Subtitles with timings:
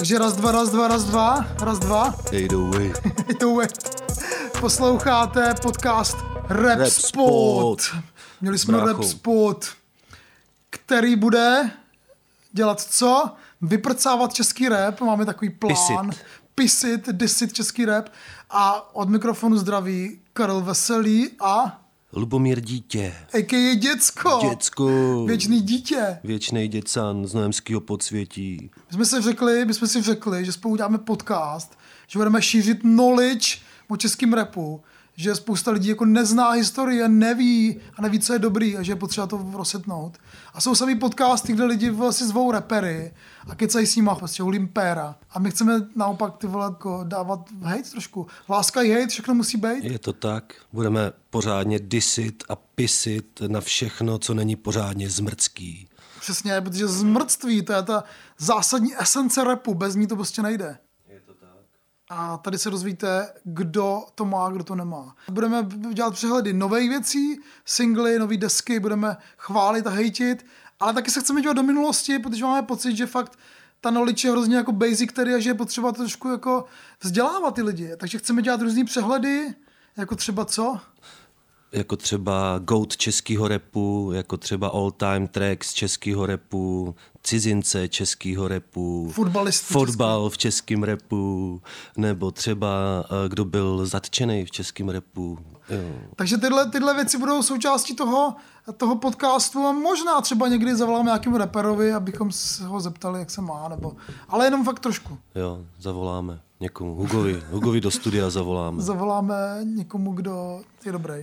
[0.00, 2.14] Takže raz, dva, raz, dva, raz, dva, raz, dva.
[2.32, 3.60] Hey, Jdou
[4.60, 6.16] Posloucháte podcast
[6.48, 7.80] Rap, Rap Spot.
[7.80, 8.02] Spot.
[8.40, 8.92] Měli jsme Brácho.
[8.92, 9.68] Rap Spot,
[10.70, 11.70] který bude
[12.52, 13.32] dělat co?
[13.60, 15.00] Vyprcávat český rap.
[15.00, 16.10] Máme takový plán.
[16.10, 16.24] Pisit.
[16.54, 18.08] Pisit, disit český rap.
[18.50, 21.79] A od mikrofonu zdraví Karel Veselý a
[22.12, 23.14] Lubomír Dítě.
[23.34, 23.74] a.k.a.
[23.74, 24.38] Děcko.
[24.50, 25.24] Děcko.
[25.26, 26.18] Věčný dítě.
[26.24, 28.70] Věčnej děcan z Noemského podsvětí.
[28.90, 32.80] My jsme si řekli, my jsme si řekli, že spolu uděláme podcast, že budeme šířit
[32.80, 33.56] knowledge
[33.88, 34.82] o českém rapu,
[35.20, 38.92] že spousta lidí jako nezná historii a neví a neví, co je dobrý a že
[38.92, 40.18] je potřeba to rozsetnout.
[40.54, 43.14] A jsou samý podcasty, kde lidi vlastně zvou repery
[43.48, 45.16] a kecají s nima, prostě hulím péra.
[45.30, 48.26] A my chceme naopak ty vole jako dávat hate trošku.
[48.48, 49.84] Láska i hate, všechno musí být.
[49.84, 50.54] Je to tak.
[50.72, 55.88] Budeme pořádně disit a pisit na všechno, co není pořádně zmrcký.
[56.20, 58.04] Přesně, protože zmrtství, to je ta
[58.38, 60.78] zásadní esence rapu, bez ní to prostě nejde.
[62.12, 65.16] A tady se dozvíte, kdo to má, kdo to nemá.
[65.30, 70.46] Budeme dělat přehledy nových věcí, singly, nové desky, budeme chválit a hejtit,
[70.80, 73.38] ale taky se chceme dělat do minulosti, protože máme pocit, že fakt
[73.80, 76.64] ta knowledge je hrozně jako basic, který a že je potřeba trošku jako
[77.00, 77.96] vzdělávat ty lidi.
[77.96, 79.54] Takže chceme dělat různý přehledy,
[79.96, 80.80] jako třeba co?
[81.72, 89.12] Jako třeba GOAT českého repu, jako třeba all time tracks českého repu, cizince českého repu,
[89.60, 91.62] fotbal v českém repu,
[91.96, 92.68] nebo třeba
[93.04, 95.38] eh, kdo byl zatčený v českém repu.
[95.68, 95.78] Jo.
[96.16, 98.34] Takže tyhle, tyhle věci budou součástí toho,
[98.76, 103.40] toho podcastu a možná třeba někdy zavoláme nějakému reperovi, abychom se ho zeptali, jak se
[103.40, 103.96] má, nebo,
[104.28, 105.18] ale jenom fakt trošku.
[105.34, 106.94] jo, zavoláme někomu.
[106.94, 108.82] Hugovi, Hugovi do studia zavoláme.
[108.82, 111.14] zavoláme někomu, kdo je dobrý.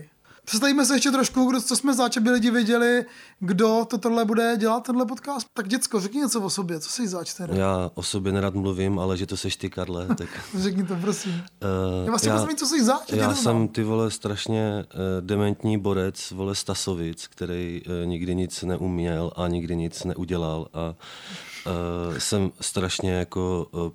[0.47, 3.05] Představíme se ještě trošku, kdo, co jsme zač, aby lidi věděli,
[3.39, 5.47] kdo to tohle bude dělat, tenhle podcast.
[5.53, 7.55] Tak děcko, řekni něco o sobě, co jsi zač teda?
[7.55, 10.29] Já o sobě nerad mluvím, ale že to seš ty, Karle, tak...
[10.57, 11.31] Řekni to, prosím.
[11.31, 11.39] Uh,
[12.05, 13.35] Já vlastně já, co jsi zač, já neznám.
[13.43, 19.47] jsem ty vole strašně uh, dementní borec, vole Stasovic, který uh, nikdy nic neuměl a
[19.47, 20.95] nikdy nic neudělal a
[22.09, 23.91] uh, jsem strašně jako uh,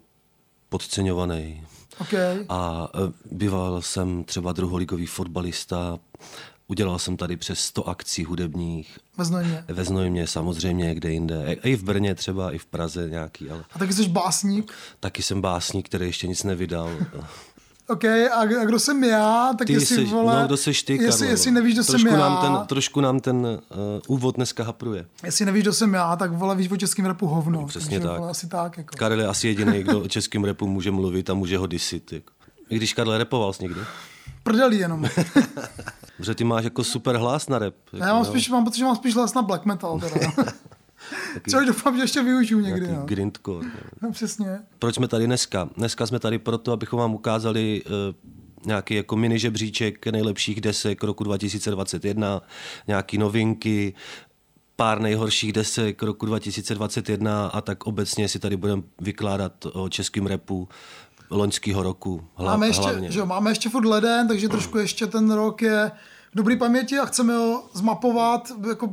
[0.68, 1.66] podceňovaný.
[2.00, 2.44] Okay.
[2.48, 5.98] A uh, býval jsem třeba druholigový fotbalista,
[6.68, 9.64] udělal jsem tady přes 100 akcí hudebních, Ve Znojmě.
[9.68, 13.78] ve Znojmě samozřejmě, kde jinde, i v Brně třeba, i v Praze nějaký, ale A
[13.78, 14.72] taky jsi básník.
[15.00, 16.90] taky jsem básník, který ještě nic nevydal.
[17.88, 20.92] OK, a, a kdo jsem já, tak Ty jestli, jsi, vole, no, kdo seš ty,
[20.92, 21.54] jestli, Karlo, jestli no.
[21.54, 23.56] nevíš, kdo trošku jsem nám já, Ten, trošku nám ten uh,
[24.06, 25.06] úvod dneska hapruje.
[25.24, 27.66] jestli nevíš, kdo jsem já, tak vole, víš o českém rapu hovno.
[27.66, 28.18] Přesně Takže, tak.
[28.18, 28.96] Vole, asi tak, jako.
[28.96, 32.12] Karel je asi jediný, kdo o českém repu může mluvit a může ho disit.
[32.12, 32.32] Jako.
[32.70, 33.80] I když Karel repoval jsi někdy.
[34.42, 35.04] Prdelí jenom.
[36.16, 37.74] Protože ty máš jako super hlas na rap.
[37.92, 38.30] Jako, Já mám jo.
[38.30, 40.32] spíš, mám pocit, že mám spíš hlas na black metal, teda.
[41.50, 43.02] Což doufám, že ještě využiju někdy, no.
[43.04, 43.68] grindcore.
[44.02, 44.12] no.
[44.12, 44.58] přesně.
[44.78, 45.68] Proč jsme tady dneska?
[45.76, 47.92] Dneska jsme tady proto, abychom vám ukázali uh,
[48.66, 52.42] nějaký jako mini žebříček nejlepších desek roku 2021,
[52.88, 53.94] nějaký novinky,
[54.76, 60.68] pár nejhorších desek roku 2021 a tak obecně si tady budeme vykládat o českém repu
[61.30, 62.24] loňského roku.
[62.34, 63.10] Hla, Máme ještě, hlavně.
[63.10, 65.90] že jo, máme ještě furt leden, takže trošku ještě ten rok je
[66.32, 68.92] v dobrý paměti a chceme ho zmapovat, jako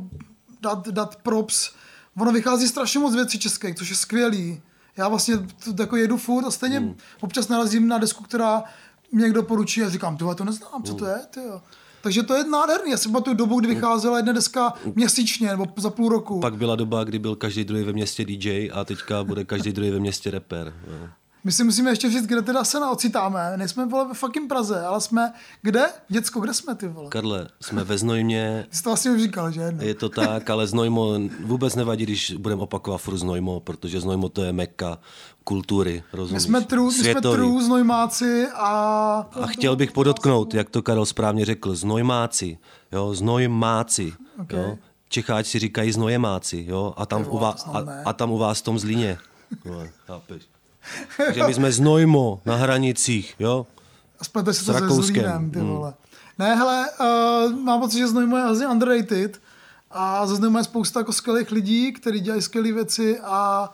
[0.60, 1.70] dát, dát props.
[2.18, 4.60] Ono vychází strašně moc věcí českých, což je skvělý.
[4.96, 6.94] Já vlastně t- jako jedu furt a stejně Hmm.
[7.20, 8.62] občas narazím na desku, která
[9.12, 11.14] mě někdo poručí a říkám, ty to neznám, co to Hmm.
[11.14, 11.62] je, ty jo.
[12.02, 12.90] Takže to je nádherný.
[12.90, 16.40] Já si pamatuju dobu, kdy vycházela jedna deska měsíčně nebo za půl roku.
[16.40, 19.90] Pak byla doba, kdy byl každý druhý ve městě DJ a teďka bude každý druhý
[19.90, 20.74] ve městě rapper.
[20.86, 21.08] Jo.
[21.44, 23.52] My si musíme ještě říct, kde teda se ocitáme.
[23.56, 25.86] Nejsme vole ve fucking Praze, ale jsme kde?
[26.08, 27.08] Děcko, kde jsme ty vole?
[27.10, 29.72] Karle, jsme ve Znojmě, jsi to vlastně už říkal, že?
[29.72, 29.82] No.
[29.82, 31.14] Je to tak, ale Znojmo
[31.44, 34.98] vůbec nevadí, když budeme opakovat furt Znojmo, protože Znojmo to je meka
[35.44, 36.42] kultury, rozumíš?
[36.42, 38.70] My jsme trů, my jsme trů, znojmáci a...
[39.32, 42.58] A chtěl bych podotknout, jak to Karel správně řekl, znojmáci,
[42.92, 44.12] jo, znojmáci,
[44.42, 44.60] Okay.
[44.60, 44.78] jo.
[45.08, 48.62] Čecháči si říkají znojemáci, jo, a tam, u vás, a, a tam u vás v
[48.62, 49.18] tom zlíně.
[50.06, 50.42] Chápeš?
[51.26, 53.66] Takže my jsme znojmo na hranicích, jo.
[54.20, 55.02] A splete se S to se.
[55.02, 55.68] Zlínem, ty Hmm.
[55.68, 55.94] vole.
[56.38, 59.40] Ne, hele, uh, mám pocit, že Znojmo je hrozně underrated
[59.90, 63.70] a ze Znojmo je spousta jako skvělých lidí, kteří dělají skvělé věci a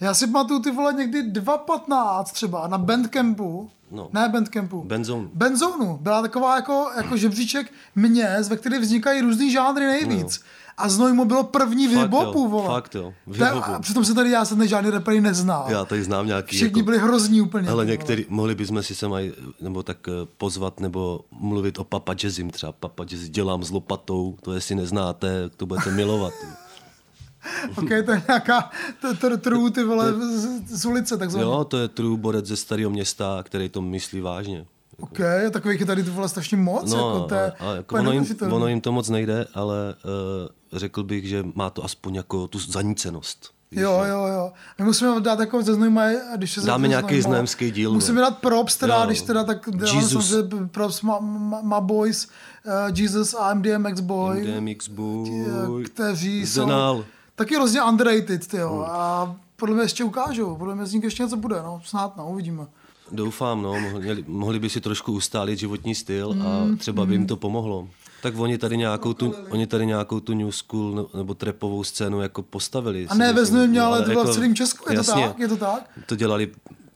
[0.00, 4.08] já si pamatuju ty vole někdy 2.15 třeba na Bandcampu, No.
[4.12, 5.28] ne Bandcampu, Benzone.
[5.34, 10.40] Benzonu byla taková jako, jako žebříček měst, ve kterých vznikají různý žánry nejvíc.
[10.78, 12.66] A Znojmo bylo první v jo, vole.
[12.66, 13.72] fakt jo, v To hiphopu.
[13.72, 15.64] A přitom se tady já jsem žádný rapper neznal.
[15.68, 16.56] Já tady znám nějaký...
[16.56, 16.84] Všichni jako...
[16.84, 17.68] byli hrozní úplně.
[17.68, 22.14] Ale některý, mohli bychom si sem aj, nebo tak eh, pozvat, nebo mluvit o Papa
[22.14, 22.72] Jazzim třeba.
[22.72, 26.32] Papa Jazz dělám s lopatou, to jestli neznáte, to budete milovat.
[27.78, 28.70] ok, to je nějaká
[29.00, 31.44] t- t- trů, ty vole, z, z ulice, takzvaně.
[31.44, 34.66] Jo, to je true borec ze starého města, který to myslí vážně.
[35.00, 35.18] Ok,
[35.50, 38.26] takových je tady to vole strašně moc, No, jako to je, ale jako ono, jim,
[38.50, 42.58] ono jim to moc nejde, ale uh, řekl bych, že má to aspoň jako tu
[42.58, 43.50] zanícenost.
[43.70, 44.52] víš, Jo, jo, jo.
[44.78, 46.02] My musíme dát jako ze znojma,
[46.36, 49.06] když se Dáme nějaký znojemský díl, Musíme dát props teda, Jo.
[49.06, 50.28] když teda tak Jesus.
[50.28, 52.28] samozřejmě props ma, ma, ma boys,
[52.66, 57.04] uh, Jesus a MDMX boy, DMX boy, kteří jsou Zenal.
[57.34, 58.86] taky hrozně underrated, ty jo.
[58.90, 62.28] A podle mě ještě ukážou, podle mě z nich ještě něco bude, no, snad, no,
[62.30, 62.66] uvidíme.
[63.12, 67.26] Doufám, no, mohli, mohli by si trošku ustálit životní styl Mm, a třeba by jim
[67.26, 67.88] to pomohlo.
[68.22, 72.20] Tak oni tady nějakou tu, oni tady nějakou tu new school ne- nebo trapovou scénu
[72.20, 73.06] jako postavili.
[73.08, 75.26] A ne ve Znojmě, No, ale to bylo jako- v celém Česku, je to jasně,
[75.28, 75.38] tak?
[75.38, 75.90] Je to tak?
[76.06, 76.50] To dělali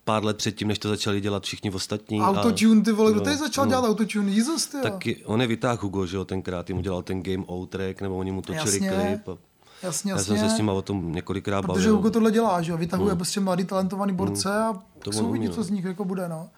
[0.05, 2.20] pár let předtím, než to začali dělat všichni ostatní.
[2.20, 3.69] Autotune, ty vole, kdo no, tady začal no.
[3.70, 4.31] dělat autotune?
[4.31, 4.82] Jesus, ty jo.
[4.82, 8.17] Taky, on je vytáhl Hugo, že jo, tenkrát, jim udělal ten Game O track, nebo
[8.17, 8.91] oni mu točili Jasně.
[8.91, 9.29] klip.
[9.29, 9.38] A
[9.82, 10.38] Jasně, já jasně.
[10.38, 11.96] jsem se s ním o tom několikrát Protože bavil.
[11.96, 15.62] Hugo tohle dělá, že jo, vytahuje prostě mladý talentovaný borce a To on uvidí, co
[15.62, 16.49] z nich jako bude, no.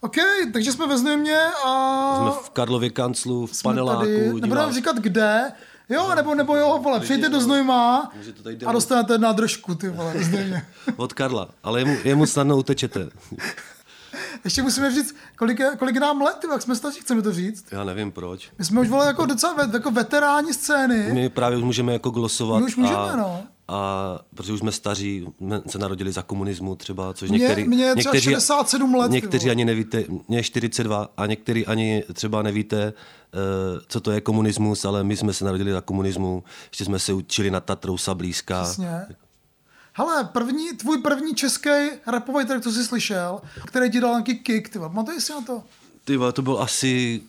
[0.00, 0.16] OK,
[0.52, 4.00] takže jsme ve Znojmě a Jsme v Karlově kanclu, v jsme paneláku.
[4.00, 5.52] tady, nebudeme říkat kde,
[5.88, 8.12] jo, nebo, nebo jo, vole, přijďte do Znojma
[8.66, 10.14] a dostanete na držku, ty vole.
[10.96, 13.08] Od Karla, ale jemu, jemu snadno utečete.
[14.44, 17.64] Ještě musíme říct, kolik, je, kolik nám let, jak jsme staří, chceme to říct.
[17.70, 18.50] Já nevím proč.
[18.58, 21.12] My jsme už vole jako docela ve, jako veteráni scény.
[21.12, 22.60] My právě už můžeme jako glosovat.
[22.60, 23.42] My už můžeme, a, no.
[23.68, 27.96] A protože už jsme staří, jsme se narodili za komunismu třeba, což Mně- některý, je
[27.96, 32.82] třeba někteří, 67 let, Někteří ani nevíte, mě je 42 a někteří ani třeba nevíte,
[32.82, 33.38] eh,
[33.88, 37.50] co to je komunismus, ale my jsme se narodili za komunismu, ještě jsme se učili
[37.50, 38.62] na Tatrou Sablízka.
[38.62, 39.06] Přesně.
[39.98, 41.70] Hele, první, tvůj první český
[42.06, 45.62] rapový track, co jsi slyšel, který ti dal nějaký kick, ty pamatuješ si na to?
[46.04, 47.22] Ty to byl asi,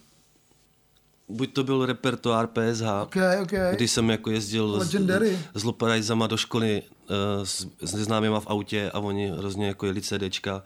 [1.29, 3.51] buď to byl repertoár PSH, OK, OK.
[3.71, 5.39] Když jsem jako jezdil s, Legendary.
[5.53, 10.01] s loparajzama do školy uh, s, s neznámýma v autě a oni hrozně jako jeli
[10.01, 10.63] CDčka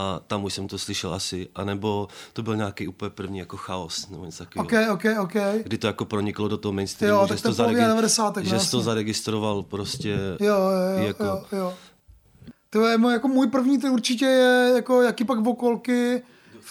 [0.00, 4.08] a tam už jsem to slyšel asi, anebo to byl nějaký úplně první jako chaos,
[4.08, 4.92] nebo něco takového.
[4.94, 5.34] OK, OK, OK.
[5.62, 8.70] Kdy to jako proniklo do toho mainstreamu, Jo, že, to zaregi- 90, no že jsi
[8.70, 10.08] to zaregistroval prostě
[10.40, 11.74] Jo, jo, jo, jako, jo, jo.
[12.70, 16.22] To je můj, jako můj první, to určitě je jako jaký pak vokolky,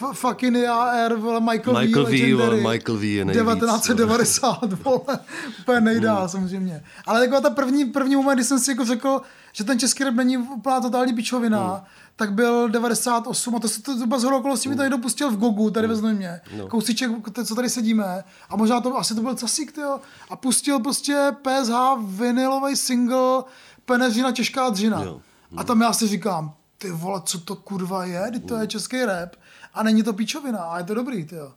[0.01, 2.61] F- fucking AR, vole, Michael, Michael V, V, Legendary.
[2.61, 5.19] vole, Michael V je nejvíc, 1990, vole,
[5.61, 6.29] úplně nejdál Hmm.
[6.29, 6.83] samozřejmě.
[7.05, 9.21] Ale taková ta první, první moment, kdy jsem si jako řekl,
[9.53, 11.79] že ten český rap není úplná totální pičovina, Hmm.
[12.15, 15.37] tak byl 98 a to se to zhruba z okolností mi to někdo pustil v
[15.37, 16.41] Gogu, tady ve Znojmě.
[16.57, 16.67] No.
[16.67, 17.11] Kousíček,
[17.45, 18.23] co tady sedíme.
[18.49, 19.99] A možná to, asi to byl Casík, tyjo.
[20.29, 21.73] A pustil prostě PSH
[22.05, 23.43] vinilový single
[23.85, 25.03] Peneřina těžká dřina.
[25.03, 25.21] Jo.
[25.57, 29.05] A tam já si říkám, ty vole, co to kurva je, Vždyť to je český
[29.05, 29.35] rap
[29.77, 31.53] a není to píčovina a je to dobrý, tyjo.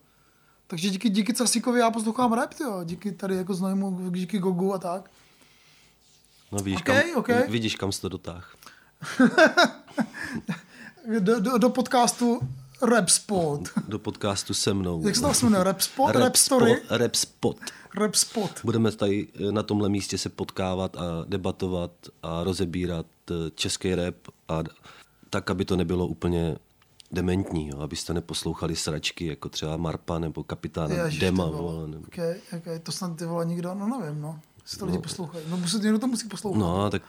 [0.67, 2.85] Takže díky, díky Casíkovi já poslouchám rap, tyjo.
[2.85, 5.11] Díky tady jako Znojmu, díky Gogu a tak.
[6.53, 7.29] no víš, Ok, kam, ok.
[7.49, 8.55] vidíš, kam jsi to dotáh.
[11.19, 12.41] Do, do, do podcastu
[12.83, 13.61] Rap Spot.
[13.89, 15.07] Do podcastu se mnou.
[15.07, 15.65] Jak se to jmenuje?
[15.65, 16.15] Rap Spot?
[16.17, 16.77] Rap Story?
[16.77, 17.57] Spot, Rap Spot.
[17.97, 18.51] Rap Spot.
[18.65, 21.91] Budeme tady eh, na tomhle místě se potkávat a debatovat
[22.23, 24.15] a rozebírat eh, český rap
[24.49, 24.63] a
[25.31, 26.57] tak, aby to nebylo úplně
[27.13, 27.81] dementní, jo?
[27.81, 31.45] abyste neposlouchali sračky jako třeba Marpa nebo Kapitána Ježiš, Dema.
[31.45, 31.89] ty vole.
[31.89, 32.07] Nebo...
[32.07, 32.79] Okay, okay.
[32.79, 34.41] To snad ty vole nikdo, no nevím, no.
[34.65, 35.45] Si to lidi poslouchají.
[35.49, 36.59] No musí, někdo to musí poslouchat.
[36.59, 37.03] No, tak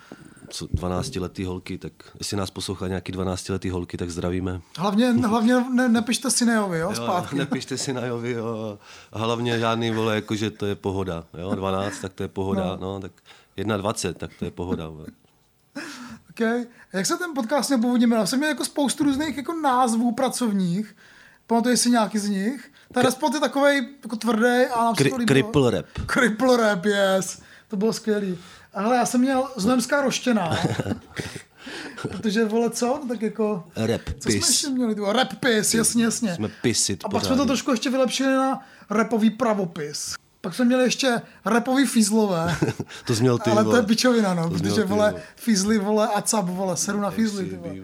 [0.50, 4.62] co 12-letý holky, tak jestli nás poslouchá nějaký 12-letý holky, tak zdravíme.
[4.77, 7.36] Hlavně, hlavně ne, nepište si Neovi, jo, zpátky.
[7.36, 8.79] Nepište si na Jovi, jo.
[9.12, 11.24] A hlavně žádný vole, jako že to je pohoda.
[11.38, 11.55] Jo?
[11.55, 12.77] 12, tak to je pohoda.
[12.81, 13.12] No, no tak
[13.77, 14.89] 21, tak to je pohoda.
[14.89, 15.08] Vole.
[16.31, 16.65] Okay.
[16.93, 18.27] Jak se ten podcast měl původně jmenoval?
[18.27, 20.95] Jsem měl jako spoustu různých jako názvů pracovních.
[21.47, 22.71] Pamatuješ si nějaký z nich?
[22.93, 25.85] Ten Respot je takovej jako tvrdý a nám Kri- cripple rap.
[26.13, 27.41] Cripple rap, yes.
[27.67, 28.38] To bylo skvělý.
[28.73, 30.57] A hele, já jsem měl Znojemská roštěná.
[32.01, 32.88] Protože, vole, co?
[32.88, 33.63] No, tak jako...
[33.75, 34.50] Rap Co jsme pis.
[34.50, 34.95] ještě měli?
[35.07, 36.35] Rap pis, jasně, jasně.
[36.35, 38.59] Jsme pisit A pak jsme to trošku ještě vylepšili na
[38.89, 40.15] rapový pravopis.
[40.41, 42.57] Pak jsme měli ještě rapový fízlové.
[43.05, 43.79] to jsi měl ty, ale to vole.
[43.79, 47.12] je pičovina, no, To protože měl ty, vole, fízly, vole, a cap, vole, seru na
[47.12, 47.75] fízly, ty vole.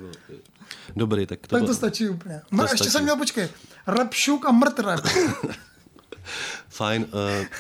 [0.96, 2.42] Dobrý, tak to, Tak bylo to stačí úplně.
[2.52, 2.92] No, ještě stačí.
[2.92, 3.50] jsem měl, počkej,
[3.88, 5.06] rap šuk a mrt rap.
[6.70, 7.06] fajn.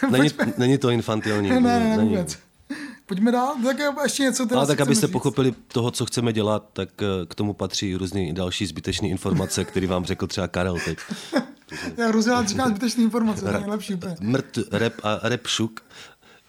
[0.01, 1.50] Uh, není, není to infantilní.
[1.50, 2.10] ne, ne, ne, není.
[2.10, 2.38] vůbec.
[3.06, 5.13] Pojďme dál, tak ještě něco teda Ale tak, abyste říct.
[5.13, 9.88] pochopili toho, co chceme dělat, tak eh, k tomu patří různé další zbytečné informace, které
[9.88, 10.98] vám řekl třeba Karel teď.
[11.98, 14.16] Já hrozně rád říkám zbytečné informace, to je nejlepší úplně.
[14.20, 15.82] Mrt, rap a rap šuk.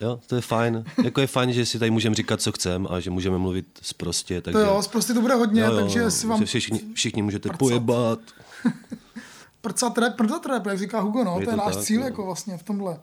[0.01, 0.85] Jo, to je fajn.
[1.05, 4.41] Jako je fajn, že si tady můžeme říkat, co chceme a že můžeme mluvit sprostě.
[4.41, 7.49] Takže, To jo, prostě to bude hodně, jo, jo, takže si vám všichni, všichni můžete
[7.49, 7.59] prcat.
[7.59, 8.19] pojebat.
[9.61, 12.07] prcat rap, prcat rap, jak říká Hugo, no, to je to náš tak, cíl no.
[12.07, 13.01] jako vlastně v tomhle.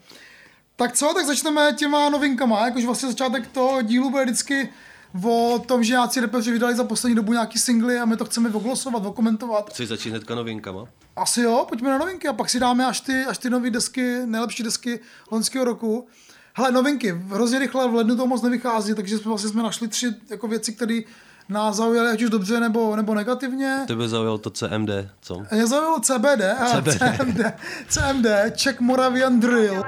[0.76, 4.70] Tak co, tak začneme těma novinkama, jakože vlastně začátek toho dílu bude vždycky
[5.24, 8.50] o tom, že nějací repeři vydali za poslední dobu nějaký singly a my to chceme
[8.50, 9.70] oglosovat, okomentovat.
[9.70, 10.88] Chceš začít hnedka novinkama?
[11.16, 14.20] Asi jo, pojďme na novinky a pak si dáme až ty, až ty nové desky,
[14.26, 15.00] nejlepší desky
[15.32, 16.08] loňského roku.
[16.54, 20.16] Hele, novinky, hrozně rychle, v lednu to moc nevychází, takže jsme vlastně jsme našli tři
[20.30, 21.00] jako věci, které
[21.50, 23.84] nás zaujaly ať už dobře nebo, nebo negativně.
[23.88, 24.90] Tebe zaujalo to CMD,
[25.22, 25.44] co?
[25.52, 27.00] Mě zaujalo CBD, a CBD.
[27.00, 27.40] CMD,
[27.88, 28.25] CMD,
[28.56, 29.84] Czech Moravian Drill.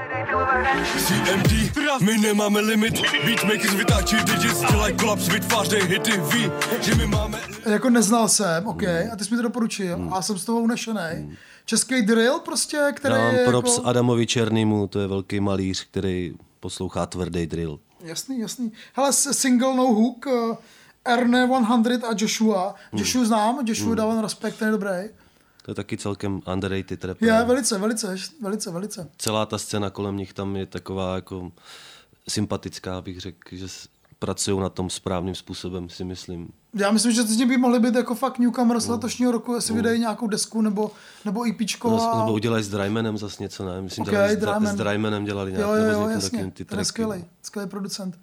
[1.08, 2.94] CMD, my nemáme limit
[3.26, 8.84] Beatmakers vytáčí digits, dělají kolaps, vytvářejí hity Ví, že my máme Jako neznal jsem, OK,
[8.84, 11.38] a ty jsi mi to doporučil a jsem z toho unešený.
[11.66, 13.88] Český drill prostě, který Já mám je props jako...
[13.90, 17.80] Adamovi Černýmu, to je velký malíř, který poslouchá tvrdý drill.
[18.04, 18.72] Jasný, jasný.
[18.94, 20.56] Hele, single No Hook, uh,
[21.08, 22.76] Erne 100 a Joshua.
[22.94, 24.90] Joshua znám, Joshua dávám respekt, ten je dobrý.
[25.66, 27.28] To je taky celkem underrated rapper.
[27.30, 29.10] Je, velice, velice, velice, velice.
[29.18, 31.52] Celá ta scéna kolem nich tam je taková jako
[32.30, 33.66] sympatická, bych řekl, že
[34.20, 36.50] pracují na tom správným způsobem, si myslím.
[36.74, 38.94] Já myslím, že z nich by mohli být jako fakt newcomers No.
[38.94, 40.92] letošního roku, jestli vydají nějakou desku nebo,
[41.26, 41.90] nebo EPčko.
[41.90, 42.20] No, a...
[42.20, 43.82] nebo udělají s Drymanem zase něco, ne?
[43.82, 44.68] Myslím, Ok, dělali s, Dryman.
[44.68, 46.86] s Drymanem dělali nějak, Jo, jo, nebo s jo, někým takovým ty tracky.
[46.86, 48.20] skvělý, skvělý producent.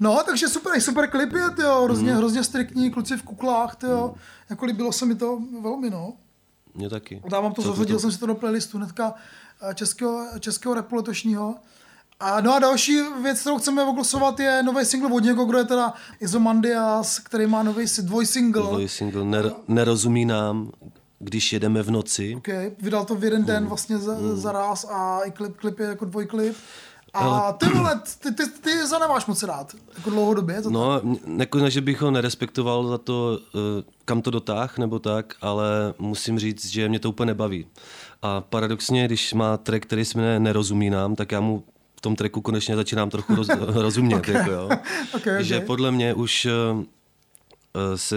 [0.00, 2.18] No, takže super, super klip je, tyjo, hrozně, Mhm.
[2.18, 4.14] hrozně striktní, kluci v kuklách, tyjo.
[4.50, 6.12] Jako líbilo se mi to velmi, no.
[6.74, 7.22] Mě taky.
[7.28, 9.14] Dávám to, zařadil jsem si to do playlistu hnedka
[9.70, 11.54] eh, českého, českého repu letošního.
[12.20, 15.64] A no a další věc, kterou chceme oglosovat, je nový single od někoho, kdo je
[15.64, 18.62] teda Izomandias, který má nový si- dvojsingle.
[18.62, 20.70] Dvojí single Ner- Nerozumí nám,
[21.18, 22.34] když jedeme v noci.
[22.36, 22.72] Okay.
[22.78, 23.46] Vydal to v jeden Hmm.
[23.46, 26.56] den vlastně za, za ráz a i klip, klip je jako dvojklip.
[27.16, 30.62] A ty vole, ty, ty, ty za nemáš moc rád, jako dlouhodobě.
[30.62, 31.00] To No,
[31.36, 35.94] jako ne, že bych ho nerespektoval za to, eh, kam to dotáh nebo tak, ale
[35.98, 37.66] musím říct, že mě to úplně nebaví.
[38.22, 41.64] A paradoxně, když má track, který se jmenuje Nerozumí nám, tak já mu
[41.96, 44.16] v tom tracku konečně začínám trochu roz, rozumět.
[44.16, 44.34] okay.
[44.34, 44.68] Jako, jo.
[45.14, 45.66] Okay, Že okay.
[45.66, 46.50] podle mě už eh,
[47.74, 48.16] eh, se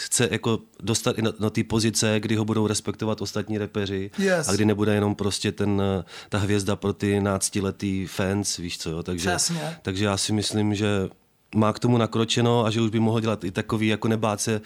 [0.00, 4.48] chce jako dostat i na, na té pozice, kdy ho budou respektovat ostatní repeři Yes.
[4.48, 8.90] a kdy nebude jenom prostě ten, eh, ta hvězda pro ty náctiletý fans, víš co,
[8.90, 9.02] jo?
[9.02, 9.76] Takže, Přesně.
[9.82, 11.08] takže já si myslím, že
[11.54, 14.60] má k tomu nakročeno a že už by mohl dělat i takový, jako nebát se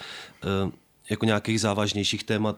[0.65, 0.71] uh,
[1.11, 2.56] jako nějakých závažnějších témat,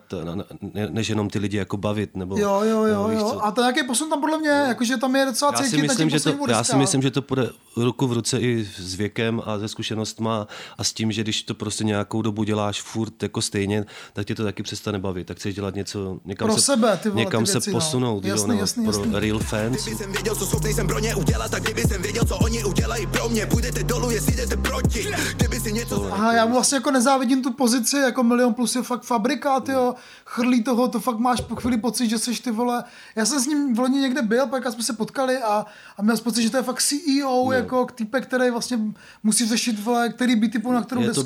[0.91, 2.17] než jenom ty lidi jako bavit.
[2.17, 3.41] Nebo, Jo, jo, nebo jo, víš jo.
[3.43, 5.83] A to nějaký posun tam podle mě, jakože tam je docela Já cítit si, na
[5.83, 9.43] myslím, že to, já si myslím, že to půjde ruku v ruce i s věkem
[9.45, 10.47] a se zkušenostma
[10.79, 14.35] a s tím, že když to prostě nějakou dobu děláš furt jako stejně, tak tě
[14.35, 15.27] to taky přestane bavit.
[15.27, 17.77] Tak chceš dělat něco, někam, Pro se, sebe, ty vole, někam ty se věci, no.
[17.81, 19.13] posunout, Jasný, jo, nebo jasný, pro jasný.
[19.21, 19.83] real fans.
[19.83, 22.65] Kdyby jsem věděl, co schopný jsem pro ně udělat Tak kdyby jsem věděl, co oni
[22.65, 26.77] udělají pro mě Půjdete dolů, jestli jdete proti Kdyby si něco Aha, já mu vlastně
[26.77, 29.95] jako nezávidím tu pozici, jako Milion Plus je fakt fabrikát, jo,
[30.27, 32.85] chrlí toho, to fakt máš po chvíli pocit, že jsi ty vole,
[33.17, 36.17] já jsem s ním v loni někde byl, pak jsme se potkali a, a měl
[36.17, 38.79] jsem pocit, že to je fakt CEO, jako týpek, který vlastně
[39.23, 41.23] musí řešit, vole, který by typu na kterou Je desku,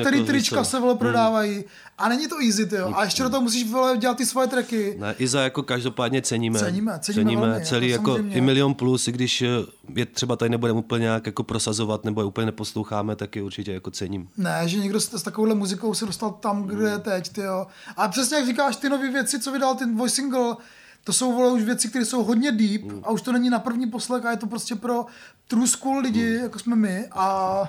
[0.00, 1.64] který jako, trička se vole prodávají.
[1.98, 4.46] A není to easy, ty jo, a ještě do toho musíš vole dělat ty svoje
[4.46, 4.96] tracky.
[4.98, 6.58] Ne, Iza jako každopádně ceníme.
[6.58, 9.48] Ceníme, ceníme velmi, celý jako jako i milion plus, i když eh,
[9.94, 13.72] je třeba tady nebudeme úplně nějak jako prosazovat nebo je úplně neposloucháme, tak je určitě
[13.72, 14.28] jako cením.
[14.36, 17.66] Ne, že někdo s, s takovouhle muzikou se dostal tam, kde je teď, ty jo.
[17.96, 20.56] A přesně jak říkáš, ty nové věci, co vydal ten voice single,
[21.04, 23.00] to jsou vole už věci, které jsou hodně deep Hmm.
[23.04, 25.06] a už to není na první poslech a je to prostě pro
[25.48, 26.42] true school lidi, Hmm.
[26.44, 27.62] jako jsme my a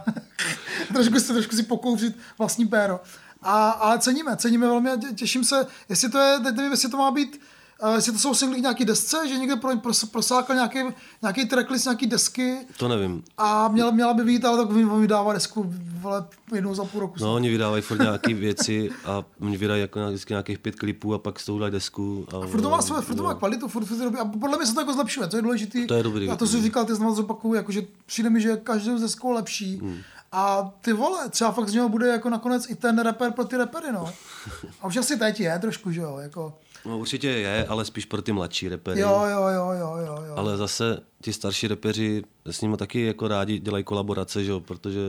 [0.94, 3.00] trošku si, trošku si pokouřit vlastní péro.
[3.42, 6.90] A, a ceníme, ceníme velmi a tě- těším se, jestli to je, teď nevím, jestli
[6.90, 7.42] to má být
[7.88, 10.80] Uh, jestli to jsou singly k nějaký desce, že někde pro, pros, prosákl nějaký,
[11.22, 13.24] nějaký tracklist, nějaký desky To nevím.
[13.38, 17.16] a měla, měla by být, ale tak on vydává desku vole, jednou za půl roku.
[17.22, 21.18] No, oni vydávají furt nějaké věci a oni vydají jako vždycky nějakých pět klipů a
[21.18, 22.28] pak s tou desku.
[22.44, 24.20] A, Furt to má, svoje, furt to má kvalitu, furt, furt to dobrý.
[24.20, 25.88] A podle mě se to jako zlepšuje, to je důležitý.
[25.88, 26.68] To je dobrý, A to si dobrý.
[26.68, 29.78] říkal, ty znamená zopakuju, jakože přijde mi, že každou z deskou lepší.
[29.78, 29.98] Hmm.
[30.32, 33.58] A ty vole, třeba fakt z něho bude jako nakonec i ten rapper pro ty
[33.58, 34.14] rappery, no.
[34.82, 36.54] A už asi teď je trošku, že jo, jako.
[36.86, 39.00] No, určitě je, ale spíš pro ty mladší repery.
[39.00, 40.34] Jo, jo, jo, jo, jo, jo.
[40.36, 45.00] Ale zase ti starší repeři s nimi taky jako rádi dělají kolaborace, že jo, protože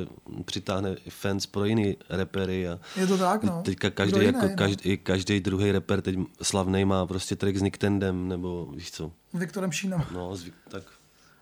[0.45, 2.69] přitáhne fans pro jiný repery.
[2.69, 3.63] A Je to tak, no.
[3.65, 4.57] Teďka každý, jiný, jako, no.
[4.57, 9.13] každý, každý druhý reper teď slavný má prostě track s Nick Tendem, nebo víš co.
[9.35, 10.03] Viktorem Šínem.
[10.15, 10.37] No,
[10.69, 10.83] tak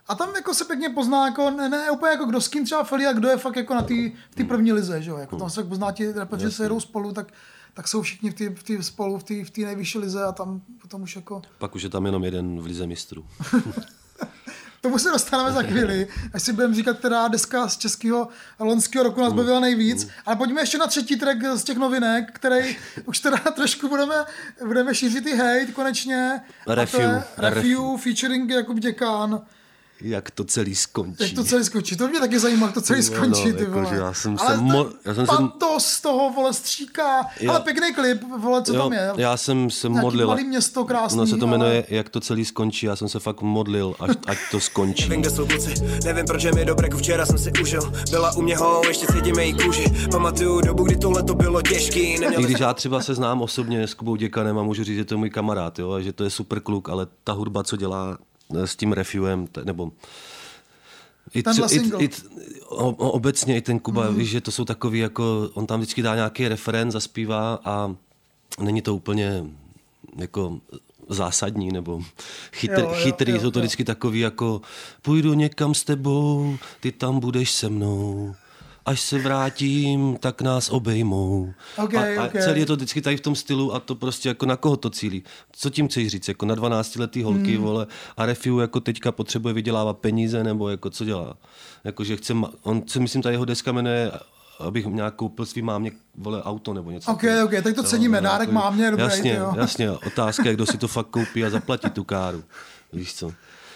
[0.08, 2.84] A tam jako se pěkně pozná, jako, ne, ne úplně jako kdo s kým třeba
[2.84, 3.94] Feli a kdo je fakt jako na té
[4.34, 5.16] té první lize, že jo.
[5.16, 7.32] Jako tam se pozná ti repeři, že se jedou spolu, tak,
[7.74, 10.32] tak jsou všichni v té v té spolu v té v té nejvyšší lize a
[10.32, 11.42] tam potom už jako...
[11.58, 13.26] pak už je tam jenom jeden v lize mistrů.
[14.80, 19.20] tomu se dostaneme za chvíli, až si budeme říkat, která deska z českého loňského roku
[19.20, 20.08] nás bavila nejvíc.
[20.26, 24.24] Ale pojďme ještě na třetí track z těch novinek, který už teda trošku budeme,
[24.66, 26.40] budeme šířit i hate konečně.
[26.66, 27.10] Refiu.
[27.36, 29.40] Refiu featuring Jakub Děkán
[30.02, 31.22] jak to celý skončí.
[31.24, 33.72] Jak to celý skončí, to mě taky zajímá, jak to celý skončí, no, ty jako,
[33.72, 33.96] vole.
[33.96, 37.50] Já jsem Ale se to, mo- já jsem patos z toho, vole, stříká, jo.
[37.50, 39.12] ale pěkný klip, vole, co jo, tam je?
[39.16, 40.26] Já jsem se Nějaký modlil.
[40.26, 41.18] malý město krásný.
[41.18, 41.96] No se to jmenuje, ale...
[41.96, 45.08] jak to celý skončí, já jsem se fakt modlil, až, ať to skončí.
[45.08, 47.92] Nevím, kde jsou kluci, nevím, proč je mi dobré, včera jsem si užil.
[48.10, 49.84] Byla u mě ho, ještě cítím její kůži.
[50.10, 52.18] Pamatuju dobu, kdy tohle to bylo těžký.
[52.18, 55.04] Neměl I když já třeba se znám osobně s Kubou Děkanem a můžu říct, že
[55.04, 57.76] to je můj kamarád, jo, a že to je super kluk, ale ta hudba, co
[57.76, 58.18] dělá
[58.54, 59.92] s tím refuem, nebo
[61.34, 62.10] i, tře, i, i,
[62.68, 64.16] o, obecně i ten Kuba, mm.
[64.16, 67.94] víš, že to jsou takový jako, on tam vždycky dá nějaký referent, zaspívá a
[68.60, 69.44] není to úplně
[70.16, 70.60] jako
[71.08, 72.02] zásadní nebo
[72.52, 73.62] chytr, jo, jo, chytrý, jo, jsou to jo.
[73.62, 74.60] vždycky takový jako
[75.02, 78.34] půjdu někam s tebou, ty tam budeš se mnou
[78.86, 81.52] až se vrátím, tak nás obejmou.
[81.76, 82.42] Okay, a, a okay.
[82.42, 84.90] celý je to vždycky tady v tom stylu a to prostě jako na koho to
[84.90, 85.24] cílí.
[85.52, 86.28] Co tím chceš říct?
[86.28, 87.64] Jako na 12 letý holky, hmm.
[87.64, 91.36] vole, a Refiu jako teďka potřebuje vydělávat peníze, nebo jako co dělá?
[91.84, 94.12] Jako, že chce, on se myslím, ta jeho deska jmenuje
[94.60, 97.12] abych nějak koupil svým mámě vole auto nebo něco.
[97.12, 99.54] Ok, ok, tak to ceníme, jo, dárek mámě, dobrý, Jasně, jo.
[99.56, 102.44] jasně, otázka je, kdo si to fakt koupí a zaplatí tu káru.
[102.92, 103.32] Víš co?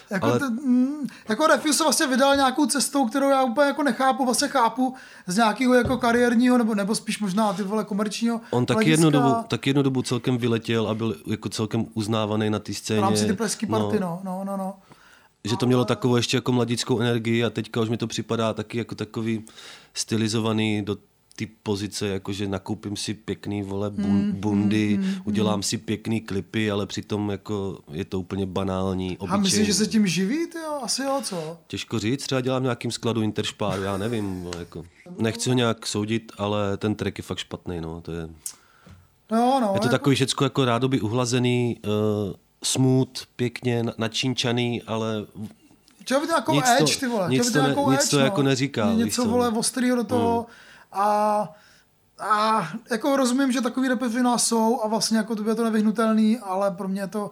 [0.09, 0.39] Jako, ale...
[0.39, 4.47] to, mm, jako Refuse se vlastně vydal nějakou cestou, kterou já úplně jako nechápu, vlastně
[4.47, 4.95] chápu
[5.27, 9.35] z nějakého jako kariérního, nebo, nebo spíš možná ty vole komerčního On taky jednu, dobu,
[9.47, 12.99] taky jednu dobu celkem vyletěl a byl jako celkem uznávaný na té scéně.
[12.99, 14.57] V rámci ty pleský party, no, no, no.
[14.57, 14.73] no.
[15.43, 18.77] Že to mělo takovou ještě jako mladickou energii a teďka už mi to připadá taky
[18.77, 19.45] jako takový
[19.93, 20.97] stylizovaný do
[21.35, 26.21] ty pozice, jakože nakoupím si pěkný vole bun, mm, bundy, mm, mm, udělám si pěkný
[26.21, 29.33] klipy, ale přitom jako je to úplně banální, obyčejný.
[29.33, 30.79] A myslíš, že se tím živí, ty jo?
[30.81, 31.57] Asi jo, co?
[31.67, 34.85] Těžko říct, třeba dělám nějakým skladu Interšpáru, já nevím, jako.
[35.17, 38.29] Nechci ho nějak soudit, ale ten track je fakt špatný, no, to je...
[39.31, 39.89] No, no, je to jako...
[39.89, 45.25] takový všecko jako rádoby uhlazený, uh, smooth, pěkně načínčaný, ale
[46.01, 47.29] Chtěl by nějakou nic edge, ty vole.
[47.29, 48.25] Nic to, ne, nic edge, to no.
[48.25, 48.93] jako neříká.
[48.93, 50.37] Něco, vole, ostrýho do toho.
[50.37, 50.64] Hmm.
[50.91, 51.49] A,
[52.19, 56.39] a jako rozumím, že takový repeři nás jsou a vlastně jako to je to nevyhnutelný,
[56.39, 57.31] ale pro mě je to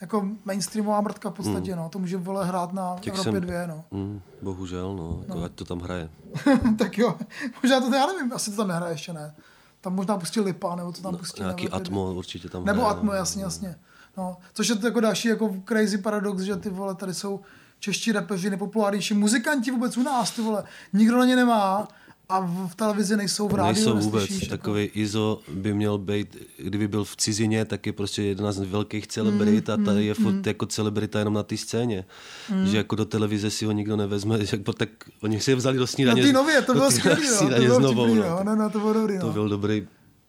[0.00, 1.78] jako mainstreamová mrtka v podstatě, mm.
[1.78, 1.88] no.
[1.88, 3.84] To může vole hrát na Těch Evropě jsem, dvě, no.
[3.90, 5.18] Mm, bohužel, no.
[5.22, 5.44] Jako no.
[5.44, 6.10] Ať to tam hraje.
[6.78, 7.14] tak jo.
[7.62, 9.34] Možná to, já nevím, asi to tam nehraje ještě, ne.
[9.80, 11.40] Tam možná pustí Lipa, nebo to tam pustí.
[11.40, 12.18] No, nějaký Atmo dvě.
[12.18, 13.16] určitě tam Nebo hraje, Atmo, no.
[13.16, 13.76] jasně, jasně.
[14.16, 17.40] No, což je to jako další jako crazy paradox, že ty vole tady jsou
[17.78, 20.64] čeští repeři, nepopulárnější muzikanti vůbec u nás, ty vole.
[20.92, 21.88] Nikdo na ně nemá
[22.28, 23.74] a v, televizi nejsou v rádiu.
[23.74, 24.30] Nejsou vůbec.
[24.30, 24.46] Jako.
[24.46, 29.06] Takový Izo by měl být, kdyby byl v cizině, tak je prostě jedna z velkých
[29.06, 30.42] celebrit mm, a tady mm, je furt mm.
[30.46, 32.04] jako celebrita jenom na té scéně.
[32.50, 32.66] Mm.
[32.66, 34.88] Že jako do televize si ho nikdo nevezme, že jako, tak
[35.22, 36.22] oni si je vzali do snídaně.
[36.22, 38.40] No ty nově, to bylo skvělý, no, to bylo znovu, no.
[38.44, 39.20] no, no, to bylo dobrý, no.
[39.20, 39.86] To byl dobrý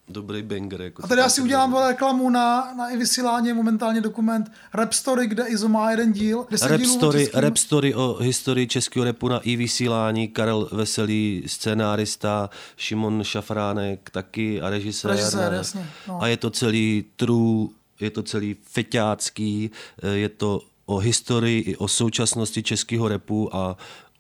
[0.08, 0.82] dobrý banger.
[0.82, 4.94] Jako a tady já si udělám vole reklamu na, na i vysílání, momentálně dokument Rap
[4.94, 6.48] Story, kde Izo má jeden díl.
[6.62, 13.24] Rap Story, Rap Story o historii českého repu na i vysílání, Karel Veselý, scénárista, Šimon
[13.24, 15.12] Šafránek taky a režisér.
[15.12, 15.90] Režisér, jasně.
[16.08, 16.24] No.
[16.24, 17.68] A je to celý true,
[18.00, 19.72] je to celý feťácký,
[20.14, 23.78] je to o historii i o současnosti českého repu a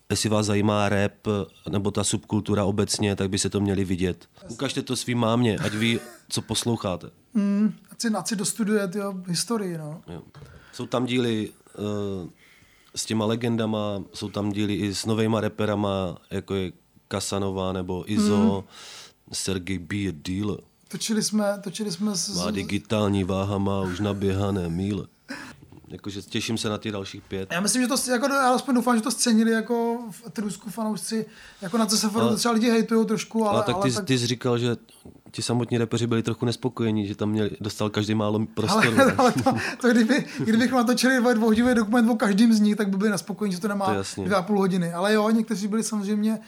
[0.09, 1.27] jestli vás zajímá rap
[1.69, 4.29] nebo ta subkultura obecně, tak by se to měli vidět.
[4.49, 7.09] Ukažte to svým mámě, ať ví, co posloucháte.
[7.33, 9.77] Mm, ať si, ať si dostuduje tyjo, historii.
[9.77, 10.01] No.
[10.07, 10.21] Jo.
[10.73, 12.29] Jsou tam díly uh,
[12.95, 16.71] s těma legendama, jsou tam díly i s novejma reperama, jako je
[17.07, 19.33] Kasanova nebo Izo, mm.
[19.33, 20.57] Sergej Be a Dealer.
[20.87, 22.35] Točili jsme, točili jsme s...
[22.35, 25.07] Má digitální váha, má už naběhané míle.
[25.95, 27.51] Jakože těším se na ty dalších pět.
[27.51, 31.25] Já myslím, že to, jako, já aspoň doufám, že to scenili jako v Trusku fanoušci,
[31.62, 33.53] jako na CSFR ale, třeba lidi hejtujou trošku, ale...
[33.53, 34.05] ale tak ty, ale tak...
[34.05, 34.75] ty jsi říkal, že
[35.31, 38.99] ti samotní repeři byli trochu nespokojení, že tam měli, dostal každý málo prostoru.
[39.01, 42.97] Ale, ale to, to, kdyby, kdybych natočili dvouhodivý dokument o každém z nich, tak by
[42.97, 44.93] byli nespokojení, že to nemá to dvě a půl hodiny.
[44.93, 46.39] Ale jo, někteří byli samozřejmě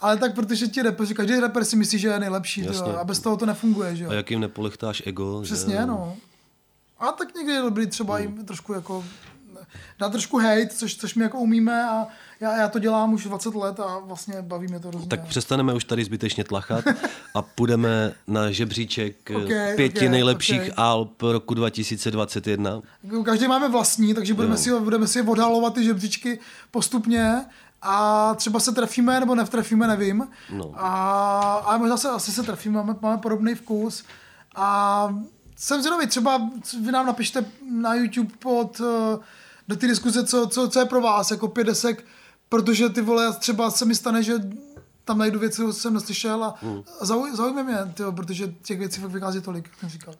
[0.00, 3.20] ale tak protože ti repeři, každý reper si myslí, že je nejlepší, to, a bez
[3.20, 4.10] toho to nefunguje, že jo.
[4.10, 5.40] A jak jim nepolechtáš ego.
[5.42, 5.86] Přesně, že...
[5.86, 6.16] no.
[7.00, 8.22] A tak někdy je dobrý třeba hmm.
[8.22, 9.04] jim trošku jako
[9.98, 12.06] dá trošku hate, což, což my jako umíme a
[12.40, 15.08] já, já to dělám už 20 let a vlastně baví mě to hrozně.
[15.08, 16.84] Tak přestaneme už tady zbytečně tlachat
[17.34, 20.72] a půjdeme na žebříček okay, pěti okay, nejlepších okay.
[20.76, 22.80] alb roku 2021.
[23.24, 26.38] Každý máme vlastní, takže budeme si, budeme si odhalovat ty žebříčky
[26.70, 27.44] postupně
[27.82, 30.28] a třeba se trefíme nebo netrefíme, nevím.
[30.52, 30.72] No.
[30.74, 34.04] A, ale možná se asi se trefíme, máme, máme podobný vkus.
[34.54, 35.14] A
[35.60, 38.86] jsem zvědavý, třeba vy nám napište na YouTube pod uh,
[39.68, 42.04] do té diskuze, co, co, co, je pro vás, jako pět desek,
[42.48, 44.34] protože ty vole, třeba se mi stane, že
[45.04, 46.82] tam najdu věci, co jsem neslyšel a, hmm.
[47.00, 50.14] a zauj, zaujme mě, tyjo, protože těch věcí fakt vychází tolik, jak jsem říkal.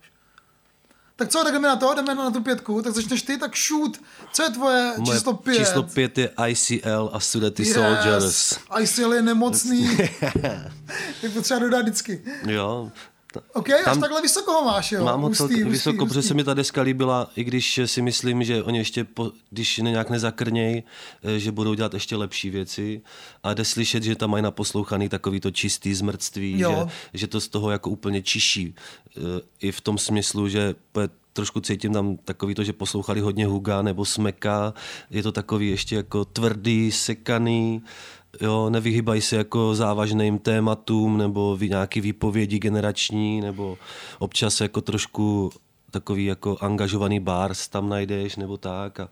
[1.16, 4.00] Tak co, tak jdeme na to, jdeme na tu pětku, tak začneš ty, tak shoot.
[4.32, 5.58] Co je tvoje Moje číslo pět?
[5.58, 7.74] Číslo pět je ICL a Sudety yes.
[7.74, 8.58] Soldiers.
[8.80, 9.98] ICL je nemocný.
[11.22, 12.24] je potřeba dodat vždycky.
[12.46, 12.90] Jo,
[13.52, 15.04] OK, až tam, takhle vysoko ho máš, jo?
[15.04, 16.08] Mám ho celkem hustý, vysoko, hustý.
[16.08, 19.78] protože se mi ta deska líbila, i když si myslím, že oni ještě, po, když
[19.78, 20.82] nějak nezakrněj,
[21.22, 23.02] eh, že budou dělat ještě lepší věci.
[23.42, 26.88] A jde slyšet, že tam mají naposlouchaný takový to čistý zmrtství, že, Jo.
[27.14, 28.74] že to z toho jako úplně čiší.
[29.16, 29.20] Eh,
[29.60, 30.74] I v tom smyslu, že
[31.32, 34.74] trošku cítím tam takový to, že poslouchali hodně Huga nebo Smeka.
[35.10, 37.82] Je to takový ještě jako tvrdý, sekaný,
[38.40, 43.78] jo, nevyhýbají se jako závažným tématům nebo nějaký výpovědi generační, nebo
[44.18, 45.50] občas jako trošku
[45.90, 49.00] takový jako angažovaný bars tam najdeš, nebo tak.
[49.00, 49.08] A,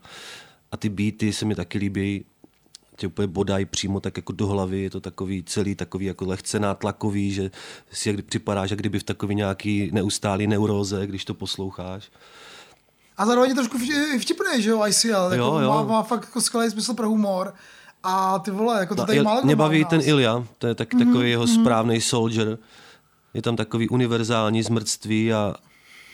[0.71, 2.25] a ty beaty se mi taky líbí,
[2.95, 6.59] tě úplně bodají přímo tak jako do hlavy, je to takový celý takový jako lehce
[6.59, 7.51] nátlakový, že
[7.91, 12.11] si jak připadáš, jak kdyby v takový nějaký neustálý neuróze, když to posloucháš.
[13.17, 15.07] A zároveň je trošku vti- vtipný, že jo, ICL.
[15.09, 15.69] Jako Jo, jo.
[15.69, 17.53] Má, má, fakt jako skvělý smysl pro humor.
[18.03, 20.01] A ty vole, jako to No, tady málo mě baví ten.
[20.03, 22.57] Ilja, to je tak, takový jeho správný soldier.
[23.33, 25.55] Je tam takový univerzální zmrtství a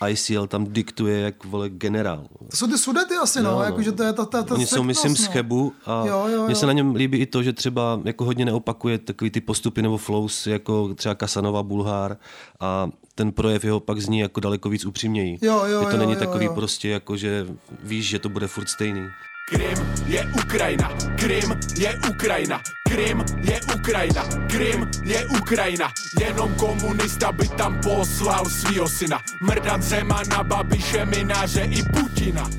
[0.10, 2.28] ICL tam diktuje jak vole generál.
[2.52, 3.64] To jsou ty sudety asi, no, Jo, no.
[3.64, 5.34] jakože to je ta, ta, ta Oni jsou, myslím, z no.
[5.34, 6.04] Chebu a
[6.46, 9.82] mně se na něm líbí i to, že třeba jako hodně neopakuje takový ty postupy
[9.82, 12.18] nebo flows, jako třeba Kasanova Bulhár
[12.60, 15.38] a ten projev jeho pak zní jako daleko víc upřímněji.
[15.42, 16.54] Jo, jo, že to jo, není jo, takový jo.
[16.54, 17.48] prostě jako, že
[17.84, 19.02] víš, že to bude furt stejný.
[19.50, 19.78] Krym
[20.08, 25.88] je Ukrajina, Krym je Ukrajina, Krym je Ukrajina, Krym je Ukrajina.
[26.22, 29.20] Jenom komunista by tam poslal svýho syna.
[29.46, 32.50] Mrdat Zemana, Babiše, Mináře i Putina.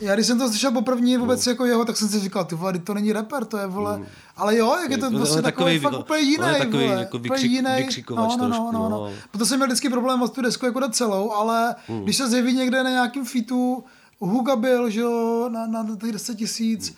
[0.00, 2.78] Já když jsem to slyšel poprvé vůbec jako jeho, tak jsem si říkal, ty vole,
[2.78, 4.00] to není rapper, to je vole.
[4.36, 7.00] Ale jo, jak je to prostě takový, takový- fakt úplně jiný, takový vole.
[7.00, 7.70] jako úplně vykřik- jiný.
[7.76, 8.88] vykřikovač no, no, no, trošku, no, no.
[8.88, 9.10] no.
[9.30, 12.02] Proto jsem měl vždycky problém tu desku jako dát celou, ale Hmm.
[12.02, 13.84] když se zjeví někde na nějakým featu, u
[14.18, 16.96] Huga byl, že jo, na, na těch 10 tisíc,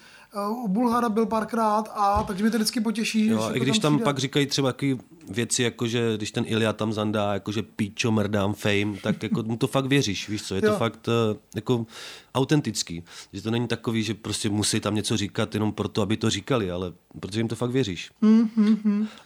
[0.50, 3.26] uh, u Bulhara byl párkrát a takže mi to vždycky potěší.
[3.26, 4.04] Jo, že a jako i když tam přijde.
[4.04, 4.92] pak říkají třeba takové
[5.28, 9.42] věci, jako že když ten Ilya tam zandá, jako že píčo, mrdám, fame, tak jako
[9.42, 10.72] mu to fakt věříš, víš co, je Jo.
[10.72, 11.86] to fakt eh, jako
[12.34, 13.02] autentický.
[13.32, 16.70] Že to není takový, že prostě musí tam něco říkat jenom proto, aby to říkali,
[16.70, 18.10] ale protože jim to fakt věříš.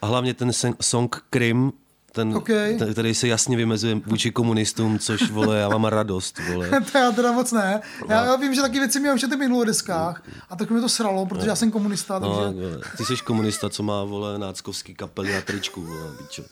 [0.03, 0.51] A hlavně ten
[0.81, 1.73] song Krim,
[2.13, 2.47] ten, Ok.
[2.79, 6.71] ten, který se jasně vymezuje vůči komunistům, což, vole, já mám radost, vole.
[6.93, 7.81] to já teda moc ne.
[8.09, 10.89] Já, já vím, že taky věci měl už na těch minulodiskách a tak mi to
[10.89, 12.67] sralo, protože já jsem komunista, No, takže...
[12.69, 16.43] vole, ty jsi komunista, co má, vole, náckovský kapely na tričku, vole, bičo.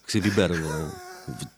[0.00, 0.90] Tak si vyber, vole.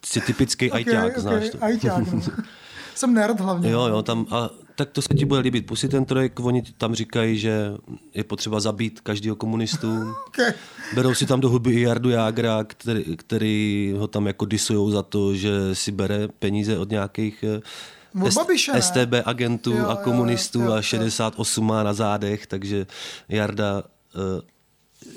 [0.05, 1.57] Jsi typický okay, ajťák, Ok, znáš to.
[1.63, 2.21] Ajťák, no.
[2.95, 3.71] jsem nerd hlavně.
[3.71, 5.65] Jo, jo, tam, a tak to se ti bude líbit.
[5.65, 7.73] Pusy ten track, oni tam říkají, že
[8.13, 9.87] je potřeba zabít každého komunistu.
[10.27, 10.53] Okay.
[10.95, 15.03] Berou si tam do huby i Jardu Jágra, který, který ho tam jako disujou za
[15.03, 18.81] to, že si bere peníze od nějakých eh, Od Babiše, ne?
[18.81, 20.81] STB agentů Jo, a komunistů jo, jo, a jo.
[20.81, 22.87] 68 má na zádech, takže
[23.29, 23.83] Jarda
[24.15, 24.41] eh,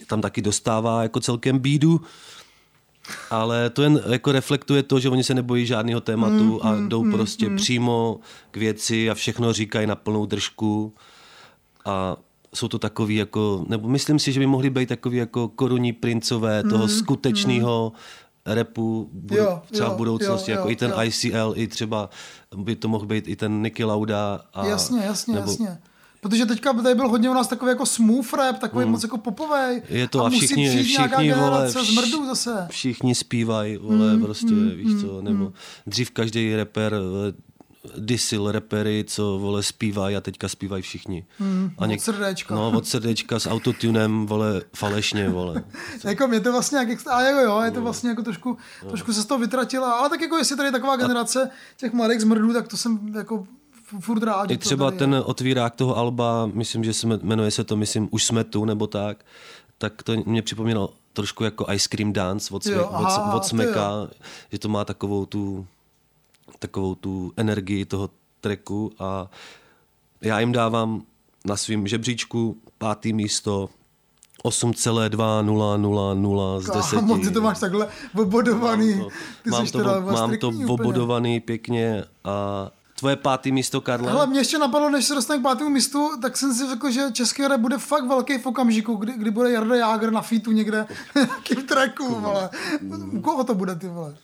[0.06, 2.00] tam taky dostává jako celkem bídu.
[3.30, 7.10] Ale to jen jako reflektuje to, že oni se nebojí žádného tématu Mm, a jdou
[7.10, 8.20] prostě přímo
[8.50, 10.94] k věci a všechno říkají na plnou držku.
[11.84, 12.16] A
[12.54, 16.62] jsou to takový jako, nebo myslím si, že by mohli být takový jako korunní princové
[16.62, 17.92] toho skutečného
[18.46, 21.02] repu budu, Mm, Jo, třeba jo, v budoucnosti, jo, jako jo, i ten jo.
[21.02, 22.10] ICL, i třeba
[22.56, 24.40] by to mohl být i ten Nicky Lauda.
[24.54, 25.78] A, Jasně, jasně, nebo, jasně.
[26.20, 29.82] Protože teďka tady byl hodně u nás takový jako smooth rap, takový moc jako popovej.
[29.88, 32.66] Je to a, musí všichni, přijít nějaká všichni vole, generace zmrdů zase.
[32.70, 35.52] všichni zpívají, vole, mm, prostě, mm, víš co, nebo
[35.86, 36.94] dřív každý rapper
[37.98, 41.26] disil repery, co vole zpívají a teďka zpívají všichni.
[41.38, 42.54] Mm, a od srdéčka.
[42.54, 45.64] No, od srdéčka s autotunem, vole, falešně, vole.
[46.04, 48.56] Jako mě to vlastně, jak, a jo, jo, je to vlastně jako trošku,
[48.88, 52.20] trošku se z toho vytratila, ale tak jako jestli tady je taková generace těch mladých
[52.20, 53.46] zmrdů, tak to jsem jako
[54.00, 54.48] furt rád.
[54.50, 58.08] že I třeba ten otvírák toho alba, myslím, že se jmen- jmenuje se to, myslím,
[58.10, 59.24] Už jsme tu, nebo tak,
[59.78, 64.08] tak to mě připomínalo trošku jako Ice Cream Dance od, Jo, aha, od, od Smeka,
[64.52, 65.66] že to má takovou tu,
[66.58, 69.30] takovou tu energii toho tracku a
[70.20, 71.02] já jim dávám
[71.44, 73.68] na svým žebříčku pátý místo
[74.44, 76.96] 8,2000 z 10.
[76.96, 78.94] Kámo, ty to máš takhle obodovaný.
[78.94, 79.10] Mám to,
[79.42, 84.10] Ty mám to, teda mám to obodovaný pěkně a tvoje pátý místo, Karla?
[84.10, 87.00] Hele, mě ještě napadlo, než se dostane k pátému místu, tak jsem si řekl, že
[87.12, 90.86] český rap bude fakt velký v okamžiku, kdy, kdy bude Jarda Jágr na featu někde
[91.14, 92.50] nějakým tracku, vole.
[93.12, 94.14] U koho to bude, ty vole?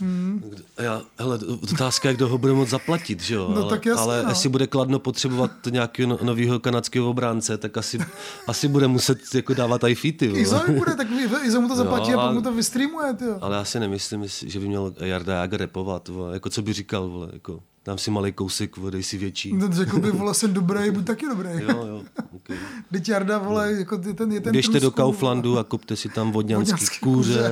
[0.00, 1.38] Kdo- Já, hele,
[1.72, 3.52] otázka je, kdo ho bude moct zaplatit, že jo?
[3.54, 4.28] No, ale, tak jasně, ale no.
[4.28, 7.98] jestli bude Kladno potřebovat nějakého no, nového kanadského obránce, tak asi,
[8.46, 10.40] asi bude muset jako dávat i feety, vole.
[10.40, 11.06] Izo bude, tak
[11.42, 14.24] Izo mu to zaplatí Jo, a pak mu to vystreamuje, ty Ale já si nemyslím,
[14.26, 16.34] že by měl Jarda Jager repovat, vole.
[16.34, 19.50] jako co by říkal, vole, jako dám si malý kousek, dej si větší.
[19.58, 21.48] Ten řekl by, vole, jsem dobrý, buď taky dobrý.
[21.52, 22.02] Jo, jo,
[22.36, 22.56] okay.
[22.92, 26.08] Teď Jarda, vole, jako je ten, je ten Běžte do trusku, Kauflandu a kupte si
[26.08, 27.50] tam vodňanský Vodňanský kůře.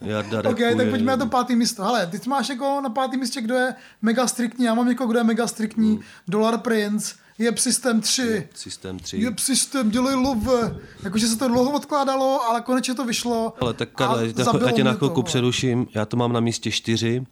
[0.00, 0.76] Jarda OK, repuje.
[0.76, 1.84] tak pojďme na to pátý místo.
[1.84, 5.18] Hele, ty máš jako na pátém místě, kdo je mega striktní, já mám někoho, kdo
[5.18, 6.02] je mega striktní, Hmm.
[6.28, 9.16] Dollar Prince, je System 3, Systém 3.
[9.18, 10.76] je System, dělej love.
[11.02, 13.54] Jakože se to dlouho odkládalo, ale konečně to vyšlo.
[13.60, 14.26] Ale tak Karle,
[14.64, 17.26] já tě na chvilku přeruším, já to mám na místě čtyři.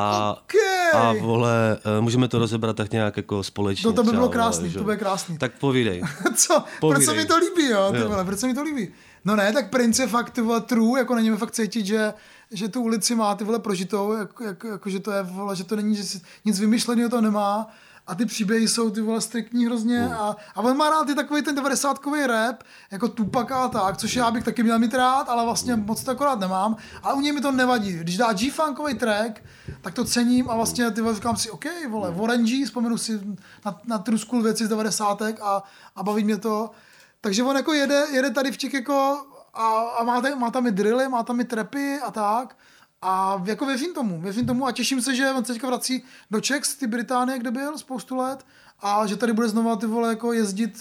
[0.00, 0.54] A, OK.
[0.94, 3.86] a vole, eh, můžeme to rozebrat tak nějak jako společně.
[3.86, 4.78] No to by třeba, bylo vole, krásný, že?
[4.78, 5.38] to bude krásný.
[5.38, 6.02] Tak povídej.
[6.34, 6.54] Co?
[6.60, 7.06] Proč Povídej.
[7.06, 7.92] se mi to líbí, jo?
[7.94, 8.08] Jo.
[8.08, 8.88] vole, proč se mi to líbí?
[9.24, 12.14] No ne, tak Prince je fakt vole, true, jako na něm je fakt cítit, že,
[12.50, 15.64] že tu ulici má ty vole prožitou, jako, jako, jako, že to je, vole, že
[15.64, 17.66] to není, že nic vymyšleného to nemá
[18.10, 20.12] a ty příběhy jsou ty vole striktní hrozně Hmm.
[20.12, 24.16] a, a on má rád i takový ten 90 rap, jako Tupac a tak, což
[24.16, 25.86] já bych taky měl mít rád, ale vlastně Hmm.
[25.86, 27.92] moc to akorát nemám, ale u něj mi to nevadí.
[27.92, 29.42] Když dá G-funkový track,
[29.80, 33.20] tak to cením a vlastně ty vole, říkám si, OK, vole, v Orange, vzpomenu si
[33.64, 35.22] na, na true school věci z 90.
[35.22, 35.62] a,
[35.96, 36.70] a baví mě to.
[37.20, 39.18] Takže on jako jede, jede tady v těch jako
[39.54, 42.56] a, a má, tam, má tam i drilly, má tam i trepy a tak.
[43.02, 46.40] A jako věřím tomu, věřím tomu a těším se, že on se teďka vrací do
[46.40, 48.46] Czech z ty Británie, kde byl spoustu let
[48.80, 50.72] a že tady bude znova ty vole jako jezdit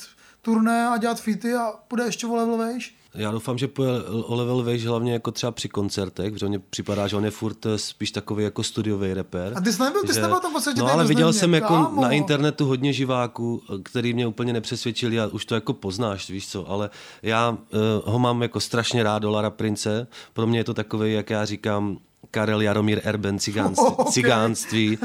[0.41, 2.95] turné a dělat featy a bude ještě vole level vejš.
[3.15, 7.07] Já doufám, že poje o level vejš hlavně jako třeba při koncertech, protože mně připadá,
[7.07, 9.53] že on je furt eh, spíš takový jako studiový rapper.
[9.55, 12.01] A ty jsi nebyl- ty jsi nebyl tom koncertě No ale viděl jsem jako kámo.
[12.01, 16.47] na internetu hodně živáků, eh, který mě úplně nepřesvědčili a už to jako poznáš, víš
[16.51, 16.89] co, ale
[17.21, 17.57] já uh,
[18.05, 20.07] ho mám jako strašně rád, Dolara Prince.
[20.33, 21.97] Pro mě je to takový, jak já říkám,
[22.31, 24.11] Karel Jaromír Erben cigánství, Okay.
[24.11, 24.97] cigánství,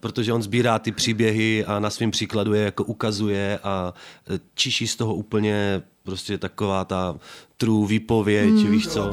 [0.00, 3.94] protože on sbírá ty příběhy a na svém příkladu je jako ukazuje a
[4.34, 7.16] eh, čiší z toho úplně prostě taková ta
[7.56, 8.70] true výpověď, Hmm.
[8.70, 9.12] víš co.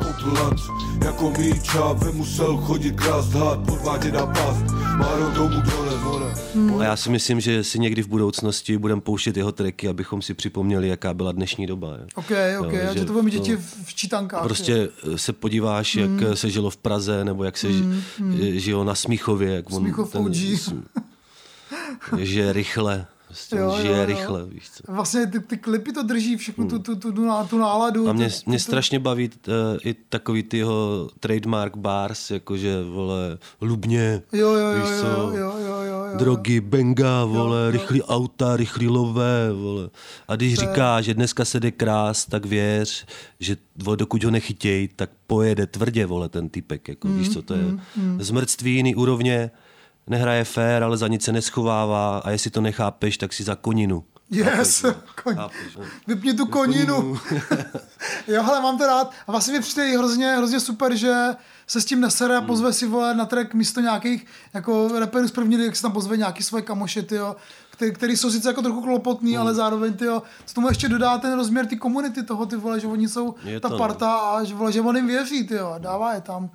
[1.06, 4.66] Jako míča, musel chodit krást had, podvádět a past,
[5.36, 6.34] domů dole, vole.
[6.80, 10.34] A já si myslím, že si někdy v budoucnosti budeme pouštět jeho tracky, abychom si
[10.34, 11.88] připomněli, jaká byla dnešní doba.
[11.88, 12.06] Jo.
[12.16, 12.26] OK,
[12.60, 14.44] OK, Jo, jo, že to budou mít děti v, v čítankách.
[14.44, 16.36] Prostě eh, se podíváš, jak Hmm.
[16.36, 18.02] se žilo v Praze, nebo jak se mm,
[18.54, 19.54] žilo na Smíchově.
[19.56, 20.36] Jak on, Smíchov OG.
[22.18, 23.06] žije rychle.
[23.38, 24.06] Prostě Jo, on jo, žije jo.
[24.06, 24.92] rychle, víš co.
[24.94, 28.10] Vlastně ty, ty klipy to drží všechno, tu, tu, tu, tu, tu náladu.
[28.10, 32.84] A mě, tu, mě tu, strašně baví uh, i takový ty jeho trademark bars, jakože,
[32.84, 36.18] vole, Lubně, Jo, jo, jo, víš jo, co, jo, jo, jo, jo.
[36.18, 37.72] drogy, benga, vole, jo.
[37.72, 39.90] rychlý auta, rychlý lové, vole.
[40.28, 43.06] A když To je- říká, že dneska se jde krás, tak věř,
[43.40, 47.54] že vole, dokud ho nechytěj, tak pojede tvrdě, vole, ten typek, jako, víš co, to
[47.54, 47.64] je
[47.96, 49.52] Mm, zmrtství jiný úrovně,
[50.08, 54.04] nehraje fér, ale za nic se neschovává a jestli to nechápeš, tak si za koninu.
[54.30, 54.86] Yes,
[55.24, 55.36] koň.
[55.36, 55.84] Chápeš, no.
[56.08, 57.18] Vypni tu koninu.
[58.28, 59.12] jo, hele, mám to rád.
[59.28, 61.14] A vlastně mi přijde hrozně, hrozně super, že
[61.68, 65.32] se s tím nesere a pozve si vole na track místo nějakých jako rapperů z
[65.32, 67.36] první jak se tam pozve nějaký svoje kamoše, tyjo,
[67.70, 71.34] který, který jsou sice jako trochu klopotný, ale zároveň tyjo, co tomu ještě dodá ten
[71.34, 73.80] rozměr ty komunity toho, ty vole, že oni jsou Je ta to, no.
[73.80, 76.50] parta a že, vole, že on jim věří, tyjo, a dává je tam.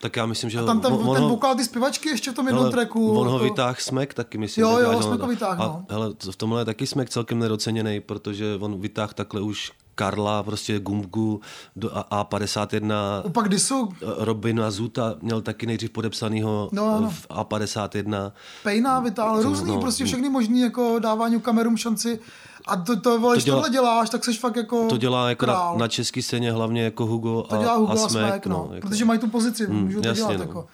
[0.00, 2.46] Tak já myslím, že Tam, tam on, on ten vokál, ty zpěvačky ještě v tom
[2.46, 3.10] jednom Hele, tracku.
[3.18, 4.62] On ho jako- vytáhl smek taky, myslím.
[4.62, 5.84] Jo, jo, Smek on- ho vytáhl, no.
[5.88, 10.42] A hele, v tomhle je taky smek celkem nedoceněný, protože on vytáhl takhle už Karla,
[10.42, 11.40] prostě Gumgu
[11.76, 12.94] do A- A51.
[13.24, 17.10] Opak, kdy jsou Robina Zuta měl taky nejdřív podepsanýho No, no.
[17.10, 18.32] v A51.
[18.62, 20.06] Pejna vytáhl, různý, no, prostě no.
[20.08, 22.20] všechny možný, jako dávání kamerům šanci.
[22.68, 25.28] A to, to, vole, To když dělá- tohle děláš, tak seš fakt jako To dělá
[25.28, 25.78] jako na, král.
[25.78, 28.10] na české scéně hlavně jako Hugo to a, dělá Hugo a a Smek.
[28.30, 28.88] Smek, no, jako.
[28.88, 30.36] protože mají tu pozici, můžou to jasně, dělat.
[30.38, 30.42] no.
[30.42, 30.66] Jako.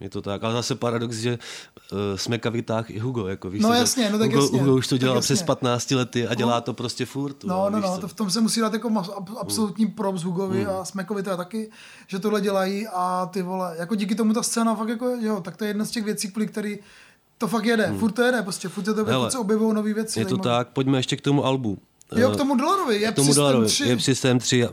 [0.00, 1.38] Je to tak, ale zase paradox, že
[1.92, 4.60] uh, Smeka vytáhl i Hugo, jako víš No co, že jasně, no tak Hugo, jasně,
[4.60, 7.44] Hugo už to dělal přes 15 lety a dělá to prostě furt.
[7.44, 10.84] No, no, no, to v tom se musí dát jako ab- absolutní props Hugovi a
[10.84, 11.70] Smekovi to je taky,
[12.06, 15.56] že tohle dělají a ty vole, jako díky tomu ta scéna fakt jako, jo, tak
[15.56, 16.78] to je jedna z těch věcí, kvůli který
[17.44, 19.94] to fakt jede, furt to jede, prostě furt, se to, Hele, furt se objevují nové
[19.94, 20.18] věci.
[20.20, 20.58] Je to zajímavé.
[20.64, 21.78] tak, pojďme ještě k tomu albu.
[22.16, 23.66] Jo, Eh, k tomu dolarovi, je k tomu System dolarovi.
[23.66, 23.84] 3.
[23.88, 24.68] Je System 3,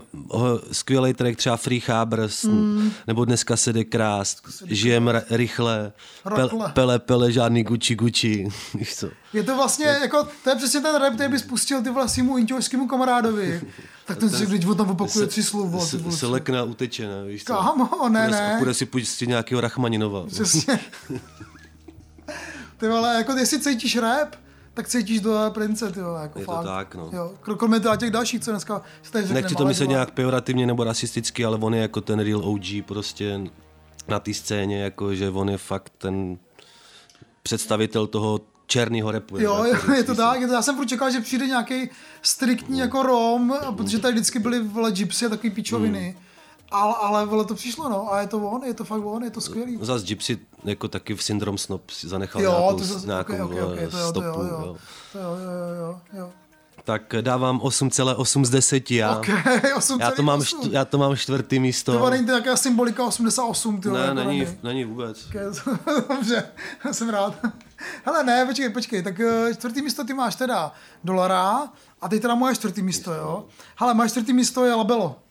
[0.72, 2.90] skvělý track, třeba Free Chabers, Mm.
[3.06, 5.92] nebo Dneska se jde krást, Žijem r- rychle,
[6.24, 6.48] Rakle.
[6.48, 8.48] Pel, Pele Pele, žádný Gucci Gucci,
[8.96, 9.08] co.
[9.32, 12.38] Je to vlastně, jako, to je přesně ten rap, který by spustil ty vole svýmu
[12.38, 13.60] inťovskému kamarádovi.
[14.06, 15.78] Tak ten si, když tam opakuje tři slova.
[15.78, 17.52] ty Se, se lekne a uteče, ne, víš co.
[17.54, 18.54] Kámo, ne, ne.
[18.58, 20.26] Půjde si pustit nějakého Rachmaninova.
[20.26, 20.80] Přesně.
[22.82, 24.36] Ty vole, jako jestli cítíš rap,
[24.74, 26.64] tak cítíš do prince, ty vole, jako Je to fakt.
[26.64, 27.10] tak, no.
[27.12, 29.40] Jo, kro- kromě těch dalších, co dneska si tady řekneme.
[29.42, 33.40] Nechci to myslet nějak pejorativně nebo rasisticky, ale on je jako ten real OG prostě
[34.08, 36.38] na té scéně, jako že on je fakt ten
[37.42, 39.38] představitel toho černého repu.
[39.38, 40.40] Jo, jo, je to tak.
[40.40, 41.90] je to- Já jsem furt čekal, že přijde nějaký
[42.22, 46.16] striktní jako Rom, protože tady vždycky byly vole gypsy a takový pičoviny.
[46.72, 48.12] Ale, ale vole to přišlo, no.
[48.12, 49.76] A je to on, je to fakt on, je to skvělý.
[49.76, 53.32] No zas Gypsy jako taky v Syndrom Snob si zanechal Jo, nějakou, to zase, nějakou
[53.32, 54.26] okay, okay, okay, to jo, to stopu.
[54.26, 54.60] jo, jo.
[54.66, 54.76] jo.
[55.12, 56.30] To jo, jo, jo, jo.
[56.84, 59.16] Tak dávám 8,8 z 10 já.
[59.16, 59.26] OK,
[59.76, 61.98] 8, já, to mám št- já to mám čtvrtý místo.
[61.98, 64.58] To není to nějaká symbolika 88, ty ne, jako není, není.
[64.62, 65.26] není vůbec.
[65.26, 65.58] Ok,
[66.08, 66.48] Dobře,
[66.92, 67.34] jsem rád.
[68.04, 70.72] Hele, ne, počkej, počkej, tak eh, čtvrtý místo ty máš teda
[71.04, 71.68] dolara
[72.00, 73.44] a teď teda moje čtvrtý místo, jo.
[73.76, 75.21] Hele, moje čtvrtý místo je Labelo.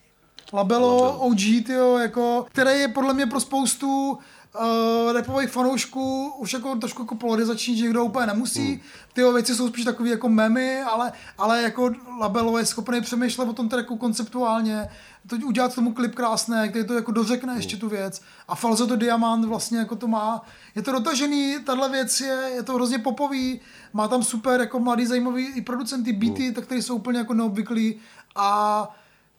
[0.54, 6.76] Labelo, OG, tyjo, jako, který je podle mě pro spoustu uh, repových fanoušků už jako
[6.76, 8.82] trošku jako polarizační, že někdo úplně nemusí.
[9.14, 13.54] Ty věci jsou spíš takový jako memy, ale, ale jako Labelo je schopný přemýšlet o
[13.54, 14.90] tom tracku konceptuálně,
[15.28, 18.22] to udělat tomu klip krásné, který to jako dořekne ještě tu věc.
[18.48, 20.42] A Falzo to Diamant vlastně jako to má.
[20.76, 23.62] Je to dotažený, tahle věc je, je to hrozně popový,
[23.94, 27.96] má tam super jako mladý zajímavý i producenty, beaty, tak které jsou úplně jako neobvyklý
[28.36, 28.90] a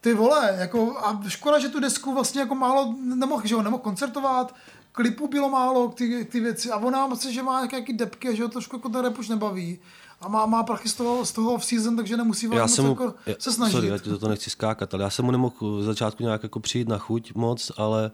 [0.03, 3.83] ty vole, jako a škoda, že tu desku vlastně jako málo nemohl, že jo, nemohl
[3.83, 4.55] koncertovat,
[4.93, 8.43] klipů bylo málo, ty, ty věci a ona myslím, že má nějaké, nějaký depky že
[8.43, 9.79] ho trošku jako ten rap už nebaví
[10.21, 12.91] a má, má prachy z toho, z toho off-season, takže nemusí Já moc jsem mu,
[12.91, 13.73] jako já- se snažit.
[13.73, 16.43] Sorry, já ti do toho nechci skákat, ale já jsem mu nemohl z začátku nějak
[16.43, 18.11] jako přijít na chuť moc, ale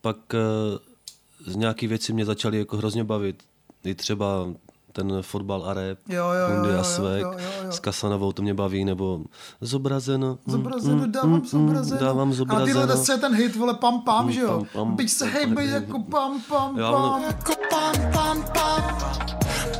[0.00, 3.42] pak uh, z nějaký věci mě začaly jako hrozně bavit.
[3.84, 4.46] I třeba
[4.92, 7.72] ten fotbal a rap, Jo, jo, jo, a Svek, jo, jo, jo.
[7.72, 9.20] s Kasanovou to mě baví, nebo
[9.60, 10.38] zobrazeno.
[10.46, 12.00] mm, Zobrazeno, mm, dávám mm, zobrazeno.
[12.00, 12.66] Dávám A zobrazeno.
[12.66, 14.48] tyhle desce je ten hit, vole, pam pam, že jo?
[14.48, 17.22] pam, pam, Byť se pam, hejbe pam, jako pam pam Jo, ono- pam.
[17.22, 18.98] Jako pam pam pam.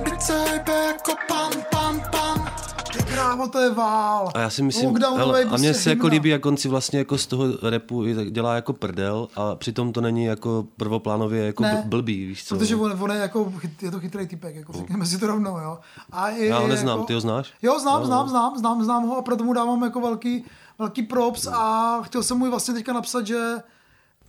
[0.05, 2.47] Byť se hejbe jako pam pam pam.
[2.93, 4.31] Ty krávo, to je vál.
[4.35, 6.99] A já si myslím, hele, a prostě mně se jako líbí, jak on si vlastně
[6.99, 11.75] jako z toho repu dělá jako prdel a přitom to není jako prvoplánově jako Ne.
[11.75, 12.57] bl- blbý, víš co?
[12.59, 13.53] Protože on, on je jako,
[13.83, 15.79] je to chytrý typek, jako řekněme si to rovnou, jo.
[16.13, 17.53] A je, Já ho neznám, jako, ty ho znáš?
[17.63, 20.45] Jo, znám, znám, znám, znám, znám ho a proto mu dávám jako velký,
[20.79, 23.57] velký props a chtěl jsem mu vlastně teďka napsat, že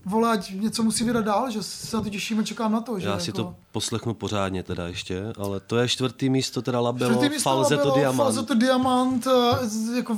[0.06, 3.00] vole, ať něco musí vydat dál, že se na to těším a čekám na to.
[3.00, 3.44] Že Já si jako...
[3.44, 7.78] to poslechnu pořádně teda ještě, ale to je čtvrtý místo, teda Labelo, Čtvrtý místo Falze
[7.78, 8.18] to bylo Diamant.
[8.18, 9.28] Falze to Diamant,
[9.96, 10.18] jako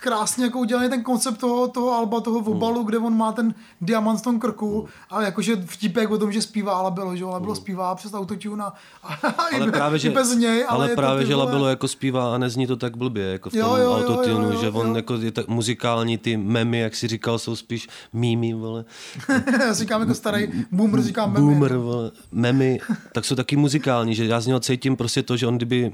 [0.00, 2.48] krásně jako udělaný ten koncept toho, toho alba, toho Hmm.
[2.56, 6.42] obalu, kde on má ten diamant v tom krku, a jakože vtipek o tom, že
[6.42, 8.72] zpívá Labelo, že jo, Labelo zpívá přes autotune a,
[9.38, 9.62] a i, Hmm.
[9.62, 11.88] ale be- právě, že, i bez něj, ale, ale to právě, že vole- Labelo jako
[11.88, 14.60] zpívá a nezní to tak blbě, jako v Jo, tom jo, jo, autotunu, jo, jo,
[14.60, 14.94] že on jo.
[14.96, 18.84] jako je tak muzikální, ty memy, jak si říkal, jsou spíš mýmy, vole.
[19.72, 21.46] Říkám jako starý boomer, říkám memy.
[21.46, 22.80] Boomer, vole, memy,
[23.12, 25.92] tak jsou taky muzikální, že já z něho cítím prostě to, že on kdyby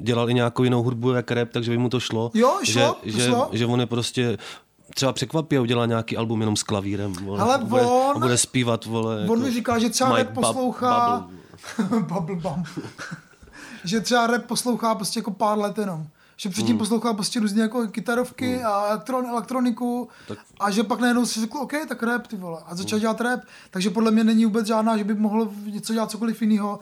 [0.00, 2.30] dělal i nějakou jinou hudbu jak rap, takže by mu to šlo.
[2.34, 3.48] Jo, šlo, že, to že, šlo.
[3.52, 4.38] že on je prostě
[4.94, 7.12] třeba překvapí a udělá nějaký album jenom s klavírem.
[7.12, 9.14] Vole, Hele, a bude, on- bude zpívat, vole.
[9.16, 11.28] On jako mi říká, že třeba Mike rap poslouchá...
[11.78, 12.64] Bub- Bubble Bum.
[13.84, 16.06] že třeba rap poslouchá prostě jako pár let jenom.
[16.38, 16.78] Že předtím Hmm.
[16.78, 20.08] poslouchal prostě různě jako kytarovky a elektron, elektroniku
[20.60, 22.58] a že pak najednou si řekl, OK, tak rap ty vole.
[22.66, 22.78] A Hmm.
[22.78, 23.40] začal dělat rap.
[23.70, 26.78] Takže podle mě není vůbec žádná, že by mohl něco dělat cokoliv jiného.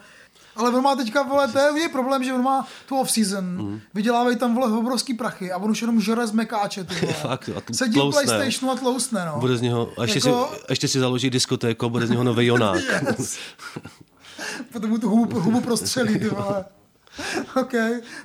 [0.57, 3.81] Ale on má teďka, vole, to je problém, že on má tu off-season, Hmm.
[3.95, 7.13] vydělávají tam, vole, obrovský prachy a on už jenom žere z mekáče, ty vole.
[7.23, 8.25] Fakt, a Sedí tloustne.
[8.25, 9.41] PlayStationu a tloustne, no.
[9.41, 12.25] Bude z něho, a ještě, Jako- si, ještě si založí diskotéku a bude z něho
[12.25, 12.81] nový Jonák.
[13.19, 13.39] Yes.
[14.73, 16.65] Potom mu tu hubu, hubu prostřelí, ty vole.
[17.61, 17.73] OK,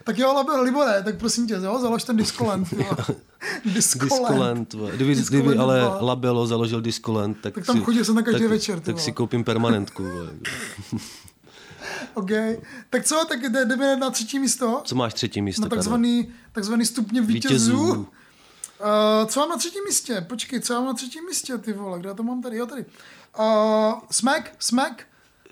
[0.03, 2.67] tak jo, ale Libore, tak prosím tě, jo, založ ten Discoland.
[3.65, 4.75] Discoland.
[4.75, 5.91] Kdyby, Discoland kdyby ale.
[5.99, 9.11] Labelo založil Discoland, tak, Tak tam si, chodil jsem na každý tak, večer, Tak si
[9.11, 10.03] koupím permanentku.
[12.13, 12.29] OK,
[12.89, 15.61] tak co, tak jde- jdeme na třetí místo, Co máš třetí místo?
[15.61, 17.77] na takzvaný, takzvaný stupně vítězů.
[17.83, 18.07] Vítězů.
[18.79, 20.25] Uh, co mám na třetím místě?
[20.29, 22.57] Počkej, co mám na třetím místě, ty vole, kde já to mám tady?
[22.57, 22.85] Jo, tady.
[23.39, 25.03] Uh, Smack, Smack,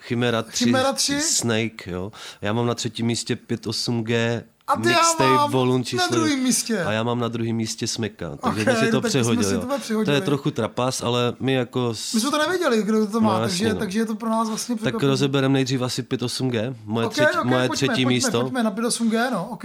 [0.08, 1.22] Chimera 3, Chimera 3.
[1.22, 2.12] Snake, jo.
[2.41, 6.08] Já mám na třetím místě 58G A ty já mixtape mám volume na číslo.
[6.12, 6.84] druhém místě.
[6.84, 8.30] A já mám na druhém místě Smeka.
[8.43, 9.43] Takže Ok, okay, si to tak jsme přehodil.
[9.50, 11.93] si to To je trochu trapas, ale my jako...
[11.93, 13.80] s- my jsme to nevěděli, kdo to má, No, jasně, takže, no.
[13.80, 15.10] takže je to pro nás vlastně tak překvapení.
[15.10, 18.41] rozebereme nejdřív asi 58G, moje, Ok, třetí, ok, moje pojďme, třetí pojďme, místo.
[18.41, 19.63] Pojďme na 58G, no, ok.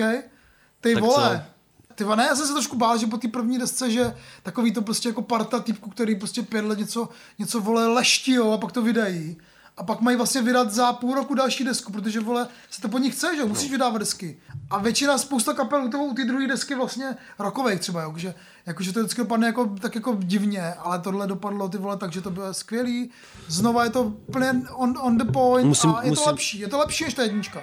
[0.80, 1.46] Ty Tak vole.
[1.94, 4.72] Ty vole, ne, já jsem se trošku bál, že po té první desce, že takový
[4.72, 8.58] to prostě jako parta typku, který prostě pět let něco, něco vole leští, jo, a
[8.58, 9.36] pak to vydají.
[9.76, 12.98] A pak mají vlastně vydat za půl roku další desku, protože vole, se to po
[12.98, 13.72] nich chce, že musíš No.
[13.72, 14.38] vydávat desky.
[14.70, 18.34] A většina, spousta kapel u toho, u té druhé desky vlastně rokových třeba, jo, že,
[18.66, 22.30] jakože to vždycky dopadne jako, tak jako divně, ale tohle dopadlo ty vole, takže to
[22.30, 23.10] bylo skvělý.
[23.48, 26.68] Znova je to plně on, on the point Musím- a je to musím- lepší, je
[26.68, 27.62] to lepší než ta jednička.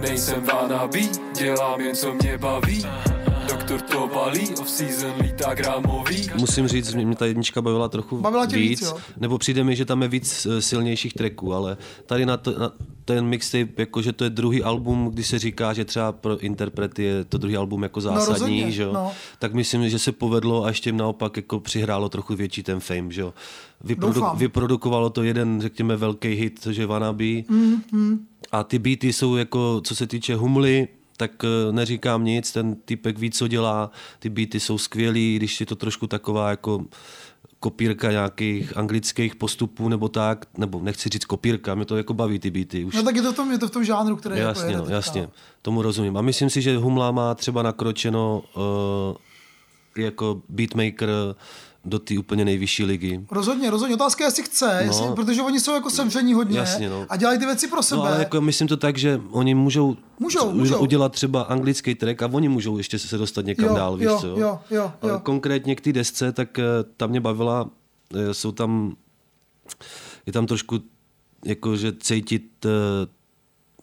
[0.00, 2.86] Nejsem vanabí, dělám jen co mě baví
[3.48, 6.30] Doktor to balí, off-season lítá grámový.
[6.38, 8.96] Musím říct, že mě ta jednička bavila trochu Bavila tě víc, víc, jo?
[9.16, 11.76] nebo přijde mi, že tam je víc eh, silnějších tracků, ale
[12.06, 12.72] tady na, to, na
[13.04, 17.24] ten mixtape, jakože to je druhý album, kdy se říká, že třeba pro interprety je
[17.24, 18.92] to druhý album jako zásadní, rozhodně, že jo?
[18.92, 19.12] no.
[19.38, 23.10] tak myslím, že se povedlo a ještě jim naopak jako přihrálo trochu větší ten fame,
[23.10, 23.34] že jo?
[23.98, 24.38] Doufám.
[24.38, 27.24] vyprodukovalo to jeden, řekněme, velký hit, což je Wannabe.
[27.24, 28.18] Mm-hmm.
[28.52, 33.18] A ty beaty jsou jako, co se týče humly, tak eh, neříkám nic, ten typek
[33.18, 36.84] ví, co dělá, ty beaty jsou skvělý, když je to trošku taková jako
[37.60, 42.50] kopírka nějakých anglických postupů nebo tak, nebo nechci říct kopírka, mě to jako baví ty
[42.50, 42.94] beaty už.
[42.94, 44.78] No tak je to v tom, je to v tom žánru, který jako jasně, jede
[44.78, 45.28] no, jasně,
[45.62, 46.16] tomu rozumím.
[46.16, 49.16] A myslím si, že Humla má třeba nakročeno uh,
[50.04, 51.08] jako beatmaker
[51.86, 53.20] do té úplně nejvyšší ligy.
[53.30, 53.94] Rozhodně, rozhodně.
[53.94, 54.80] Otázka je, jestli chce, No.
[54.86, 57.06] jestli, protože oni jsou jako sevření hodně Jasně, no.
[57.08, 57.98] a dělají ty věci pro sebe.
[58.00, 60.78] No ale jako myslím to tak, že oni můžou, Můžou, můžou.
[60.78, 64.18] udělat třeba anglický track a oni můžou ještě se dostat někam Jo, dál, víš jo,
[64.20, 64.26] co?
[64.26, 65.18] jo, jo, Ale jo.
[65.22, 66.62] konkrétně k té desce, tak eh,
[66.96, 67.70] ta mě bavila,
[68.14, 68.96] eh, jsou tam,
[70.26, 70.78] je tam trošku
[71.44, 72.68] jako, že cítit eh,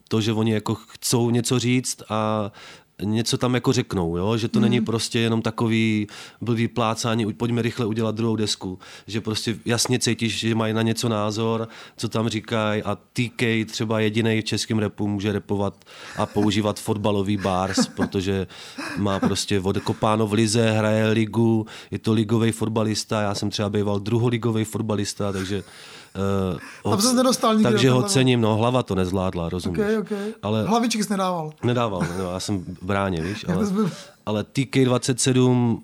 [0.07, 2.51] to, že oni jako chcou něco říct a
[3.03, 4.37] něco tam jako řeknou, jo?
[4.37, 4.63] že to Mhm.
[4.69, 6.07] není prostě jenom takový
[6.41, 10.81] blbý plácání, "Uj, pojďme rychle udělat druhou desku, že prostě jasně cítíš, že mají na
[10.81, 15.85] něco názor, co tam říkají a TK třeba jediný v českém repu může repovat
[16.17, 18.47] a používat fotbalový bars, protože
[18.97, 23.99] má prostě odkopáno v lize, hraje ligu, je to ligový fotbalista, já jsem třeba býval
[23.99, 25.63] druholigový fotbalista, takže
[26.83, 28.09] uh, Tam ses nedostal nikdy takže ho tohle.
[28.09, 29.79] cením, no hlava to nezvládla, rozumíš.
[29.79, 30.33] Okay, okay.
[30.41, 31.51] Ale Hlaviček jsi nedával.
[31.63, 33.67] Nedával, no, já jsem v bráně, víš, ale,
[34.25, 35.79] ale TK27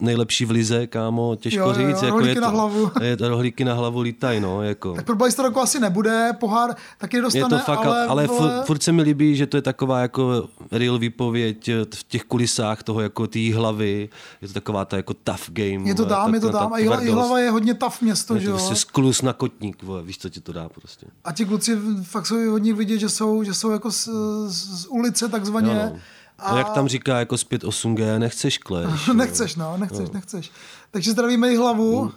[0.00, 2.02] nejlepší v lize, kámo, těžko Jo, jo, jo, říct.
[2.02, 2.90] jako rohlíky je to, na hlavu.
[3.02, 4.92] Je to rohlíky na hlavu lítaj, no, jako.
[4.94, 8.38] Tak pro Balista roku asi nebude, pohár taky dostane, Je to fakt, ale, ale, vole,
[8.38, 12.24] furt, furt se mi líbí, že to je taková jako real výpověď eh, v těch
[12.24, 14.08] kulisách toho jako té hlavy.
[14.42, 15.88] Je to taková ta jako tough game.
[15.88, 16.72] je to dám, je to ta- ta dám.
[16.72, 17.02] A tvrdost.
[17.02, 18.56] Jihlava je hodně tough město, Je že to jo?
[18.56, 21.06] prostě sklus na kotník, vole, víš, co ti to dá prostě.
[21.24, 24.08] A ti kluci fakt jsou od nich vidět, že jsou, že jsou jako z,
[24.48, 25.72] z ulice takzvaně.
[25.84, 25.98] Jo, no.
[26.38, 26.58] A...
[26.58, 29.06] jak tam říká jako zpět 8G, nechceš kleš.
[29.14, 30.50] nechceš, no, nechceš, nechceš.
[30.90, 32.12] Takže zdravíme i hlavu.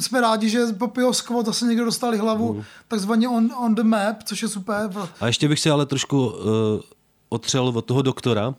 [0.00, 4.22] Jsme rádi, že po Pio Squad zase někdo dostali hlavu, takzvaně on, on the map,
[4.22, 4.90] což je super.
[5.20, 6.34] A ještě bych se ale trošku uh,
[7.28, 8.54] otřel od toho doktora.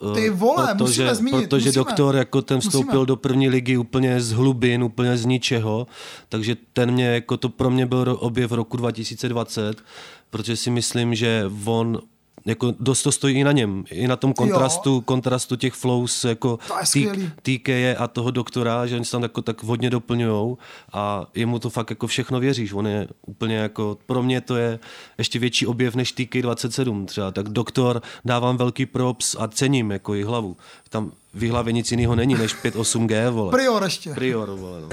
[0.00, 1.84] Uh, Ty vole, protože, musíme zmínit, Protože musíme.
[1.84, 3.06] doktor jako ten vstoupil Musíme.
[3.06, 5.86] do první ligy úplně z hlubin, úplně z ničeho,
[6.28, 9.82] takže ten mě, jako to pro mě byl objev roku 2020,
[10.30, 12.00] protože si myslím, že on
[12.44, 16.58] jako dost to stojí i na něm, i na tom kontrastu, kontrastu těch flows jako
[16.68, 17.30] To je skvělý.
[17.42, 17.68] TK
[17.98, 20.56] a toho doktora, že oni se tam jako tak hodně doplňují
[20.92, 22.72] a jemu to fakt jako všechno věříš.
[22.72, 24.78] On je úplně jako, pro mě to je
[25.18, 27.30] ještě větší objev než TK27 třeba.
[27.30, 30.56] Tak doktor dávám velký props a cením jako i hlavu.
[30.92, 33.50] Tam v hlavě nic jiného není než 5-8G, vole.
[33.50, 34.14] Prior ještě.
[34.14, 34.88] Prior, vole, no.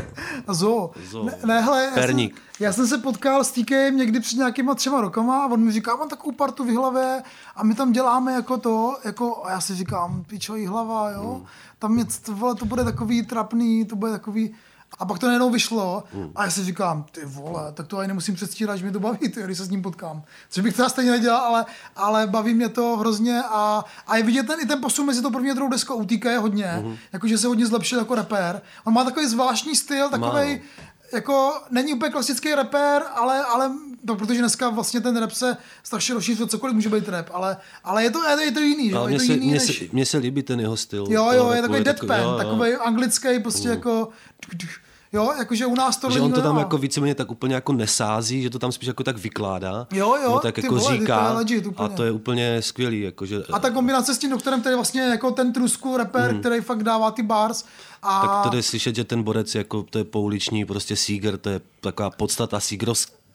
[0.47, 0.91] A zoo.
[1.09, 1.25] Zoo.
[1.25, 2.41] Ne, ne hele, já jsem, Perník.
[2.59, 5.95] já jsem se potkal s TKem někdy před nějakýma třema rokama a on mi říká,
[5.95, 7.21] mám takovou partu v hlavě
[7.55, 11.33] a my tam děláme jako to, jako, a já si říkám, pičo, hlava, jo.
[11.33, 11.45] Hmm.
[11.79, 14.55] Tam je, to, vole, to bude takový trapný, to bude takový,
[14.99, 16.31] a pak to najednou vyšlo Hmm.
[16.35, 19.17] a já si říkám, ty vole, tak to ani nemusím předstírat, že mi to baví,
[19.17, 20.23] ty, když se s ním potkám.
[20.49, 21.65] Což bych teda stejně nedělal, ale,
[21.95, 25.31] ale baví mě to hrozně a, a je vidět ten, i ten posun mezi tou
[25.31, 26.95] první a druhou deskou u TK je hodně, Mhm.
[27.13, 28.61] jakože se hodně zlepšil jako rapper.
[28.83, 30.61] On má takový zvláštní styl, takový.
[31.14, 33.72] Jako není úplně klasický rapper, ale, ale
[34.07, 38.03] to, protože dneska vlastně ten rap se strašně rozšířil, cokoliv může být rap, ale, ale
[38.03, 39.80] je to, je to, je to jiný, Ale mně se, jiný než...
[39.80, 41.05] se, mně se líbí ten jeho styl.
[41.10, 44.10] Jo, jo, je takový deadpan, takový anglický, prostě jako...
[45.14, 46.60] Jo, jakože u nás to že on to tam nemá.
[46.60, 49.88] jako víceméně tak úplně jako nesází, že to tam spíš jako tak vykládá.
[49.93, 51.89] Jo, jo, nebo tak ty jako vole, říká to je legit úplně.
[51.89, 53.01] a to je úplně skvělý.
[53.01, 56.62] Jako, že, A ta kombinace s tím doktorem, který vlastně jako ten trusku rapper, který
[56.62, 57.66] fakt dává ty bars.
[58.03, 58.28] A...
[58.28, 62.10] Tak tady slyšet, že ten borec jako to je pouliční prostě síger, to je taková
[62.10, 62.60] podstata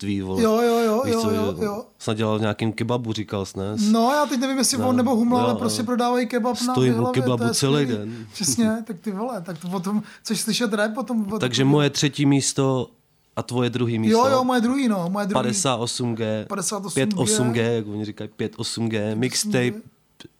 [0.00, 0.20] sígroství.
[0.20, 0.42] Vole.
[0.42, 1.84] Jo, jo, jo, Víš jo, co, jo, že jo.
[1.98, 3.76] Snad dělal v nějakým kebabu, říkal jsi, ne?
[3.90, 5.58] No, já teď nevím, jestli on nebo Humla, jo, ale jo.
[5.58, 7.86] prostě prodávají kebab na u Vyhlavě, kebabu celý skvělý.
[7.86, 8.26] den.
[8.32, 11.24] Přesně, tak ty vole, tak to potom, chceš slyšet rap, potom...
[11.24, 12.90] potom Takže moje třetí místo
[13.36, 14.18] a tvoje druhý místo.
[14.18, 15.48] Jo, jo, moje druhý, no, moje druhý.
[15.48, 17.06] 58G, 58G.
[17.06, 19.72] 58G, jak oni říkají, 58G, mixtape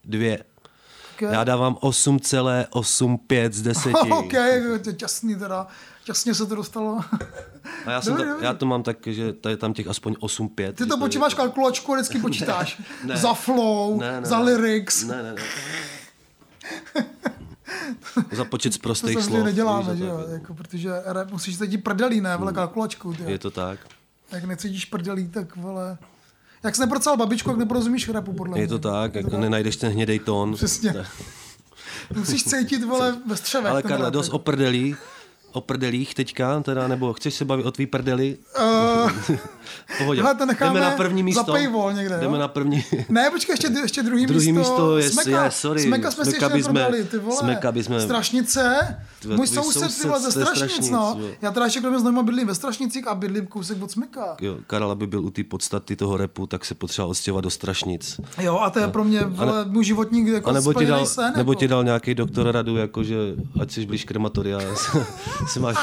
[0.04, 0.36] 2.
[1.16, 1.32] Okay.
[1.32, 3.90] Já dávám 8,85 z 10.
[4.10, 4.30] OK,
[4.82, 5.66] to je těsný teda.
[6.04, 7.00] Těsně se to dostalo.
[7.86, 8.46] A já, jsem Dobrý, to, dobrý.
[8.46, 10.72] já to mám tak, že tady tam těch aspoň 8-5.
[10.72, 12.82] Ty to počítáš jako- kalkulačku a vždycky počítáš.
[13.04, 13.16] Ne.
[13.16, 14.44] Za flow, Ne, ne, za ne.
[14.44, 15.04] lyrics.
[15.04, 15.42] Ne, ne, ne.
[18.32, 19.44] Za počet z To prostých samozřejmě slov.
[19.44, 20.32] neděláme, víš, že jo, tak.
[20.32, 23.22] jako, protože rap musíš cítit prdelí, ne, vole, kalkulačku, ty.
[23.32, 23.78] Je to tak.
[24.32, 25.98] Jak necítíš prdelí, tak vole...
[26.64, 28.62] Jak jsi neprocal babičku, jak neporozumíš rapu, podle mě.
[28.62, 30.54] Je to tak, jako nenajdeš ten hnědej tón.
[30.54, 30.94] Přesně.
[32.16, 33.70] musíš cítit, vole, ve střevech.
[33.72, 34.36] Ale Karla, dost jako.
[35.54, 38.36] O prdelích, teďka, teda, nebo chceš se bavit o tvý prdeli?
[39.28, 39.36] Uh,
[39.98, 40.22] Pohodě.
[40.22, 41.52] Hele, to necháme Jdeme na první za místo.
[41.52, 42.20] paywall někde, jo?
[42.20, 42.84] Jdeme na první.
[43.08, 46.46] ne, počkej, ještě, ještě druhý, Druhý místo je- Smeka, je, sorry, Smeka jsme si Smeka
[46.46, 47.36] ještě bychom- neprodali, ty vole.
[47.36, 51.16] Smeka bychom- Strašnice, Ty- můj tvůj soused, ty soused vole, ze Strašnic, Strašnic, no.
[51.20, 51.28] jo.
[51.42, 54.36] Já teda ještě kromě znojma bydlím ve Strašnicích a bydlím kousek od Smeka.
[54.40, 58.20] Jo, Karel, aby byl u té podstaty toho repu, tak se potřeboval odstěhovat do Strašnic.
[58.40, 61.32] Jo, a to je pro mě, vole, můj životní jako A nebo ti, dal, sen,
[61.36, 61.58] nebo jako.
[61.60, 63.16] ti dal nějaký doktor radu, jako že
[63.60, 64.58] ať jsi blíž krematoria,
[65.48, 65.76] se máš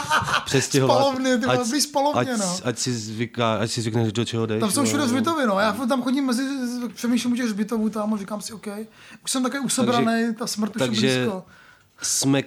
[0.46, 0.98] přestěhovat.
[0.98, 2.58] Spalovny, ty ať, blíž spalovně, ať, no.
[2.64, 4.60] ať, si zvyká, ať si zvykneš, do čeho jdeš.
[4.60, 5.60] Tam jsou všude zbytovy, no.
[5.60, 6.44] Já tam chodím mezi,
[6.94, 8.68] přemýšlím těch zbytovů tam a říkám si, OK.
[9.24, 11.46] Už jsem takový usebraný, ta smrt už je blízko.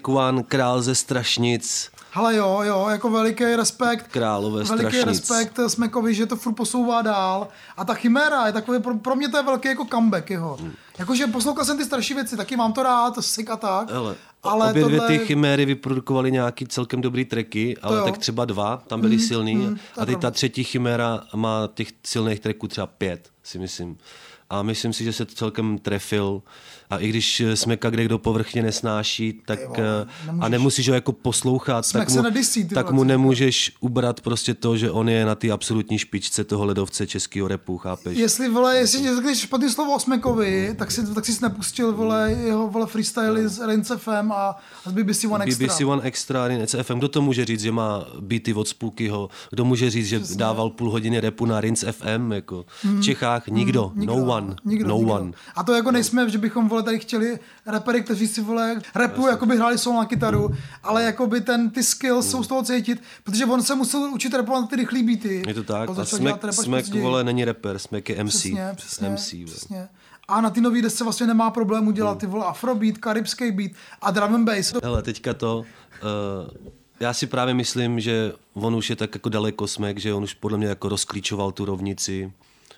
[0.02, 4.06] One, král ze Strašnic, Hele jo, jo, jako veliký respekt.
[4.08, 5.06] Králové Veliký Strašnic.
[5.06, 7.48] respekt Smekovi, že to furt posouvá dál.
[7.76, 10.58] A ta chiméra je takový, pro, pro mě to je velký jako comeback jeho.
[10.98, 13.90] Jakože poslouchal jsem ty starší věci, taky mám to rád, sick a tak.
[13.90, 14.98] Hele, ale obě tohle...
[14.98, 19.64] dvě ty chiméry vyprodukovaly nějaký celkem dobrý tracky, ale tak třeba dva, tam byly silný.
[19.64, 23.98] to je a teď ta třetí chiméra má těch silných tracků třeba pět, si myslím.
[24.50, 26.42] A myslím si, že se to celkem trefil.
[26.90, 30.94] A i když Smeka kde kdo povrchně nesnáší, tak vole, eh, nemůžeš- a nemusíš ho
[30.94, 35.08] jako poslouchat, Smek tak mu, nedysí, ty tak mu nemůžeš ubrat prostě to, že on
[35.08, 38.18] je na té absolutní špičce toho ledovce českého repu, chápeš?
[38.18, 42.68] Jestli, vole, jestli řekneš špatný slovo o Smekovi, tak si, tak jsi nepustil, vole, jeho,
[42.68, 44.56] vole, freestyly z Rince FM a,
[44.86, 45.66] a z BBC One Extra.
[45.66, 46.98] BBC One Extra, Rinec FM.
[46.98, 49.28] Kdo to může říct, že má beaty od Spookyho?
[49.50, 52.32] Kdo může říct, že dával půl hodiny repu na Rinc FM?
[52.32, 52.64] Jako?
[52.84, 55.12] V Čechách nikdo, Nikdo, no one, nikdo, no nikdo.
[55.12, 55.32] one.
[55.56, 59.46] A to jako nejsme, že bychom vole tady chtěli repery, kteří si vole repu, jako
[59.46, 60.50] by hráli solo na kytaru,
[60.82, 64.34] ale jako by ten, ty skills jsou z toho cítit, protože on se musel učit
[64.34, 65.42] repovat na ty rychlý beaty.
[65.46, 65.90] Je to tak?
[65.98, 68.34] A Smek, Smek vole, není rapper, Smek je MC.
[68.34, 69.44] Přesně, přesně, MC, vole.
[69.44, 69.88] přesně.
[70.28, 73.70] A na ty nový desce vlastně nemá problému dělat ty vole afrobeat, karibský beat
[74.00, 74.74] a drum and bass.
[74.82, 75.58] Hele, teďka to...
[75.58, 76.68] Uh,
[77.00, 80.34] já si právě myslím, že on už je tak jako daleko smek, že on už
[80.34, 82.32] podle mě jako rozklíčoval tu rovnici,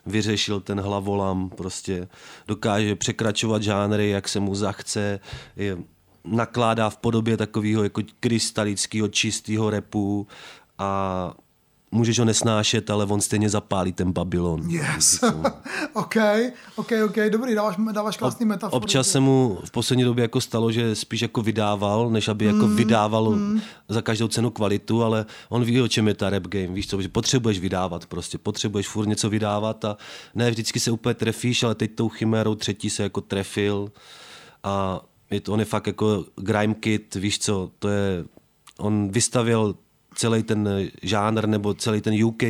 [0.07, 2.09] vyřešil ten hlavolam, prostě
[2.47, 5.21] dokáže překračovat žánry, jak se mu zachce,
[5.57, 5.79] je,
[6.25, 10.27] nakládá v podobě takového jako krystalického, čistého repu
[10.79, 11.33] a
[11.91, 14.71] můžeš ho nesnášet, ale on stejně zapálí ten Babylon.
[14.71, 15.21] Yes.
[15.93, 16.17] OK,
[16.77, 18.77] OK, OK, dobrý, dáváš, dáváš krásný metafory.
[18.77, 22.69] Občas se mu v poslední době jako stalo, že spíš jako vydával, než aby jako
[22.69, 23.39] vydával
[23.89, 26.67] za každou cenu kvalitu, ale on ví, o čem je ta rap game.
[26.67, 29.97] Víš co, že potřebuješ vydávat prostě, potřebuješ furt něco vydávat a
[30.35, 33.93] ne vždycky se úplně trefíš, ale teď tou chimérou třetí se jako trefil
[34.63, 38.25] a je to, on je fakt jako grime kid, víš co, to je,
[38.79, 39.75] on vystavil
[40.17, 40.69] celý ten
[41.03, 42.43] žánr nebo celý ten UK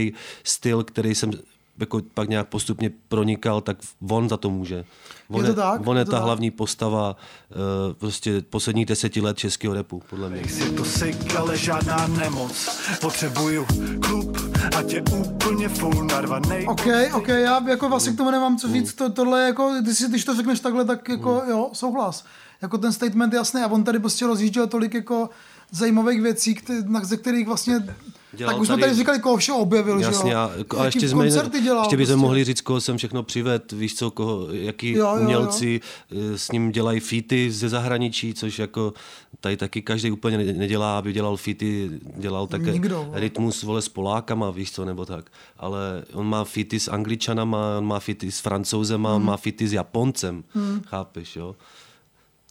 [0.44, 1.30] styl, který jsem
[1.78, 3.76] jako pak nějak postupně pronikal, tak
[4.10, 4.84] on za to může.
[5.28, 6.24] On Je to tak, on je je to ta tak.
[6.24, 10.42] hlavní postava uh, prostě posledních deseti let českého repu, podle mě.
[10.64, 13.66] Je to sik, ale žádná nemoc Potřebuju
[14.00, 14.38] klub,
[14.76, 18.94] ať je úplně full narvanej OK, OK, já jako vlastně k tomu nemám co říct,
[18.94, 22.24] to, tohle je jako, když, si, když to řekneš takhle, tak jako jo, souhlas.
[22.62, 25.30] Jako ten statement je jasný a on tady prostě rozjížděl tolik jako
[25.70, 26.56] zajímavých věcí,
[27.02, 27.86] ze kterých vlastně,
[28.32, 30.38] Dělal tak už jsme tady- tady říkali, koho všeho objevil, Jasně, že jo?
[30.38, 30.50] a,
[30.80, 31.82] a ještě, jsme, koncerty dělal.
[31.82, 32.20] ještě bychom prostě.
[32.26, 35.20] mohli říct, koho jsem všechno přived, víš co, koho, jaký Jo, jo, jo.
[35.22, 35.80] umělci
[36.12, 38.92] eh, s ním dělají featy ze zahraničí, což jako
[39.40, 43.20] tady taky každý úplně ne- nedělá, aby dělal featy, dělal také Nikdo, vole.
[43.20, 45.24] rytmus vole s Polákama, víš co, nebo tak.
[45.58, 49.16] Ale on má featy s Angličanama, on má featy s Francouzema, Hmm.
[49.16, 50.44] on má featy s Japoncem,
[50.86, 51.56] chápeš, jo?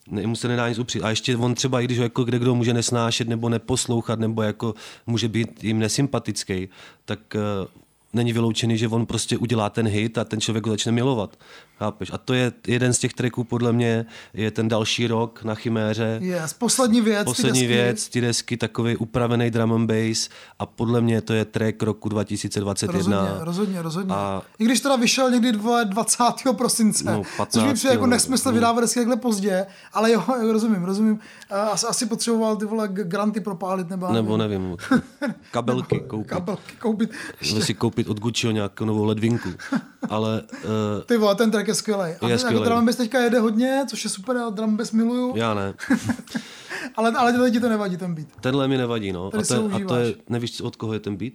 [0.10, 1.04] Mu se nedá nic upřít.
[1.04, 4.42] A ještě on třeba, i když ho jako kde kdo může nesnášet nebo neposlouchat, nebo
[4.42, 4.76] jako
[5.08, 6.70] může být jim nesympatický,
[7.06, 7.68] tak uh,
[8.14, 11.38] není vyloučený, že on prostě udělá ten hit a ten člověk ho začne milovat.
[11.80, 12.12] Chápeš?
[12.14, 16.18] A to je jeden z těch tracků, podle mě, je ten další rok na Chiméře.
[16.22, 17.20] Yes, poslední věc.
[17.20, 17.68] ty Poslední desky.
[17.74, 22.10] věc, ty desky, takový upravený drum and bass a podle mě to je track roku
[22.10, 23.18] 2021.
[23.22, 24.14] Rozhodně, rozhodně, rozhodně.
[24.16, 26.54] A- I když teda vyšel někdy dvole 20.
[26.58, 28.10] prosince, No, což mi 15., přijde jako no.
[28.12, 31.20] nesmysl vydávat desky takhle pozdě, ale jo, rozumím, rozumím.
[31.50, 34.78] A Asi, asi potřeboval ty vole granty propálit, nebo, Nebo nevím,
[35.52, 36.28] kabelky koupit.
[36.30, 37.10] kabelky koupit.
[37.50, 39.50] Nebo si koupit od Gucciho nějakou novou ledvinku.
[40.10, 40.60] Ale uh,
[41.06, 42.02] Ty vole, ten track je skvělý.
[42.02, 44.92] A Je ten, jako drum teďka jede hodně, což je super, já drum and bass
[44.92, 45.74] miluju, já ne.
[46.96, 48.28] ale, ale tady ti to nevadí, ten beat.
[48.42, 49.32] Tenhle mi nevadí, no.
[49.32, 51.34] Tady A to, je, a to je, nevíš, od koho je ten beat?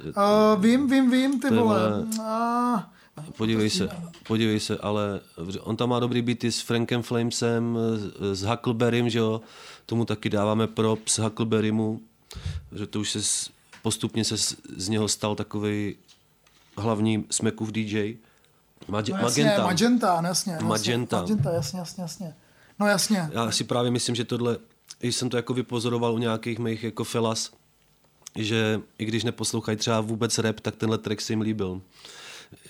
[0.00, 1.90] Uh, vím, vím, vím, ty To vole.
[1.90, 2.90] vole, A,
[3.36, 3.88] Podívej se,
[4.26, 5.20] podívej se, ale
[5.60, 7.78] on tam má dobrý beaty s Frankem Flamesem,
[8.32, 9.40] s Huckleberrym, že jo,
[9.86, 12.00] tomu taky dáváme props Huckleberrymu,
[12.72, 13.50] že to už se
[13.82, 15.96] postupně se z, z něho stal takový
[16.76, 18.16] hlavní smekův DJ.
[18.88, 19.62] Magi- no jasně, Magenta.
[19.66, 20.52] Magenta, no jasně.
[20.52, 20.66] jasně.
[20.68, 21.20] Magenta.
[21.20, 22.34] Magenta, jasně, jasně, jasně.
[22.78, 23.30] No jasně.
[23.32, 24.56] Já si právě myslím, že tohle,
[24.98, 27.50] když jsem to jako vypozoroval u nějakých mých jako felas,
[28.34, 31.80] že i když neposlouchají třeba vůbec rap, tak tenhle track se jim líbil.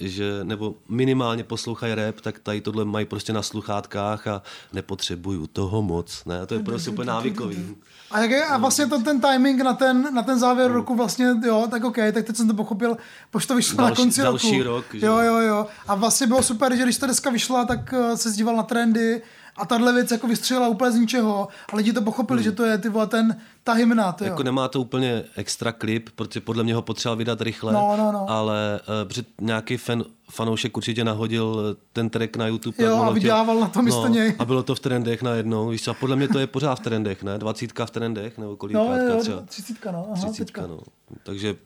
[0.01, 5.83] Že, nebo minimálně poslouchají rap, tak tady tohle mají prostě na sluchátkách a nepotřebuju toho
[5.83, 6.25] moc.
[6.25, 7.77] Ne, to je prostě úplně návykový.
[8.11, 11.35] A, jak je, a vlastně to, ten timing na ten, na ten závěr roku vlastně,
[11.47, 12.97] jo, tak OK, tak teď jsem to pochopil,
[13.31, 14.77] proč to vyšlo na Další- konci další roku.
[14.77, 15.07] rok, že?
[15.07, 15.67] jo, jo, jo.
[15.89, 19.23] A vlastně bylo super, že když ta deska vyšla, tak uh, se zdíval na trendy
[19.59, 22.79] a tahle věc jako vystřelila úplně z ničeho a lidi to pochopili, že to je
[22.79, 24.27] ty vole, ten, ta hymna, ty jo.
[24.27, 24.33] Hmm.
[24.33, 28.13] Jako nemá to úplně extra klip, protože podle mě ho potřeboval vydat rychle, No, no,
[28.13, 28.31] no.
[28.31, 32.85] ale uh, před nějaký fan, fanoušek určitě nahodil eh, ten track na YouTube.
[32.85, 34.35] Jo, a vydělával na to místo něj.
[34.39, 36.83] A bylo to v trendech najednou, víš co, a podle mě to je pořád v
[36.83, 37.39] trendech, ne?
[37.39, 39.37] Dvacítka v trendech, nebo No, kolikátka jo, třeba?
[39.37, 40.07] jo, třicítka, no.
[40.13, 40.75] Aha, Třicítka, teďka.
[40.75, 40.81] no.
[41.23, 41.57] Takže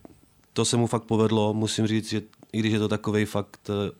[0.53, 2.21] to se mu fakt povedlo, musím říct, že
[2.53, 3.91] i když je to takovej fakt eh,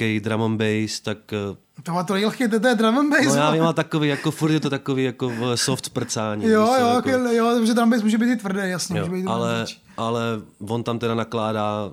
[0.00, 3.26] lehký drum and bass, tak eh, To má to lehký, to je drum and bass.
[3.26, 6.44] no já vím, ale takový, jako furt je to takový jako v soft prcání.
[6.44, 9.28] Jo, jo, jako, jo, protože drum bass může být i tvrdý, jasně, jo, může být
[9.28, 10.22] ale, ale
[10.68, 11.90] on tam teda nakládá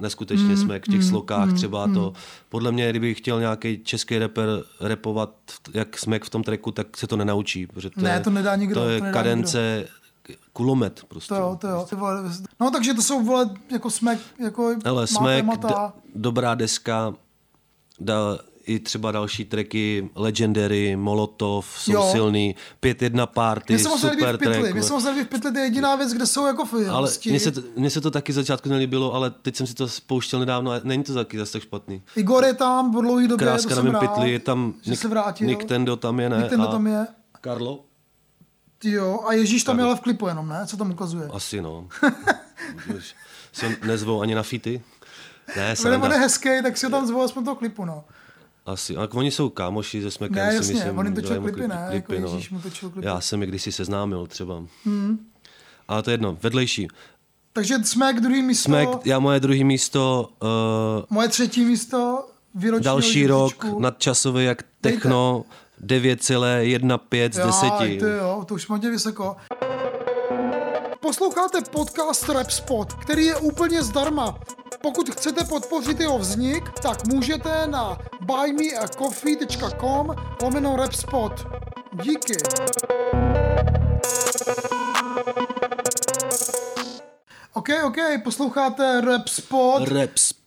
[0.00, 2.12] neskutečně mm, smek v těch mm, slokách mm, třeba to.
[2.48, 4.48] Podle mě, kdyby chtěl nějaký český rapper
[4.80, 5.30] repovat
[5.74, 7.66] jak smek v tom tracku, tak se to nenaučí.
[7.66, 9.88] Protože to Ne, je, to nedá nikdo, To je to kadence
[10.52, 11.28] kulomet prostě.
[11.28, 11.86] To jo, to jo.
[12.60, 15.92] No takže to jsou vole, jako smek, jako má Smek, témata.
[15.96, 17.14] d- dobrá deska,
[18.00, 22.08] da, i třeba další tracky, Legendary, Molotov, jsou Jo.
[22.12, 24.72] silný, 5-1 Party, Mně se super track.
[24.74, 27.30] mně se moc nelíbí v pytli, to je jediná věc, kde jsou jako ale hosti.
[27.30, 30.40] mně se, to, mně se to taky začátku nelíbilo, ale teď jsem si to spouštěl
[30.40, 32.02] nedávno a není to taky zase tak špatný.
[32.16, 35.08] Igor je tam po dlouhý době, Kráska to jsem rád, pytli, je tam Nick, se
[35.08, 35.46] vrátil.
[35.46, 36.36] Nick Tendo tam je, ne?
[36.38, 37.06] Nick Tendo tam je.
[37.40, 37.84] Karlo?
[38.84, 40.62] Jo, a Ježíš tam je ale v klipu jenom, ne?
[40.66, 41.28] Co tam ukazuje?
[41.32, 41.88] Asi no.
[43.52, 44.82] Se nezvou ani na fity.
[45.56, 46.06] Ne, sranda.
[46.06, 48.04] on je hezký, tak si ho tam zvou aspoň toho klipu, no.
[48.66, 50.98] Asi, ale oni jsou kámoši ze Smekem, Ne, si jasně, myslím.
[50.98, 51.86] on točil mu klipy, ne?
[51.90, 53.06] Jako Ježíš mu točil klipy.
[53.06, 54.62] Já jsem je kdysi seznámil třeba.
[54.84, 55.18] Hmm.
[55.88, 56.88] Ale to je jedno, vedlejší.
[57.52, 60.48] Takže Smek, druhý místo, Smek, já moje druhý místo, uh,
[61.10, 65.44] moje třetí místo, výroční další rok, nadčasový jak techno,
[65.84, 67.66] 9,15 z 10.
[68.02, 69.36] Jo, jo, to už tě vysoko.
[71.06, 74.38] Posloucháte podcast Rap Spot, který je úplně zdarma.
[74.82, 81.32] Pokud chcete podpořit jeho vznik, tak můžete na buymeacoffee.com lomeno Rapspot.
[82.02, 82.34] Díky.
[87.52, 89.88] OK, OK, posloucháte Rap Spot,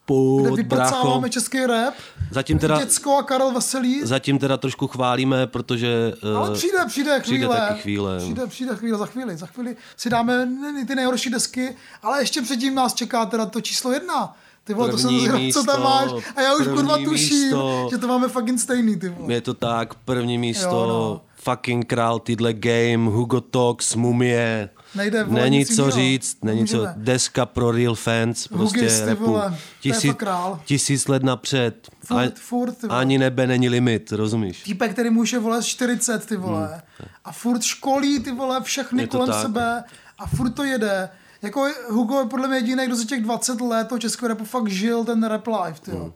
[0.10, 0.56] Rap kde spot, brácho.
[0.56, 1.94] vypracáváme český rap.
[2.32, 4.02] Zatím teda, Děcko a Karel Veselý.
[4.04, 6.14] zatím teda trošku chválíme, protože...
[6.36, 7.22] Ale eh, přijde, přijde chvíle.
[7.22, 8.18] přijde taky chvíle.
[8.18, 9.38] Přijde, přijde chvíle, za chvíli.
[9.38, 10.48] Za chvíli si dáme
[10.88, 14.36] ty nejhorší desky, ale ještě předtím nás čeká teda to číslo jedna.
[14.64, 16.12] Ty vole, to jsem První zvědav, co tam máš.
[16.14, 17.88] místo, A já už první kurva tuším, místo.
[17.92, 19.34] že to máme fucking stejný, ty vole.
[19.34, 21.22] Je to tak, první místo, Jo, no.
[21.36, 24.70] fucking král týdle game, Hugo Talks, Mumie.
[24.96, 25.92] Nejde, vole, Není co jinýho.
[25.92, 26.94] říct, není co, Nemůžeme.
[27.06, 29.26] deska pro real fans, prostě Hugis, repu.
[29.26, 30.62] vole, je fakt král.
[30.66, 31.90] tisíc let napřed.
[32.06, 33.00] Furt, A- furt, ty vole.
[33.00, 34.64] ani nebe není limit, rozumíš?
[34.64, 36.82] Týpek, který mu už je, vole, 40, ty vole.
[37.26, 39.10] A furt školí, ty vole, všechny Hmm.
[39.10, 39.42] Kolem tak.
[39.42, 39.84] sebe
[40.20, 41.10] a furt to jede.
[41.42, 44.68] Jako Hugo je podle mě jediný, kdo za těch 20 let toho českého rapu fakt
[44.68, 46.14] žil ten rap life, ty jo.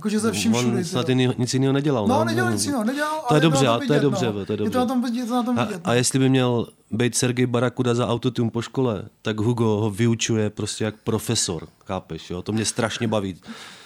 [0.00, 0.76] Jakože ze vším všude.
[0.78, 2.06] On snad jiný, nic jiného nedělal.
[2.06, 2.24] No, ne?
[2.24, 4.46] nedělal nic jiného, nedělal, To je dobře, to je dobře, no.
[4.46, 5.80] to je Je to na tom vidět, to na tom A, vidět.
[5.84, 10.50] a jestli by měl být Sergej Barakuda za autotune po škole, tak Hugo ho vyučuje
[10.50, 12.42] prostě jak profesor, chápeš, jo?
[12.42, 13.36] To mě strašně baví.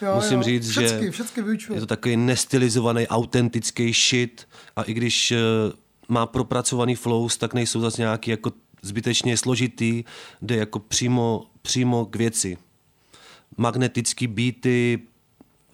[0.02, 0.42] Jo, Musím jo.
[0.42, 1.76] říct, Všecky, že všecky vyučuje.
[1.76, 5.38] je to takový nestylizovaný, autentický shit a i když eh,
[6.08, 8.52] má propracovaný flows, tak nejsou zase nějaký jako
[8.82, 10.04] zbytečně složitý,
[10.42, 12.56] jde jako přímo, přímo k věci.
[13.56, 14.98] Magnetický beaty,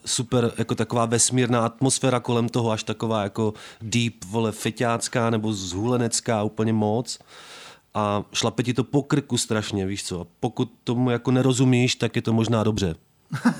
[0.04, 6.42] super jako taková vesmírná atmosféra kolem toho, až taková jako deep, vole, feťácká nebo zhulenecká
[6.42, 7.18] úplně moc.
[7.94, 10.20] A šlape ti to po krku strašně, víš co.
[10.20, 12.94] A pokud tomu jako nerozumíš, tak je to možná dobře.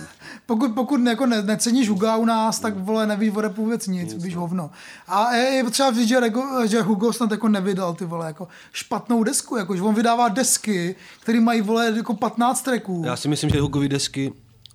[0.46, 4.14] Pokud, pokud jako ne, neceníš Huga u nás, tak vole, nevíš o rapu vůbec nic,
[4.14, 4.70] víš hovno.
[5.08, 8.48] A je, je potřeba říct, že, Rego, že Hugo snad jako nevydal ty vole, jako
[8.72, 13.02] špatnou desku, jako, že on vydává desky, které mají vole jako 15 tracků.
[13.06, 14.32] Já si myslím, že Hugovy desky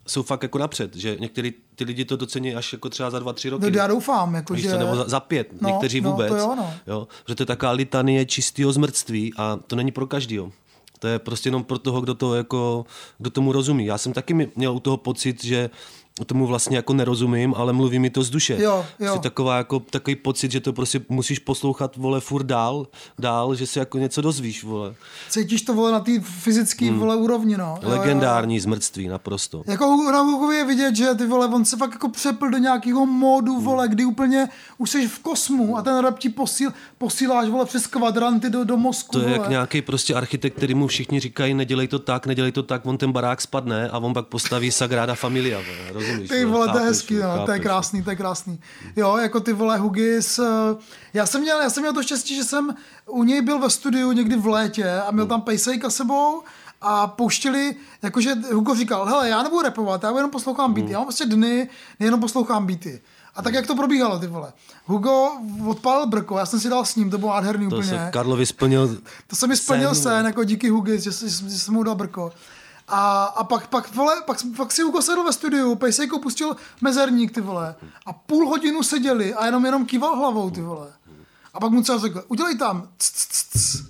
[0.07, 3.33] jsou fakt jako napřed, že některý ty lidi to docení až jako třeba za dva,
[3.33, 3.71] tři roky.
[3.71, 4.77] No, já doufám, jako, že...
[4.77, 6.29] nebo za, za pět, No, někteří no, vůbec.
[6.29, 6.73] to jo, no.
[6.87, 10.51] jo, že to je taková litanie čistého zmrtství a to není pro každýho.
[10.99, 12.85] To je prostě jenom pro toho, kdo, to jako,
[13.17, 13.85] kdo tomu rozumí.
[13.85, 15.69] Já jsem taky měl u toho pocit, že
[16.23, 18.57] tomu vlastně jako nerozumím, ale mluví mi to z duše.
[18.61, 19.13] Jo, jo.
[19.13, 22.87] Jsi taková jako, takový pocit, že to prostě musíš poslouchat, vole, furt dál,
[23.19, 24.95] dál, že si jako něco dozvíš, vole.
[25.29, 27.63] Cítíš to, vole, na té fyzické, vole, úrovni, no.
[27.63, 27.99] Jo, jo, jo.
[27.99, 29.63] Legendární zmrtství, naprosto.
[29.67, 33.59] Jako na je vidět, že ty vole, on se fakt jako přepl do nějakého módu,
[33.59, 37.87] vole, kdy úplně už jsi v kosmu a ten rap ti posíl, posíláš, vole, přes
[37.87, 39.37] kvadranty do, do mozku, To je vole.
[39.37, 42.97] jak nějaký prostě architekt, který mu všichni říkají, nedělej to tak, nedělej to tak, on
[42.97, 46.29] ten barák spadne a on pak postaví Sagrada Familia, vole, rozumíš?
[46.29, 48.59] Ty vole, to je hezký, no, to je krásný, to je krásný.
[48.95, 50.43] Jo, jako ty vole Hugis, eh,
[51.13, 52.75] já jsem měl, já jsem měl to štěstí, že jsem
[53.09, 56.43] u něj byl ve studiu někdy v létě a měl tam pejsejka sebou
[56.81, 61.05] a pouštěli, jakože Hugo říkal, hele, já nebudu repovat, já jenom poslouchám beaty, já mám
[61.05, 63.01] prostě dny, jenom poslouchám beaty.
[63.35, 64.53] A tak jak to probíhalo, ty vole.
[64.85, 65.31] Hugo
[65.67, 67.89] odpálil brko, já jsem si dal s ním, to bylo nádherný To úplně.
[67.89, 68.97] se Karlovi splnil
[69.27, 71.95] To se mi splnil sen, sen, jako díky Hugis, že, že, že jsem mu dal
[71.95, 72.31] brko.
[72.87, 77.31] A, a pak, pak, vole, pak, pak si Hugo sedl ve studiu, Pejsejko pustil mezerník,
[77.31, 77.75] ty vole.
[78.05, 80.93] A půl hodinu seděli a jenom jenom kýval hlavou, ty vole.
[81.53, 82.87] A pak mu třeba řekl, udělej tam.
[82.97, 83.85] c, c, c, c.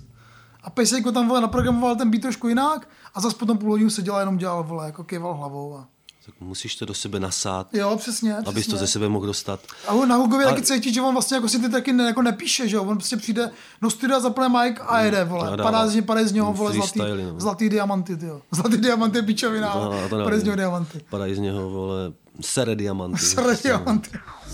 [0.62, 4.16] A Pejsejko tam, vole, naprogramoval ten beat trošku jinak a zase potom půl hodinu seděl
[4.16, 5.76] a jenom dělal, vole, jako kýval hlavou.
[5.76, 5.95] A...
[6.26, 8.48] tak musíš to do sebe nasát, Jo, přesně, přesně.
[8.48, 9.60] abys to ze sebe mohl dostat.
[9.88, 12.04] A on- na Hugově A- taky cítí, že on vlastně jako si ty taky ne,
[12.04, 12.82] jako nepíše, že jo?
[12.82, 13.50] On prostě přijde
[13.82, 15.50] do studia, zapne mic a jede, vole.
[15.50, 15.70] A dává.
[15.70, 17.40] Padá z, něj- padají z něho, vole, zlatý, no.
[17.40, 18.40] zlatý diamanty, ty jo.
[18.52, 21.00] Zlatý diamanty je pičovina, No, ale to padají z něho diamanty.
[21.10, 23.18] Padají z něho, vole, sere diamanty.
[23.18, 24.10] Sere diamanty.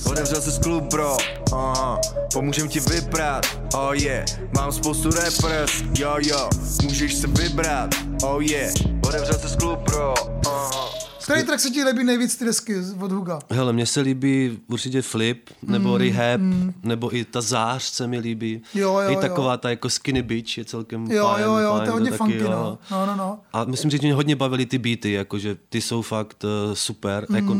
[0.07, 1.17] Otevřel se klub, bro,
[1.53, 1.99] aha,
[2.33, 4.25] pomůžem ti vybrat, oh yeah,
[4.57, 6.49] mám spoustu rappers, jo jo,
[6.83, 7.91] můžeš se vybrat,
[8.25, 8.75] oh yeah,
[9.07, 10.15] otevřel se klub, bro,
[10.47, 10.89] aha.
[11.23, 13.41] Který track se ti líbí nejvíc ty desky od Huga?
[13.51, 16.75] Hele, mně se líbí určitě Flip, nebo mm, Rehab, mm.
[16.83, 18.63] nebo i ta zář se mi líbí.
[18.75, 19.21] Jo, jo, I jo.
[19.21, 22.11] taková ta jako Skinny Bitch je celkem Jo, fajn, jo, jo, fajn, to je hodně
[22.11, 22.51] taky, funky, jo.
[22.51, 22.79] no.
[22.91, 23.39] No, no, no.
[23.53, 27.27] A myslím si, že mě hodně bavily ty beaty, jakože ty jsou fakt uh, super.
[27.29, 27.37] Mm.
[27.37, 27.57] Jako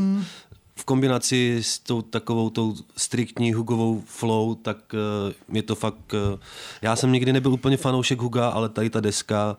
[0.77, 6.13] v kombinaci s tou takovou tou striktní Hugovou flow, tak uh, je to fakt...
[6.13, 6.41] Uh,
[6.83, 9.57] já jsem nikdy nebyl úplně fanoušek Huga, ale tady ta deska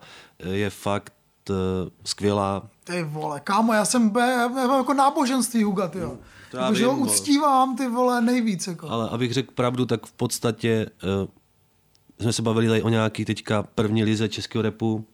[0.50, 1.12] je fakt
[1.50, 1.56] uh,
[2.04, 2.62] skvělá.
[2.84, 6.18] Ty vole, kámo, já jsem, já mám jako náboženství Huga, ty jo.
[6.50, 7.12] To já Jako, ho vím, vole.
[7.12, 8.88] uctívám, ty vole, nejvíc, jako.
[8.90, 10.86] Ale abych řekl pravdu, tak v podstatě
[11.22, 11.28] uh,
[12.20, 15.04] jsme se bavili tady o nějaký teďka první lize českého repu,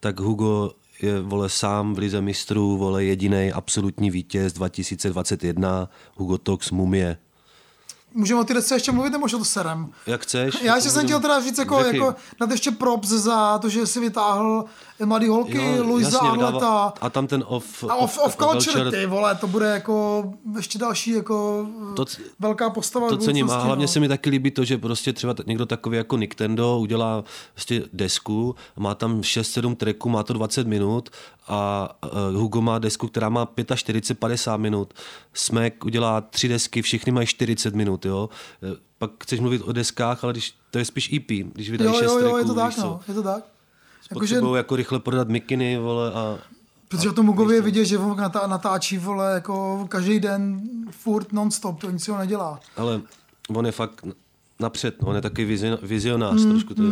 [0.00, 0.70] tak Hugo
[1.02, 7.18] je vole sám v lize mistrů, vole jediný absolutní vítěz 2021, Hugo Tox Mumie.
[8.14, 9.90] Můžeme o ty desce ještě mluvit, nebo to serem?
[10.06, 10.62] Jak chceš?
[10.62, 14.00] Já ještě jsem chtěl teda říct, jako, jako dát ještě props za to, že si
[14.00, 14.64] vytáhl
[15.06, 16.92] mladý holky, Jo, Luisa jasně, Arleta.
[17.00, 20.24] A tam ten off, A off, off culture, ty vole, to bude jako
[20.56, 23.08] ještě další jako To to, velká postava.
[23.08, 23.88] To cením a hlavně no.
[23.88, 27.24] se mi taky líbí to, že prostě třeba někdo takový jako Nintendo udělá
[27.54, 31.10] prostě desku, má tam 6-7 tracků, má to 20 minut
[31.48, 34.94] a uh, Hugo má desku, která má 45-50 minut.
[35.34, 38.28] Smek udělá tři desky, všechny mají 40 minut, jo.
[38.62, 41.94] Eh, Pak chceš mluvit o deskách, ale když to je spíš EP, když vydají Jo,
[41.94, 43.44] 6 jo, jo, tracků, je to tak, no, je to tak.
[44.14, 46.38] Potřebují jako rychle prodat mikiny, vole, a
[46.88, 51.32] protože o tom Hugovi je vidět, že on natá, natáčí, vole, jako každý den furt
[51.32, 52.60] non-stop, to nic ho nedělá.
[52.76, 53.00] ale
[53.54, 54.04] on je fakt
[54.60, 56.74] napřed, no, on je takový vizion- vizionář Mm, trošku.
[56.74, 56.88] To je.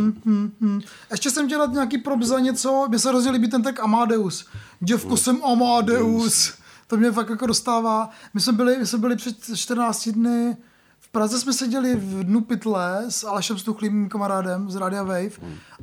[1.11, 4.45] Ještě jsem dát nějaký prop za něco, mně se hrozně líbí ten tak Amadeus.
[4.79, 6.53] Děvko jsem Amadeus.
[6.87, 8.09] To mě fakt jako dostává.
[8.33, 10.57] My jsme byli, my jsme byli před 14 dny
[10.99, 15.31] v Praze jsme seděli v dnu pytle s Alešem Stuchlým, mým kamarádem z Radia Wave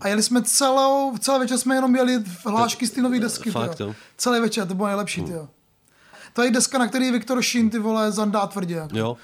[0.00, 3.50] a jeli jsme celou, celý večer jsme jenom jeli v hlášky z té nové desky.
[3.50, 3.88] Fakt, tyjo.
[3.88, 3.94] jo.
[4.16, 5.32] Celý večer, to bylo nejlepší, ty
[6.32, 8.74] To je deska, na který Viktor Šín, ty vole, zandá tvrdě.
[8.74, 8.98] Jako.
[8.98, 9.16] Jo,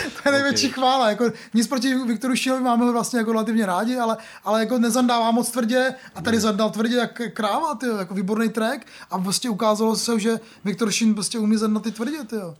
[0.22, 0.74] To je největší okay.
[0.74, 1.08] chvála.
[1.08, 5.30] Jako, nic proti Viktoru Šílovi máme ho vlastně jako relativně rádi, ale, ale jako nezandává
[5.30, 9.96] moc tvrdě a tady zandal tvrdě jak kráva, tyjo, jako výborný track a prostě ukázalo
[9.96, 12.56] se, že Viktor Šín prostě umí zandat ty tvrdě, tyjo.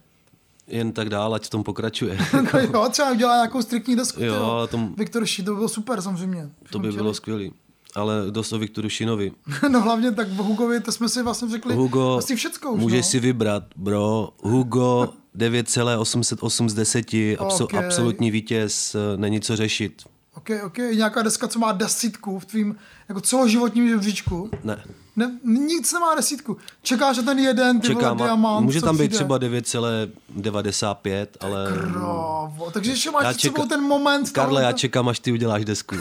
[0.73, 2.19] Jen tak dál, ať v tom pokračuje.
[2.33, 6.03] Jako jo, třeba udělá nějakou striktní desku, Jo, tom- Viktor Šín, to by bylo super
[6.03, 6.51] samozřejmě.
[6.71, 7.53] To by bylo skvělý.
[7.95, 9.33] Ale dost o Viktoru Šinovi.
[9.69, 13.07] no hlavně tak v Hugovi, to jsme si vlastně řekli Hugo, asi všecko už, můžeš
[13.07, 13.11] no.
[13.11, 14.29] si vybrat, bro.
[14.43, 17.07] Hugo 9,808 z 10,
[17.39, 17.75] absol, Ok.
[17.75, 20.03] absolutní vítěz, není co řešit.
[20.35, 22.77] Ok, ok, nějaká deska, co má desítku v tvým
[23.09, 24.51] jako celoživotním žebříčku.
[24.65, 24.85] Ne.
[25.17, 26.57] Ne, nic nemá desítku.
[26.83, 29.15] Čekáš na ten jeden, ty Čekám, vole, diamant, může tam být přijde.
[29.15, 31.67] třeba 9,95, ale...
[31.93, 34.31] Krávo, takže ještě máš Já čeka- ten moment.
[34.31, 35.95] Karle, tohle- já čekám, až ty uděláš desku.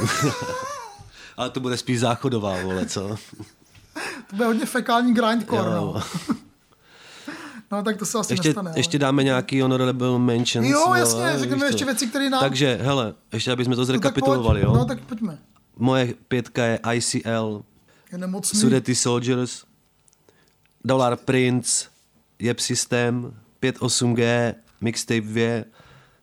[1.37, 3.15] ale to bude spíš záchodová, vole, co?
[4.29, 5.93] To bude hodně fekální grindcore, Jo.
[5.93, 6.03] no.
[7.71, 8.71] No, tak to se asi Ještě, nestane.
[8.75, 8.99] ještě ale.
[8.99, 10.67] dáme nějaký honorable mentions.
[10.67, 12.39] Jo, jasně, víš řekneme ještě věci, které nám...
[12.39, 14.73] Takže, hele, ještě abychom to no, zrekapitulovali, pojď.
[14.73, 14.79] jo?
[14.79, 15.37] No, tak pojďme.
[15.77, 17.63] Moje pětka je ICL,
[18.11, 18.59] Je nemocný.
[18.59, 19.63] Sudety Soldiers,
[20.83, 21.85] Dollar Prince,
[22.39, 25.63] Jeb System, 5.8G, Mixtape 2,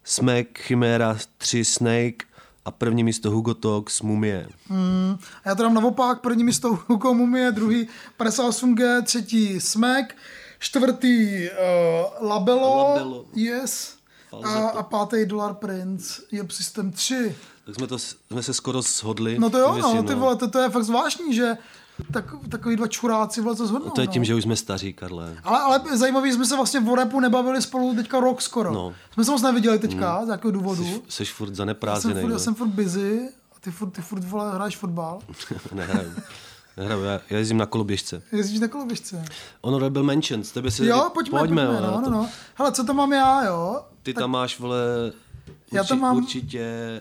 [0.05, 2.29] Smack, Chimera 3, Snake
[2.65, 4.49] a první místo Hugo Talks, Mumie.
[5.45, 7.89] A já to dám naopak, první místo Hugo Mumie, druhý
[8.21, 10.17] 58G, třetí Smack,
[10.59, 11.49] čtvrtý
[12.21, 13.25] uh, Labelo, Labelo.
[13.35, 13.97] yes,
[14.45, 17.37] a, a pátý Dollar Prince, Jeb System 3.
[17.67, 19.39] Tak jsme, to, jsme se skoro shodli.
[19.39, 21.57] No to jo, no, ty vole, to, to je fakt zvláštní, že
[22.13, 23.91] tak, takový dva čuráci vole to zhodnou.
[23.91, 24.25] To je tím, no.
[24.25, 25.37] že už jsme staří, Karle.
[25.45, 28.73] Ale, ale zajímavý, jsme se vlastně v repu nebavili spolu teďka rok skoro.
[28.73, 28.95] No.
[29.13, 30.85] Jsme se moc neviděli teďka, z jakého důvodu.
[30.85, 32.21] Jsi, jsi furt Já jsem zaneprázdněný.
[32.21, 32.39] furt, já no.
[32.39, 35.19] jsem furt busy a ty furt, ty furt vole, hraješ fotbal.
[35.75, 36.11] Nehraju.
[36.77, 38.23] Nehraju, já, já jezdím na koloběžce.
[38.33, 39.25] Jezdíš na koloběžce.
[39.63, 40.87] Honorable Mentions, tebe si...
[40.87, 42.29] Jo, pojďme, pojďme, pojďme, no, no, no.
[42.55, 43.83] Hele, co to mám já, jo?
[44.03, 44.79] Ty tam máš, vole,
[45.73, 47.01] Já urči, tam mám- určitě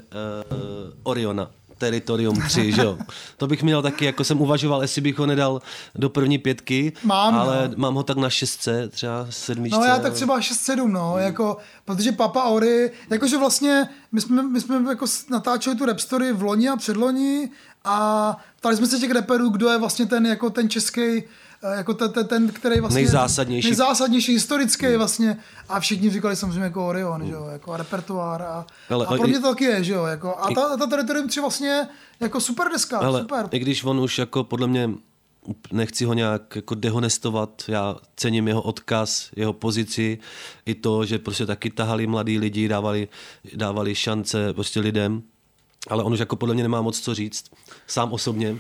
[0.52, 1.52] uh, Oriona.
[1.78, 2.98] Territorium 3, že jo?
[3.38, 5.62] To bych měl taky, jako jsem uvažoval, jestli bych ho nedal
[5.96, 7.74] do první pětky, Mám, ale no.
[7.78, 9.80] mám ho tak na šestce, třeba sedmičce.
[9.80, 11.24] No já tak třeba 6-7, no, Hmm.
[11.24, 16.34] jako, protože Papa Ori, jakože vlastně my jsme, my jsme jako natáčeli tu rap story
[16.34, 17.50] v loni a předloni
[17.84, 21.24] a ptali jsme se těch reperů, kdo je vlastně ten, jako ten český,
[21.78, 23.02] jako ten, ten, ten, který vlastně...
[23.02, 23.68] Nejzásadnější.
[23.68, 25.38] Nejzásadnější, historický vlastně.
[25.70, 28.66] A všichni říkali samozřejmě jako Orion, že jo, jako a repertoár a,
[29.08, 30.38] a pro mě to taky je, že jo, jako.
[30.40, 31.88] A ta, ta Territorium 3 vlastně
[32.20, 33.50] jako super deska, Ale super.
[33.52, 34.90] i když on už jako podle mě
[35.72, 40.18] nechci ho nějak jako dehonestovat, já cením jeho odkaz, jeho pozici,
[40.66, 43.08] i to, že prostě taky tahali mladí lidi, dávali,
[43.56, 45.24] dávali šance prostě lidem,
[45.90, 47.46] ale on už jako podle mě nemá moc co říct,
[47.88, 48.58] sám osobně,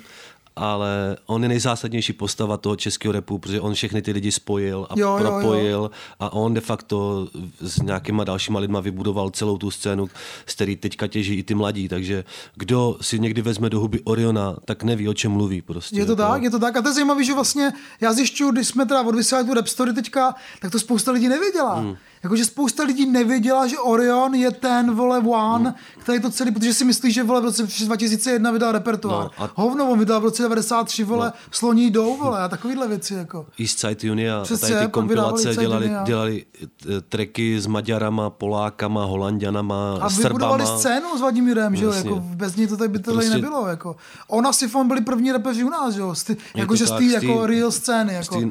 [0.57, 4.93] ale on je nejzásadnější postava toho českého repu, protože on všechny ty lidi spojil a
[4.97, 5.19] Jo, jo, jo.
[5.19, 7.27] propojil a on de facto
[7.61, 10.07] s nějakýma dalšíma lidma vybudoval celou tu scénu,
[10.45, 12.23] z který teďka těží i ty mladí, takže
[12.55, 15.95] kdo si někdy vezme do huby Oriona, tak neví, o čem mluví prostě.
[15.95, 16.21] Je to jako.
[16.21, 16.77] tak, je to tak.
[16.77, 19.93] A to je zajímavé, že vlastně já zjišťuju, když jsme teda odvysílali tu rap story
[19.93, 21.75] teďka, tak to spousta lidí nevěděla.
[21.75, 21.95] Hmm.
[22.23, 25.73] Jakože spousta lidí nevěděla, že Orion je ten, vole, one, hmm.
[25.99, 29.23] který to celý, protože si myslí, že, vole, v roce 2001 vydal repertoár.
[29.23, 31.33] No, No, a- Hovno, on vydal v roce 93, vole, no.
[31.51, 33.45] Sloní jdou, vole, a takovýhle věci, jako.
[33.59, 39.97] East Side Unia, Přesně, tady ty kompilace dělali, dělali eh, tracky s Maďarama, Polákama, Holandianama,
[40.01, 40.79] A vybudovali Srbama.
[40.79, 43.95] scénu s Vladimírem, že jo, jako bez něj to tady by to Prostě- nebylo, jako.
[44.27, 46.13] On a Sifon byli první rapeři u nás, že jo,
[46.55, 48.39] jakože z tak, té jako real scény, jako.
[48.41, 48.43] z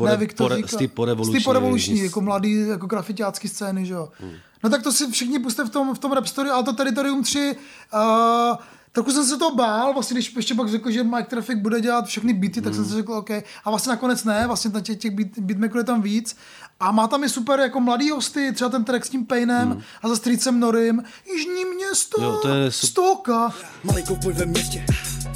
[0.00, 2.86] pore- ne, Viktor pore- říká- z té porevoluční- z té porevoluční, z- jako mladý, jako
[2.86, 4.08] grafitácký scény, že jo.
[4.20, 4.32] Hmm.
[4.64, 7.22] No tak to si všichni puste v tom, v tom rap story, ale to Territorium
[7.22, 7.56] 3,
[7.94, 8.56] uh,
[8.92, 12.06] Trochu jsem se to bál, vlastně když ještě pak řekl, že Mike Traffic bude dělat
[12.06, 12.90] všechny beaty, tak jsem Hmm.
[12.92, 13.30] si řekl, OK.
[13.64, 16.36] A vlastně nakonec ne, vlastně těch, těch beat, beatmakerů je tam víc.
[16.80, 20.08] A má tam i super jako mladý hosty, třeba ten track s tím Painem a
[20.08, 21.02] za Streetsem Norim.
[21.34, 22.30] Jižní město, Hmm.
[22.30, 23.52] Jo, to je Stoka.
[23.84, 24.86] Malý koupoj ve městě,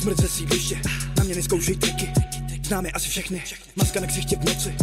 [0.03, 0.83] smrt ze sídliště,
[1.19, 2.13] na mě neskoušej triky,
[2.65, 3.43] známe asi všechny,
[3.77, 4.77] maska na ksichtě v noci,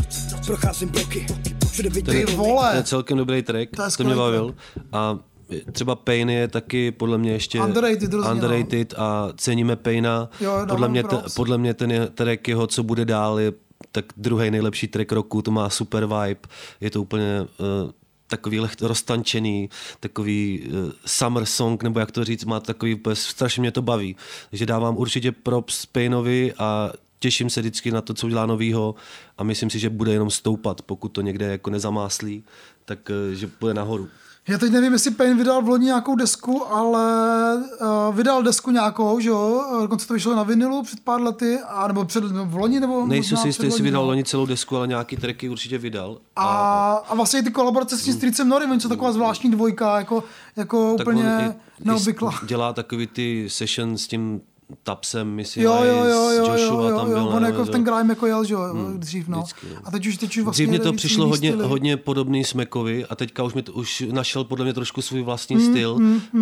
[0.46, 1.26] procházím bloky,
[1.72, 4.56] všude Ty vidím, To je vole, celkem dobrý track, To to, je mě bavil.
[4.92, 5.20] A
[5.72, 8.32] třeba Pain je taky podle mě ještě Underrated no.
[8.32, 10.30] underrated a ceníme Paina.
[10.40, 11.04] Jo, podle, mě
[11.36, 13.54] podle mě ten je- track jeho, co bude dál, je
[13.92, 16.40] tak druhý nejlepší track roku, to má super vibe,
[16.82, 17.92] je to úplně uh,
[18.28, 19.70] takový lecht, roztančený,
[20.00, 24.16] takový uh, summer song, nebo jak to říct, má takový, strašně mě to baví.
[24.50, 28.95] Takže dávám určitě props Painovi a těším se vždycky na to, co udělá novýho
[29.38, 32.43] a myslím si, že bude jenom stoupat, pokud to někde jako nezamáslí,
[32.86, 34.09] tak eh, že bude nahoru.
[34.47, 37.03] Já teď nevím, jestli Pain vydal v loni nějakou desku, ale
[37.55, 41.88] uh, vydal desku nějakou, že jo, dokonce to vyšlo na vinilu před pár lety, a
[41.88, 44.07] nebo před, no, v loni, nebo Nejsem si jistý, jestli vydal no.
[44.07, 46.17] loni celou desku, ale nějaký tracky určitě vydal.
[46.36, 49.97] A, a vlastně i ty kolaborace s tím Streetsem Norim, oni jsou taková zvláštní dvojka,
[49.97, 50.24] jako,
[50.55, 52.34] jako tak úplně neobvyklá.
[52.45, 54.41] Dělá takový ty session s tím
[54.84, 57.28] Tapsem, myslím, Jo, jo, jo, s jo, Joshua jo, tam jo, byl.
[57.28, 58.61] on jako ten grime jako jel, že jo,
[58.97, 59.38] dřív, no.
[59.38, 59.82] vždycky, no.
[59.84, 61.67] A teď už, teď už vlastně Dřív mě to přišlo hodně, styly.
[61.67, 65.55] hodně podobný Smekovi a teďka už mi to, už našel podle mě trošku svůj vlastní
[65.55, 65.97] Mm, styl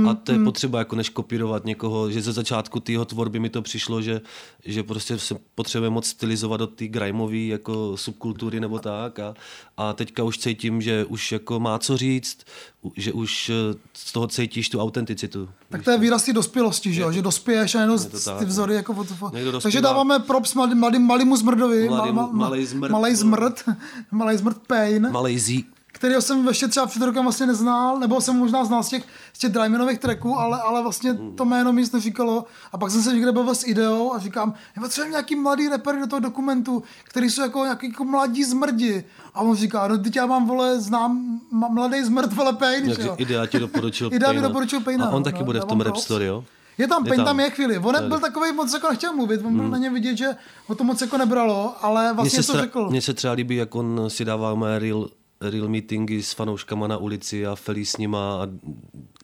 [0.10, 3.50] a to je potřeba jako než kopírovat někoho, že ze začátku té jeho tvorby mi
[3.50, 4.22] to přišlo, že,
[4.66, 9.34] že prostě se potřebuje moc stylizovat do té grimeové jako subkultury nebo tak a,
[9.78, 12.38] a teďka už cítím, že už jako má co říct,
[12.96, 15.50] že už eh, z toho cítíš tu autenticitu.
[15.70, 18.46] Tak to je výraz té dospělosti, že jo, že dospěješ a jenom tak, ty no.
[18.46, 19.34] vzory jako fuck.
[19.34, 19.62] Někdo dospívá.
[19.62, 22.92] Takže dáváme props mladý, malýmu zmrdovi, Mladýmu- malej zmrd.
[22.92, 23.64] malej zmrd,
[24.12, 25.66] malej zmrd Pain, Malej zí.
[26.00, 29.40] Kterého jsem ještě třeba před rokem vlastně neznal, nebo jsem možná znal z těch, z
[29.40, 32.46] těch Drymanových tracků, ale, ale vlastně to jméno mi nic neříkalo.
[32.72, 36.00] A pak jsem se někde bavil s ideou a říkám, já potřebujeme nějaký mladý repery
[36.00, 39.04] do toho dokumentu, který jsou jako nějaký jako mladí zmrdi.
[39.34, 43.10] A on říká, no teď já mám, vole, znám mladý zmrd, vole, Pain, že Takže.
[43.18, 45.82] Idea ti doporučil Idea mi doporučil Paina, A on no, taky no, bude v tom
[45.82, 46.44] rap story, jo?
[46.78, 47.40] Je tam, Je Pain tam.
[47.40, 47.78] je chvíli.
[47.78, 50.36] On je- byl takový moc jako nechtěl mluvit, on byl na ně vidět, že
[50.68, 52.90] ho to moc jako nebralo, ale vlastně to řekl.
[52.90, 54.78] mně se třeba líbí, jak on si dává mé
[55.42, 58.48] real, meetingy s fanouškama na ulici a felí s nima a,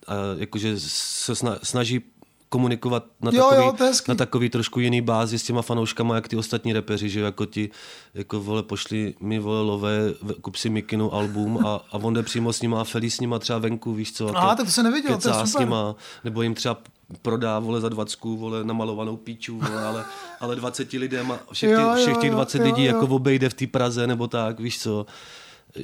[0.08, 2.02] a jakože se sna- snaží
[2.50, 6.36] komunikovat na Jo, takový, jo, na takový trošku jiný bázi s těma fanouškama, jak ty
[6.36, 7.70] ostatní repeři, že jako ti,
[8.14, 10.00] jako vole, pošli mi vole lové,
[10.42, 13.40] kup si Mikinu album a, a on jde přímo s nima a felí s nima
[13.40, 14.28] třeba venku, víš co.
[14.30, 15.68] a Aha, tak to jsem neviděl, to je kecá s super.
[15.68, 16.78] nima, nebo jim třeba
[17.22, 20.06] prodá, vole, za dvacku, vole, namalovanou píču, vole, ale,
[20.40, 22.94] ale 20 lidem a všech, Jo, jo, všech těch jo, 20 jo, lidí jo.
[22.96, 25.06] jako obejde v té Praze nebo tak, víš co.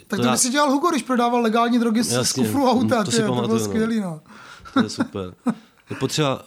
[0.08, 3.04] Tak to, by si dělal Hugo, když prodával legální drogy z, z Jasně, kufru auta,
[3.04, 3.66] to si to bylo pamatuju, no.
[3.66, 4.20] skvělý, no.
[4.74, 5.34] To je super.
[5.90, 6.42] Je potřeba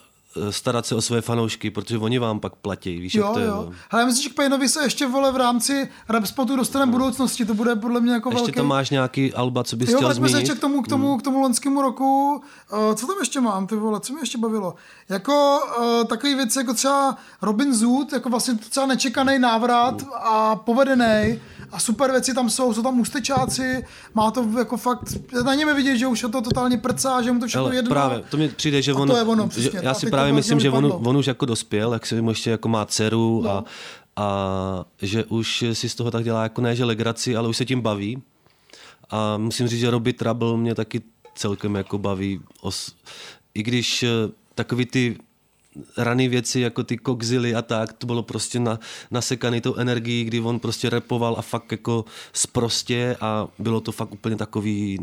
[0.49, 3.39] eh, starat se o své fanoušky, protože oni vám pak platí, víš, jak Jo, to
[3.39, 3.47] je.
[3.47, 3.55] jo.
[3.55, 3.73] no.
[3.91, 6.93] Ale já myslím, že k Paynovi se ještě vole v rámci rap spotu dostaneme v
[6.93, 8.57] budoucnosti, to bude podle mě jako Ještě velký...
[8.57, 10.37] tam máš nějaký alba, co bys Jo, chtěl zmínit?
[10.39, 12.43] ještě k tomu, k tomu, k tomu loňskému roku.
[12.73, 14.75] Uh, co tam ještě mám, ty vole, co mě ještě bavilo?
[15.09, 21.41] Jako uh, takové věci, jako třeba Robin Zoot, jako vlastně docela nečekaný návrat a povedený
[21.75, 25.03] a super věci tam jsou, jsou tam ústečáci, má to jako fakt,
[25.45, 27.89] na něm vidět, že už je to totálně prcá, že mu to všechno Ale jedno.
[27.91, 30.33] právě, to mi přijde, že on, to je ono, že, přesně, já a si právě
[30.33, 33.51] myslím, že on, on už jako dospěl, jak se mu ještě jako má dceru No.
[33.51, 33.65] a,
[34.17, 37.65] a že už si z toho tak dělá jako ne, že legraci, ale už se
[37.65, 38.23] tím baví.
[39.11, 41.03] A musím říct, že Robbie Trouble mě taky
[41.35, 42.41] celkem jako baví.
[42.61, 42.93] Os,
[43.55, 44.09] I když eh,
[44.55, 45.17] takový ty
[45.97, 48.79] raný věci, jako ty kokzily a tak, to bylo prostě na,
[49.11, 54.13] nasekaný tou energií, kdy on prostě repoval a fakt jako sprostě a bylo to fakt
[54.13, 54.99] úplně takový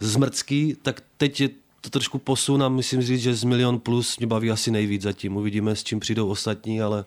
[0.00, 1.48] zmrcký, tak teď je
[1.80, 5.36] to trošku posun a myslím říct, že z milion plus mě baví asi nejvíc zatím.
[5.36, 7.04] Uvidíme, s čím přijdou ostatní, ale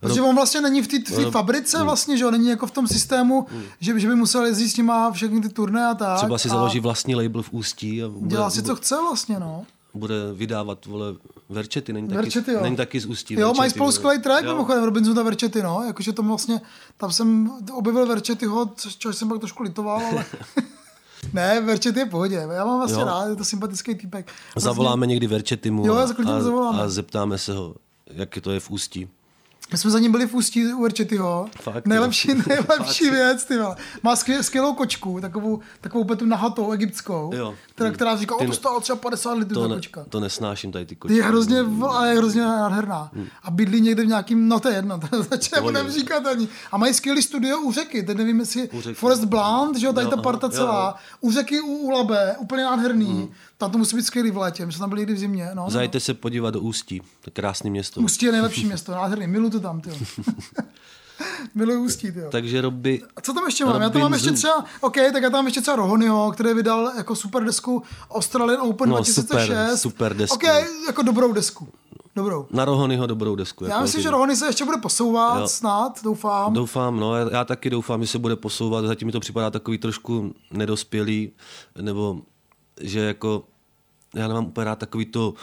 [0.00, 1.30] Protože on vlastně není v té No.
[1.30, 3.46] fabrice vlastně, že jo, není jako v tom systému,
[3.80, 6.16] že, že by musel jezdit s nima všechny ty turné a tak.
[6.18, 9.38] třeba si a založí vlastní label v Ústí a bude, Dělá si, co chce vlastně,
[9.38, 9.64] no.
[9.98, 11.06] Bude vydávat vole,
[11.48, 12.62] verčety, není, Verčety, taky, jo.
[12.62, 13.34] není taky z Ústí.
[13.34, 14.50] Jo, mají Verčety, spolu skvělý track, Jo.
[14.52, 16.60] mimochodem Robinson a Verčety, no, jakože to vlastně,
[16.96, 20.24] tam jsem objevil Verčetyho, což, jsem pak trošku litoval, ale...
[21.32, 23.06] ne, Verčety je v pohodě, já mám vlastně Jo.
[23.06, 24.26] rád, je to sympatický týpek.
[24.26, 27.74] Vlastně- Zavoláme někdy Verčetimu Jo, a, a, a zeptáme se ho,
[28.06, 29.08] jak je to je v Ústí.
[29.72, 30.88] My jsme za ním byli v Ústí u.
[31.62, 32.36] Fakt, nejlepší, jo.
[32.48, 33.12] nejlepší Fakt.
[33.14, 33.76] věc, ty vole.
[34.02, 37.54] Má skvěl, skvělou kočku, takovou, takovou úplně tu nahatou egyptskou, Jo.
[37.74, 40.04] která, která říká, o to stálo třeba 50 litrů To, ta ne, kočka.
[40.08, 41.16] to nesnáším tady ty Ty kočky.
[41.16, 43.10] je hrozně, ale je hrozně nádherná.
[43.42, 45.92] A bydlí někde v nějakým, no to je jedno, to začne To budem je.
[45.92, 46.48] říkat ani.
[46.72, 48.68] A mají skvělý studio u řeky, teď nevím, jestli.
[48.94, 50.96] Forest Blonde, že jo, tady Jo, ta aha, parta jo, celá.
[51.20, 53.04] U řeky, u, u Labe, úplně nádherný.
[53.06, 53.28] Mhm.
[53.58, 55.50] Tam to musí být skvělý v létě, my jsme tam byli někdy v zimě.
[55.54, 55.70] No, no.
[55.70, 58.00] Zajďte se podívat do Ústí, to je krásné město.
[58.00, 59.90] Ústí je nejlepší město, nádherný, miluji to tam, ty.
[61.54, 62.20] Miluji Ústí, ty.
[62.30, 63.82] Takže Robby, A co tam ještě mám?
[63.82, 66.54] Já tam mám ještě Robin třeba, OK, tak já tam mám ještě třeba Rohonyho, který
[66.54, 69.46] vydal jako super desku Australian Open No, 2006.
[69.46, 70.34] super, super desku.
[70.36, 70.42] OK,
[70.86, 71.68] jako dobrou desku.
[72.16, 72.46] Dobrou.
[72.50, 73.64] na Rohonyho dobrou desku.
[73.64, 75.48] Já jako myslím, že Rohony se ještě bude posouvat, Jo.
[75.48, 76.52] snad, doufám.
[76.52, 79.78] Doufám, no, já, já taky doufám, že se bude posouvat, zatím mi to připadá takový
[79.78, 81.30] trošku nedospělý,
[81.80, 82.20] nebo
[82.80, 83.44] že jako,
[84.14, 85.34] já nemám úplně rád takový to,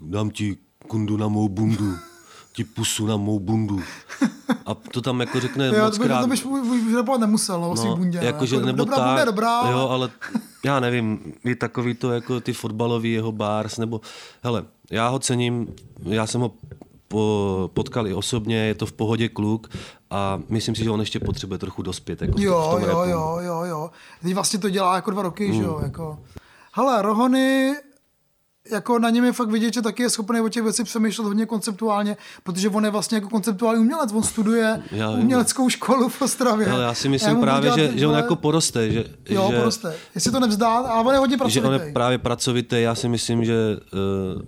[0.00, 0.56] dám ti
[0.88, 1.94] kundu na mou bundu,
[2.52, 3.80] ti pusu na mou bundu.
[4.66, 6.20] A to tam jako řekne jo, moc to, by, krát.
[6.20, 6.58] to byš už
[7.20, 8.18] nemusel, no, o svý bundě.
[8.20, 8.26] no.
[8.26, 9.70] jakože, jako, nebo dobrá tak, bunda dobrá.
[9.70, 10.10] jo, ale
[10.64, 14.00] já nevím, je takový to jako ty fotbalový jeho bars, nebo,
[14.42, 15.68] hele, já ho cením,
[16.02, 16.52] já jsem ho
[17.08, 19.68] po, potkal i osobně, je to v pohodě kluk
[20.10, 22.86] a myslím si, že on ještě potřebuje trochu dospět jako to- v Jo, tom jo,
[22.88, 23.10] rapu.
[23.10, 23.90] jo, jo, jo.
[24.22, 25.64] Teď vlastně to dělá jako dva roky, že Hmm.
[25.64, 26.18] jo, jako.
[26.72, 27.74] Hele, Rohony,
[28.72, 31.46] jako na něm je fakt vidět, že taky je schopný o těch věcí přemýšlet hodně
[31.46, 36.66] konceptuálně, protože on je vlastně jako konceptuální umělec, on studuje Já uměleckou školu v Ostravě.
[36.66, 39.94] Ale já si myslím budu právě, že, že on jako poroste, že, Jo, že, poroste.
[40.14, 41.66] Jestli to nevzdá, ale on je hodně že pracovitý.
[41.66, 43.54] on je právě pracovitý, já si myslím, že
[44.36, 44.42] uh,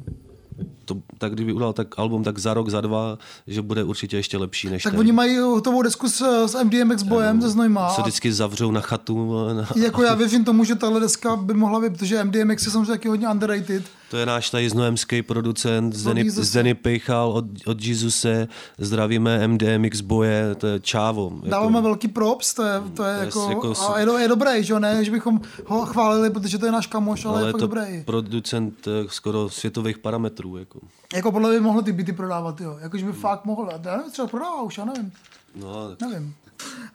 [0.84, 4.38] to, tak kdyby udělal tak album, tak za rok, za dva, že bude určitě ještě
[4.38, 5.00] lepší než Tak ten.
[5.00, 7.90] oni mají hotovou desku s, s MDMX bojem ze Znojma.
[7.90, 9.34] se vždycky zavřou na chatu.
[9.54, 12.86] Na, Jako já věřím tomu, že tahle deska by mohla být, protože MDMX je samozřejmě
[12.92, 13.82] taky hodně underrated.
[14.12, 16.30] To je náš tady znojemský producent Zdeny.
[16.30, 18.48] Zdeny Pejchal od, od Jezuse.
[18.78, 21.40] Zdravíme MDMX boje, to je čávo.
[21.44, 24.64] Dáváme velký props, to je, to je Yes, jako, jako a je, do- je dobrý,
[24.64, 27.48] že jo, ne, že bychom ho chválili, protože to je náš kamoš, ale, ale je
[27.48, 28.02] je to dobrý.
[28.04, 30.56] producent eh, skoro světových parametrů.
[30.56, 30.80] Jako.
[31.14, 34.10] Jako podle mě by mohl ty byty prodávat, jo, jakože by fakt mohl, já nevím,
[34.12, 35.12] třeba prodává už, já nevím,
[35.56, 36.34] No, tak nevím.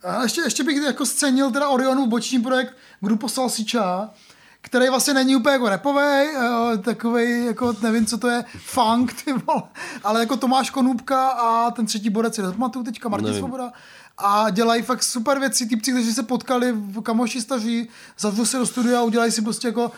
[0.03, 4.09] A ještě, ještě bych jako scenil teda Orionův boční projekt Kdo poslal Siča,
[4.67, 6.29] který vlastně není úplně jako repovej,
[6.81, 9.63] takový jako nevím, co to je, funk, ty vole,
[10.03, 13.39] ale jako Tomáš Konůbka a ten třetí borec, si pamatuju teďka, Martin Nevím.
[13.39, 13.71] Svoboda,
[14.17, 17.89] a dělají fakt super věci, týpci, kteří se potkali v kamoši staří,
[18.19, 19.91] zavřou se do studia a udělají si prostě jako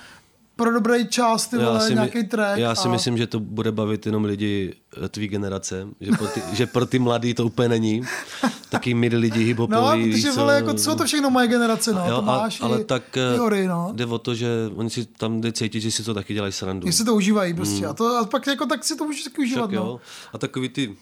[0.60, 2.60] pro dobrý čas, ty vole, my- nějaký track.
[2.60, 2.92] já si a...
[2.92, 4.74] myslím, že to bude bavit jenom lidi
[5.06, 8.02] eh, tvý generace, že pro ty, že pro ty mladý to úplně není.
[8.70, 10.04] Taky midi lidi No, hiphopový.
[10.04, 12.66] víš protože co, vole, jako co to všechno moje generace, no, jo, to máš a,
[12.66, 13.92] ale i, tak i eh, hory, no.
[13.96, 16.86] jde o to, že oni si tam jde cítit, že si to taky dělají srandu.
[16.86, 17.86] Když si to užívají prostě.
[17.86, 19.70] A, to, a pak jako tak si to můžeš taky užívat.
[19.70, 19.86] Však no.
[19.86, 20.00] jo.
[20.34, 20.96] A takový ty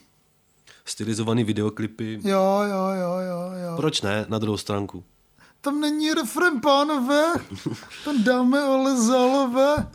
[0.86, 2.20] stylizovaný videoklipy.
[2.24, 3.76] Jo, jo, jo, jo, jo.
[3.76, 5.04] Proč ne na druhou stránku?
[5.68, 7.24] Tam není refren, pánové,
[8.06, 9.88] tam dáme ale zálové.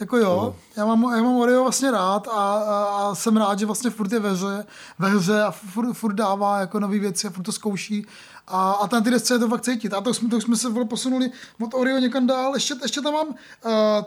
[0.00, 3.66] Jako jo, já mám, já mám Oreo vlastně rád a, a, a, jsem rád, že
[3.66, 4.66] vlastně furt je ve hře,
[4.98, 8.06] ve hře a furt, furt dává jako nové věci a furt to zkouší
[8.46, 9.94] a, a ten ty desce je to fakt cítit.
[9.94, 12.54] A to jsme, to jsme se posunuli od Oreo někam dál.
[12.54, 13.32] Ještě, ještě tam mám uh,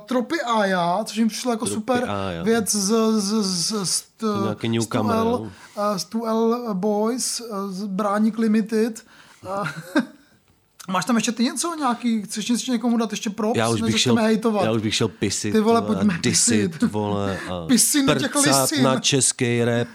[0.05, 2.43] Tropy Aya, což mi přišlo jako Tropy super Aya.
[2.43, 5.39] věc z, z, z, z, z newcomer, 2L, jo.
[5.39, 9.03] uh, z 2L Boys, uh, z Bráník Limited.
[10.89, 13.93] Máš tam ještě ty něco nějaký, chceš něco někomu dát ještě props, Já už než
[13.93, 14.63] bych šel, hejtovat?
[14.65, 15.51] já už bych šel pisit.
[15.53, 16.91] Ty vole, a pojďme disit, pisit.
[16.91, 17.67] vole, a
[18.19, 19.87] těch prcat na český rap.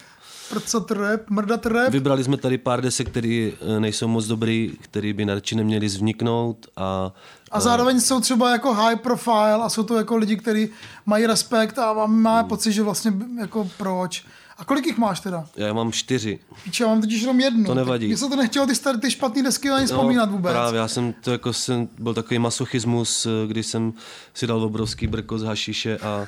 [0.50, 1.90] Prcat rap, mrdat rap.
[1.92, 7.12] Vybrali jsme tady pár desek, které nejsou moc dobrý, který by radši neměli vzniknout a
[7.50, 10.68] A zároveň jsou třeba jako high profile a jsou to jako lidi, kteří
[11.06, 12.48] mají respekt a mám, má Hmm.
[12.48, 14.24] pocit, že vlastně jako proč.
[14.58, 15.46] A kolik jich máš teda?
[15.56, 16.38] já mám čtyři.
[16.64, 17.64] Píče, já mám totiž jenom jednu.
[17.64, 18.06] To nevadí.
[18.06, 20.54] Mně se to nechtělo ty, staré, ty špatné desky ani vzpomínat vůbec.
[20.54, 23.92] No, Právě, já jsem to jako jsem, byl takový masochismus, eh, kdy jsem
[24.34, 26.26] si dal obrovský brko z hašiše a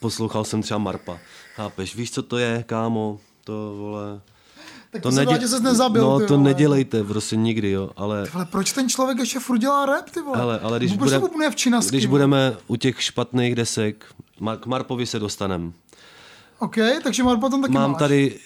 [0.00, 1.18] poslouchal jsem třeba Marpa.
[1.54, 3.18] Chápeš, víš, co to je, kámo?
[3.44, 4.20] To, vole...
[4.90, 5.40] tak to, to nedě...
[5.40, 6.44] že ses nezabil, No, ty to vole.
[6.48, 8.26] nedělejte, prostě nikdy, jo, ale...
[8.34, 10.38] Ale proč ten člověk ještě furt dělá rap, ty vole?
[10.38, 12.10] Hele, ale když, úplně v činasky, když vole?
[12.10, 14.04] budeme u těch špatných desek,
[14.60, 15.72] k Marpovi se dostanem.
[16.58, 17.98] OK, takže Marpa tam taky Mám máš.
[17.98, 18.38] tady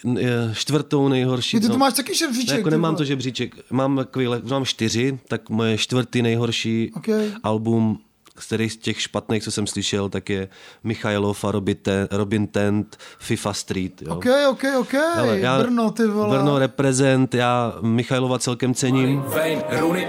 [0.53, 1.59] čtvrtou nejhorší.
[1.59, 3.55] Ty to no, máš taky žebříček, ne, jako ty nemám to žebříček.
[3.71, 7.07] Mám, takový, mám čtyři, tak moje čtvrtý nejhorší OK.
[7.43, 7.99] album,
[8.39, 10.49] z kterých z těch špatných, co jsem slyšel, tak je
[10.83, 14.01] Michailov a Robin, Ten, Robin Tent, FIFA Street.
[14.01, 14.15] Jo.
[14.15, 16.37] OK, OK, OK, Hele, já, Brno, ty vole.
[16.37, 19.21] Brno reprezent, já Michailova celkem cením.
[19.21, 20.07] Fame, Rooney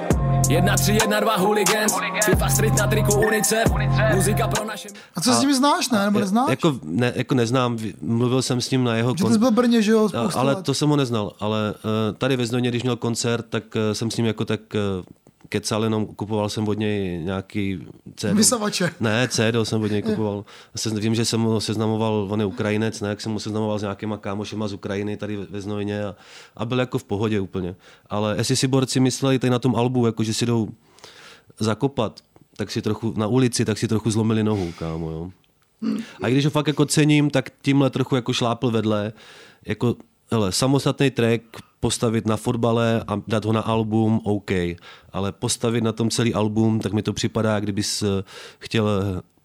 [0.49, 1.93] 1, 3, 1, 2, hooligans
[2.24, 3.72] FIFA Street na triku UNICEF
[4.14, 6.05] Muzika pro naše A co s nimi znáš, ne?
[6.05, 6.51] Nebo neznáš?
[6.51, 9.82] Jako, ne, jako neznám, mluvil jsem s ním na jeho Že ty jsi byl Brně,
[9.82, 10.64] že jo, ale let.
[10.64, 14.11] to jsem ho neznal, ale uh, tady ve Znojmě, když měl koncert, tak uh, jsem
[14.11, 15.05] s ním jako tak uh,
[15.53, 17.87] kecal, jenom kupoval jsem od něj nějaký
[18.17, 18.33] CD.
[18.33, 18.91] Vysavače.
[19.01, 20.45] Ne, CD jsem od něj kupoval.
[20.77, 23.83] Se, vím, že jsem ho seznamoval, on je Ukrajinec, ne, jak jsem ho seznamoval s
[23.83, 26.15] nějakýma kámošema z Ukrajiny tady ve- Znojmě a,
[26.57, 27.75] a byl jako v pohodě úplně.
[28.11, 30.69] Ale jestli si borci mysleli tady na tom albu, jako že si jdou
[31.59, 32.21] zakopat,
[32.57, 35.31] tak si trochu na ulici, tak si trochu zlomili nohu, kámo, jo.
[36.23, 39.13] A i když ho fakt jako cením, tak tímhle trochu jako šlápl vedle.
[39.67, 39.97] Jako,
[40.33, 41.43] hele, samostatný track
[41.80, 44.51] postavit na fotbale a dát ho na album, OK.
[45.12, 48.24] Ale postavit na tom celý album, tak mi to připadá, kdybys eh,
[48.59, 48.89] chtěl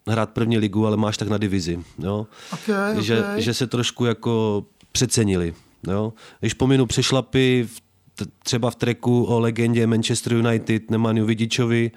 [0.08, 1.80] hrát první ligu, ale máš tak na divizi.
[1.98, 2.26] Jo?
[2.52, 3.02] Ok, ok.
[3.02, 5.54] Že, že se trošku jako přecenili.
[5.90, 6.12] Jo?
[6.40, 7.80] Když pominu přešlapy v,
[8.42, 11.90] třeba v treku o legendě Manchester United Nemaniu Vidičovi,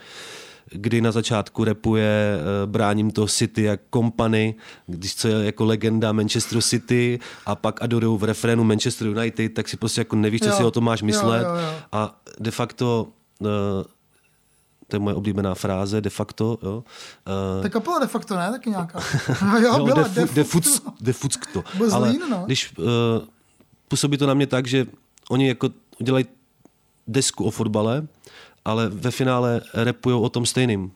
[0.71, 4.55] kdy na začátku repuje eh, Bráním to City jak company,
[4.87, 9.69] když co je jako legenda Manchester City a pak adorujou v refrénu Manchester United, tak
[9.69, 11.43] si prostě jako nevíš, co Jo, si o tom máš jo, myslet.
[11.43, 11.73] jo, jo.
[11.91, 13.07] A de facto
[13.41, 13.47] eh,
[14.87, 16.83] to je moje oblíbená fráze, de facto, jo.
[17.61, 18.51] Eh, je kapela de facto, ne?
[18.51, 18.99] Taky nějaká.
[19.61, 20.59] jo, Jo, byla de, de fu, de, facto.
[20.59, 21.63] fuc, de fuck to.
[21.77, 22.43] Byl Ale Zlín, no.
[22.45, 22.85] když uh,
[23.87, 24.85] působí to na mě tak, že
[25.29, 25.69] oni jako
[25.99, 26.25] udělají
[27.07, 28.07] desku o fotbale,
[28.65, 30.91] ale ve finále repují o tom stejným.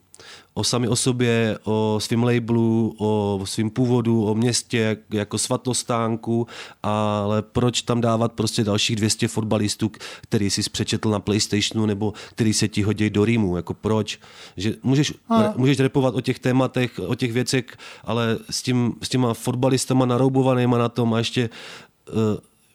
[0.53, 6.47] O sami o sobě, o svém labelu, o svém původu, o městě jak- jako svatostánku,
[6.83, 9.91] ale proč tam dávat prostě dalších 200 fotbalistů,
[10.21, 14.19] který jsi přečetl na Playstationu nebo který se ti hodí do rýmu, jako proč?
[14.57, 15.53] Že můžeš, Ano.
[15.57, 17.65] můžeš repovat o těch tématech, o těch věcech,
[18.03, 21.49] ale s, tím, s těma fotbalistama naroubovanýma na tom a ještě
[22.13, 22.15] uh,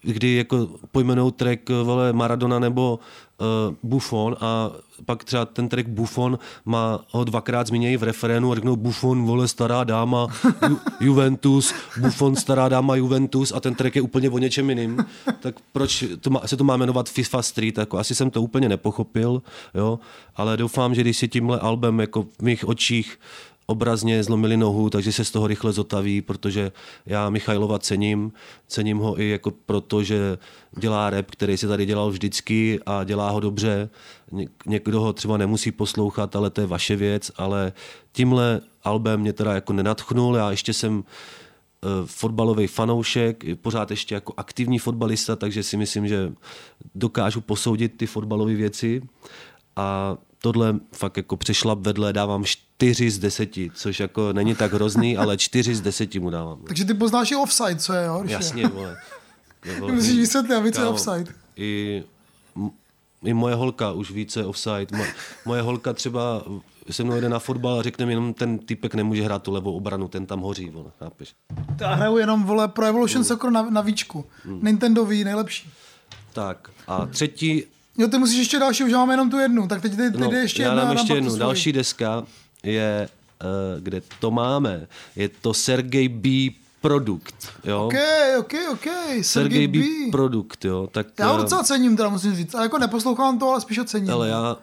[0.03, 2.99] kdy jako pojmenou track eh, vole Maradona nebo
[3.41, 4.70] uh, Buffon a
[5.05, 9.49] pak třeba ten track Buffon má ho dvakrát zmínějí v referénu a řeknou Buffon, vole,
[9.49, 10.26] stará dáma,
[10.68, 13.53] Ju, Juventus, Buffon, stará dáma, Juventus.
[13.53, 15.05] A ten track je úplně o něčem jiným,
[15.41, 18.68] tak proč to má, se to má jmenovat FIFA Street, jako asi jsem to úplně
[18.68, 19.42] nepochopil,
[19.75, 19.99] jo,
[20.37, 23.18] ale doufám, že když si tímhle albem jako v mých očích
[23.71, 26.72] obrazně zlomili nohu, takže se z toho rychle zotaví, protože
[27.07, 28.33] já Michailova cením.
[28.67, 30.38] Cením ho i jako proto, že
[30.79, 33.91] dělá rap, který se tady dělal vždycky a dělá ho dobře.
[34.33, 37.72] Ně- Někdo ho třeba nemusí poslouchat, ale to je vaše věc, ale
[38.13, 40.37] tímhle albem mě teda jako nenatchnul.
[40.37, 46.33] Já ještě jsem eh, fotbalový fanoušek, pořád ještě jako aktivní fotbalista, takže si myslím, že
[46.95, 49.03] dokážu posoudit ty fotbalové věci
[49.76, 52.45] a tohle fakt jako přešlap vedle, dávám
[52.80, 56.58] čtyři z deseti, což jako není tak hrozný, ale čtyři z deseti mu dávám.
[56.66, 58.22] Takže ty poznáš i offside, co je, jo?
[58.24, 58.32] je.
[58.32, 58.96] Jasně, vole.
[59.66, 61.32] Nebo- Musíš vysvětlit, aby co je offside.
[61.57, 62.02] I,
[63.24, 64.86] I moje holka už více offside.
[64.96, 65.04] Mo,
[65.44, 66.44] moje holka třeba
[66.90, 69.76] se mnou jede na fotbal a řekne mi jenom ten typek nemůže hrát tu levou
[69.76, 71.34] obranu, ten tam hoří, vole, chápeš?
[71.80, 72.86] Já hraju jenom, vole, Pro.
[72.86, 74.24] Evolution Soccer na, na víčku.
[74.62, 75.70] Nintendo Wii, nejlepší.
[76.32, 77.64] Tak a třetí,
[77.98, 80.30] Jo, ty musíš ještě další, už máme jenom tu jednu, tak teď, teď, teď no,
[80.30, 80.84] ještě já jedna.
[80.84, 81.36] dám ještě jednu.
[81.36, 82.24] Další deska
[82.62, 83.08] je,
[83.42, 86.28] uh, kde to máme, je to Sergej B.
[86.80, 87.87] Produkt, jo?
[87.87, 87.95] OK,
[88.38, 89.78] OK, OK, Sergej Sergej B.
[89.78, 89.84] B.
[90.11, 90.88] Produkt, jo?
[90.92, 92.54] Tak, Já ho eh, docela cením, teda musím říct.
[92.54, 94.11] A jako neposlouchám to, ale spíš ho cením.
[94.11, 94.57] Ale já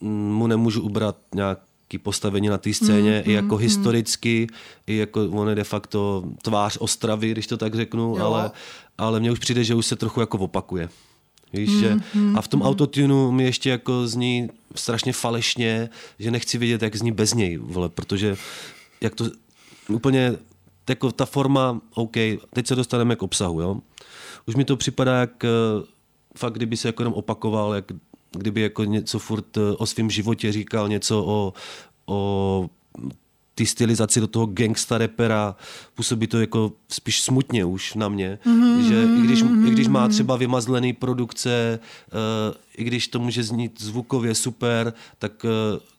[0.00, 4.46] mm, mu nemůžu ubrat nějaký postavení na té scéně, Mm, i jako historicky,
[4.86, 8.24] i jako on je de facto tvář Ostravy, když to tak řeknu, Jo.
[8.24, 8.50] ale,
[8.98, 10.88] ale mně už přijde, že už se trochu jako opakuje.
[11.52, 11.96] Víš, Mm, že,
[12.34, 15.88] a v tom autotunu mi ještě jako zní strašně falešně,
[16.18, 18.36] že nechci vědět, jak zní bez něj, vole, protože
[19.00, 19.24] jak to
[19.88, 20.32] úplně,
[20.88, 22.14] jako ta forma, OK,
[22.52, 23.80] teď se dostaneme k obsahu, jo.
[24.46, 25.48] Už mi to připadá, jak eh,
[26.36, 27.84] fakt, kdyby se jako jenom opakoval, jak
[28.30, 31.52] kdyby jako něco furt eh, o svém životě říkal, něco o,
[32.06, 32.70] o
[33.58, 35.56] ty stylizaci do toho gangsta repera,
[35.94, 40.08] působí to jako spíš smutně už na mě, mm-hmm, že i když, i když má
[40.08, 41.78] třeba vymazlený produkce,
[42.12, 45.50] uh, i když to může znít zvukově super, tak uh,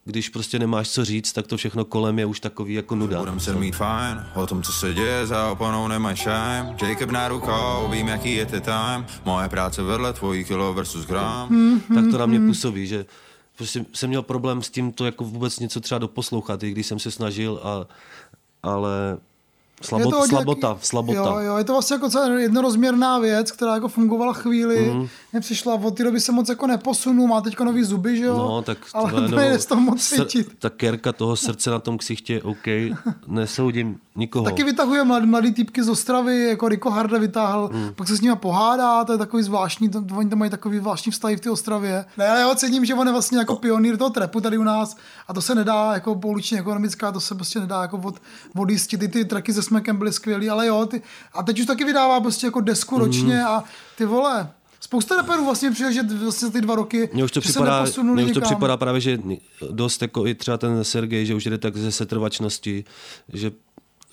[0.06, 3.20] když prostě nemáš co říct, tak to všechno kolem je už takový jako nuda.
[3.20, 6.76] Budem se mít fajn, o tom, co se děje, za oponou nemaj shame.
[6.82, 9.06] Jacob na rukou, vím, jaký je ty time.
[9.26, 11.50] Moje práce vedle tvojí kilo versus gram.
[11.94, 13.06] tak to na mě působí, že
[13.60, 17.00] prostě jsem měl problém s tím to jako vůbec něco třeba doposlouchat, i když jsem
[17.00, 17.88] se snažil, a,
[18.64, 19.18] ale
[19.82, 21.20] Je slabot, to hodně slabota, slabota.
[21.20, 24.92] Jo, jo, je to vlastně jako celá jednorozměrná věc, která jako fungovala chvíli.
[24.94, 25.08] Mm.
[25.34, 28.38] Nepřišla, od té doby se moc jako neposunul, má teď nový zuby, že jo?
[28.38, 30.60] No, tak ale to nejde z toho moc sr- cítit.
[30.60, 32.68] Ta kerka toho srdce na tom ksichtě, OK,
[33.28, 34.46] nesoudím nikoho.
[34.46, 37.90] Taky vytahuje mladý, mladý týpky z Ostravy, jako Rico Harda vytáhl, mm.
[37.96, 41.12] pak se s nimi pohádá, to je takový zvláštní, to, oni tam mají takový zvláštní
[41.12, 42.06] vztahy v té Ostravě.
[42.18, 44.64] Ne, ale já ho cením, že on je vlastně jako pionýr toho trepu tady u
[44.64, 44.96] nás
[45.28, 48.16] a to se nedá jako pouličně ekonomická, to se prostě nedá jako od,
[48.58, 49.00] odjistit.
[49.00, 51.02] Ty, ty traky se Smekem byly skvělý, ale jo, ty,
[51.34, 53.06] a teď už taky vydává prostě jako desku Hmm.
[53.06, 53.64] ročně a
[53.98, 54.50] ty vole,
[54.82, 58.32] Spousta reperů vlastně přijde, že vlastně ty dva roky Mně už to, připadá, mně už
[58.32, 59.20] to připadá právě, že
[59.72, 62.84] dost jako i třeba ten Sergej, že už jde tak ze setrvačnosti,
[63.34, 63.52] že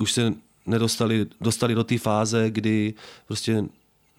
[0.01, 0.35] už se
[0.67, 2.95] nedostali dostali do té fáze, kdy
[3.27, 3.65] prostě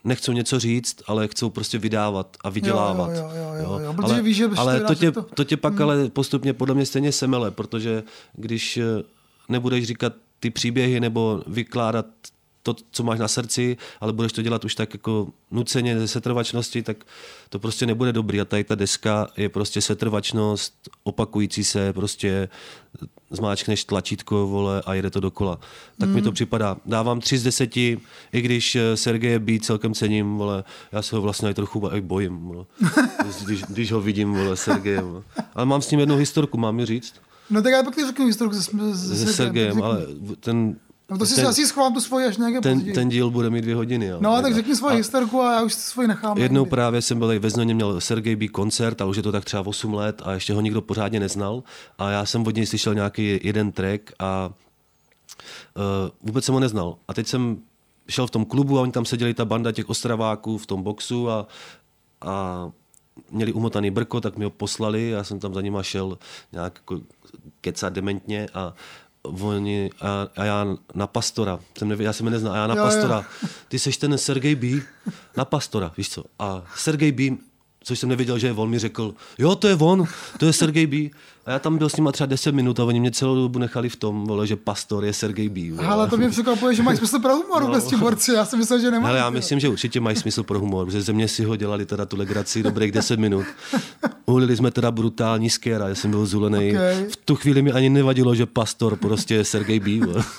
[0.04, 3.10] nechcou něco říct, ale chcou prostě vydávat a vydělávat.
[3.14, 5.56] jo, jo, jo, jo, protože ale, víš, že když ale to tě, to- to tě
[5.56, 8.02] pak ale postupně podle mě stejně semele, protože
[8.32, 8.82] když eh,
[9.48, 12.06] nebudeš říkat ty příběhy nebo vykládat
[12.62, 16.82] to, co máš na srdci, ale budeš to dělat už tak jako nuceně ze setrvačnosti,
[16.82, 17.04] tak
[17.48, 18.40] to prostě nebude dobrý.
[18.40, 22.48] A tady ta deska je prostě setrvačnost, opakující se, prostě
[23.30, 25.60] zmáčkneš tlačítko, vole, a jede to dokola.
[26.00, 26.76] Tak mi to připadá.
[26.86, 28.00] Dávám tři z deseti,
[28.32, 32.00] i když eh, Sergeje B celkem cením, vole, já se ho vlastně i trochu i
[32.00, 32.64] bojím, vole.
[33.44, 35.02] když, když, ho vidím, vole, Sergeje.
[35.02, 35.22] Vole.
[35.54, 37.14] Ale mám s ním jednu historku, mám ji říct?
[37.50, 38.62] No tak já pak ti řeknu historku se,
[38.94, 40.06] se, Se Sergejem, ale
[40.40, 40.76] ten,
[41.10, 42.94] No to si ten, asi schovám tu svoji až nějaké ten, později.
[42.94, 44.06] ten díl bude mít dvě hodiny.
[44.06, 44.18] Jo.
[44.20, 46.38] No, tak řekni svoji historku a já už si svoji nechám.
[46.38, 46.70] Jednou někdy.
[46.70, 49.66] právě jsem byl ve Znoně, měl Sergej B koncert a už je to tak třeba
[49.66, 51.62] 8 let a ještě ho nikdo pořádně neznal
[51.98, 54.50] a já jsem od něj slyšel nějaký jeden track a
[55.76, 55.82] uh,
[56.22, 56.96] vůbec jsem ho neznal.
[57.08, 57.56] A teď jsem
[58.08, 61.30] šel v tom klubu a oni tam seděli ta banda těch ostraváků v tom boxu
[61.30, 61.46] a,
[62.20, 62.70] a
[63.30, 66.18] měli umotaný brko, tak mi ho poslali, já jsem tam za nima šel
[66.52, 67.00] nějak jako
[67.60, 68.74] kecat dementně a
[69.22, 72.74] oni, a, a já na pastora, jsem nevěděl, já jsem je neznal, a já na
[72.74, 72.86] Jo, jo.
[72.86, 73.24] pastora,
[73.68, 74.66] ty seš ten Sergej B,
[75.36, 77.36] na pastora, víš co, a Sergej B,
[77.84, 80.04] což jsem nevěděl, že je on, mi řekl, jo, to je on,
[80.38, 80.96] to je Sergej B.
[81.48, 83.88] A já tam byl s nima třeba 10 minut a oni mě celou dobu nechali
[83.88, 85.70] v tom, vole, že pastor je Sergej B.
[85.70, 85.88] vole.
[85.88, 88.32] Ale to mě překvapuje, že máš smysl pro humor vůbec ti borci.
[88.32, 89.06] Já jsem myslel, že nemá.
[89.06, 91.86] Hele, já myslím, že určitě mají smysl pro humor, protože ze mě si ho dělali
[91.86, 93.46] teda tu legraci dobrých 10 minut.
[94.26, 96.70] Uhlili jsme teda brutální skéra, já jsem byl zulený.
[96.70, 97.04] Okay.
[97.08, 100.06] V tu chvíli mi ani nevadilo, že pastor prostě je Sergej B.
[100.06, 100.24] vole.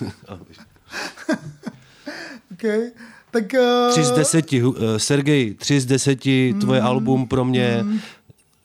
[2.53, 2.91] Okay.
[3.31, 7.85] Tak, uh, Tři z deseti, uh, Sergej, tři z deseti, tvoje album pro mě,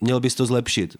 [0.00, 0.96] měl bys to zlepšit.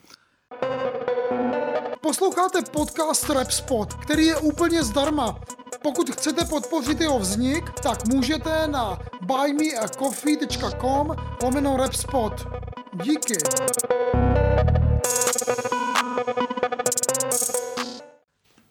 [2.19, 5.41] Posloucháte podcast Rap Spot, který je úplně zdarma.
[5.83, 12.33] Pokud chcete podpořit jeho vznik, tak můžete na buymeacoffee.com lomeno Rapspot.
[13.05, 13.35] Díky.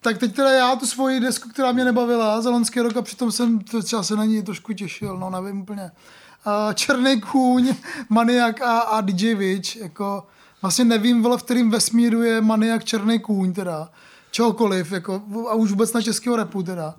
[0.00, 3.32] Tak teď teda já tu svoji desku, která mě nebavila za loňský rok a přitom
[3.32, 5.90] jsem to třeba se na ní trošku těšil, no nevím úplně.
[6.74, 7.74] Černý kůň,
[8.08, 10.26] Maniak a, a DJ Witch, jako
[10.64, 13.90] vlastně nevím, vole, v kterým vesmíru je Maniak Černý kůň teda.
[14.30, 16.94] čehokoliv, jako, a už vůbec na českého repu teda.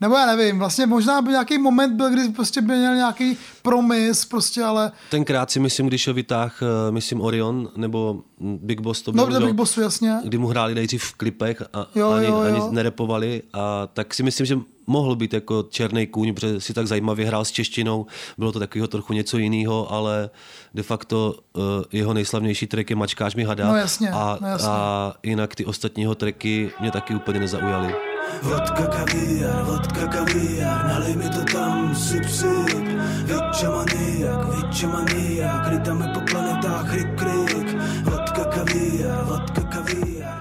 [0.00, 4.24] Nebo já nevím, vlastně možná by nějaký moment byl, kdy prostě by měl nějaký promis,
[4.24, 9.12] prostě, ale Tenkrát si myslím, když ho vytáh, eh, myslím Orion nebo Big Boss to
[9.12, 9.46] no, byl, do že?
[9.46, 10.14] Big Bossu, jasně.
[10.24, 12.68] kdy mu hráli nejdřív v klipech a Jo, ani, jo, ani jo.
[12.72, 17.26] nerepovali a tak si myslím, že mohl být jako černý kůň, protože si tak zajímavě
[17.26, 18.06] hrál s češtinou,
[18.38, 20.30] bylo to takového trochu něco jiného, ale
[20.74, 24.68] de facto uh, jeho nejslavnější track je Mačkáš mi hada No jasně, a, no jasně.
[24.68, 27.94] a jinak ty ostatního tracky mě taky úplně nezaujaly.
[28.42, 32.86] Vodka kaviár, vodka kaviár, nalej mi to tam, sip, sip
[33.26, 37.68] Vičo maniak, vičo maniak, lítáme po planetách, rik, rik
[38.04, 39.62] Vodka kaviár, vodka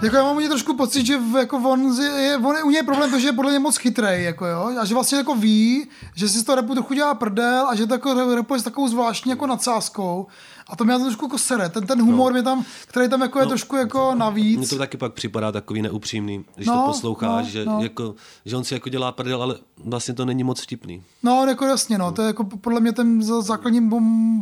[0.06, 2.78] Jako já mám u něj trošku pocit, že jako on, je, on je, u něj
[2.78, 5.36] je problém to, že je podle mě moc chytrej, jako jo, a že vlastně jako
[5.36, 8.64] ví, že si z toho repu trochu dělá prdel a že to jako repuje s
[8.64, 10.28] takovou zvláštní jako nadsázkou
[10.70, 13.46] a to mě trošku jako sere, ten, ten humor mě tam, který tam jako je
[13.46, 14.58] trošku jako navíc.
[14.58, 17.80] Mně to taky pak připadá takový neupřímný, když No, to posloucháš, no, že, no.
[17.84, 18.16] Jako,
[18.46, 21.04] že on si jako dělá prdel, ale vlastně to není moc vtipný.
[21.24, 23.90] No, jako jasně, no, to je jako podle mě ten základní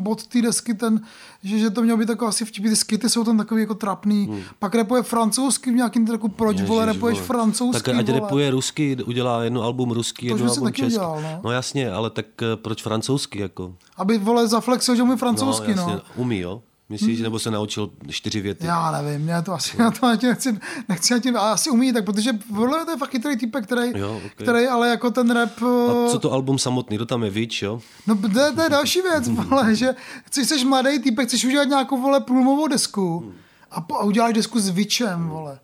[0.01, 1.01] bod té desky, ten,
[1.43, 4.25] že, že to mělo být jako asi vtipný, ty skity jsou tam takový jako trapný,
[4.25, 4.41] hmm.
[4.59, 7.27] pak repuje francouzsky v nějakým traku, proč vole, Ježiš, repuješ vole.
[7.27, 8.19] francouzsky, Tak ať vole.
[8.19, 10.85] repuje rusky, udělá jedno album rusky, To jedno album česky.
[10.85, 11.39] udělal, no.
[11.43, 13.73] no jasně, ale tak eh, proč francouzsky jako?
[13.97, 15.81] Aby, vole, zaflexil, že umí francouzsky, no.
[15.81, 16.61] jasně, Umí, jo?
[16.89, 18.65] Myslíš, nebo se naučil čtyři věty?
[18.65, 20.57] Já nevím, já to asi, já to ani nechci,
[20.89, 23.99] nechci ani, ale asi umí, tak protože podle mě to je fakt chytrý typek, který,
[23.99, 24.31] Jo, ok.
[24.31, 26.97] který ale jako ten rap, A eh, co to album samotný?
[26.97, 27.79] To tam je Víč, jo?
[28.07, 29.95] no to je, to je další věc, vole, že
[30.31, 33.33] jsi, jsi mladý typek, chceš udělat nějakou, vole, průlomovou desku
[33.71, 35.59] a, po, a uděláš desku s Vičem, vole.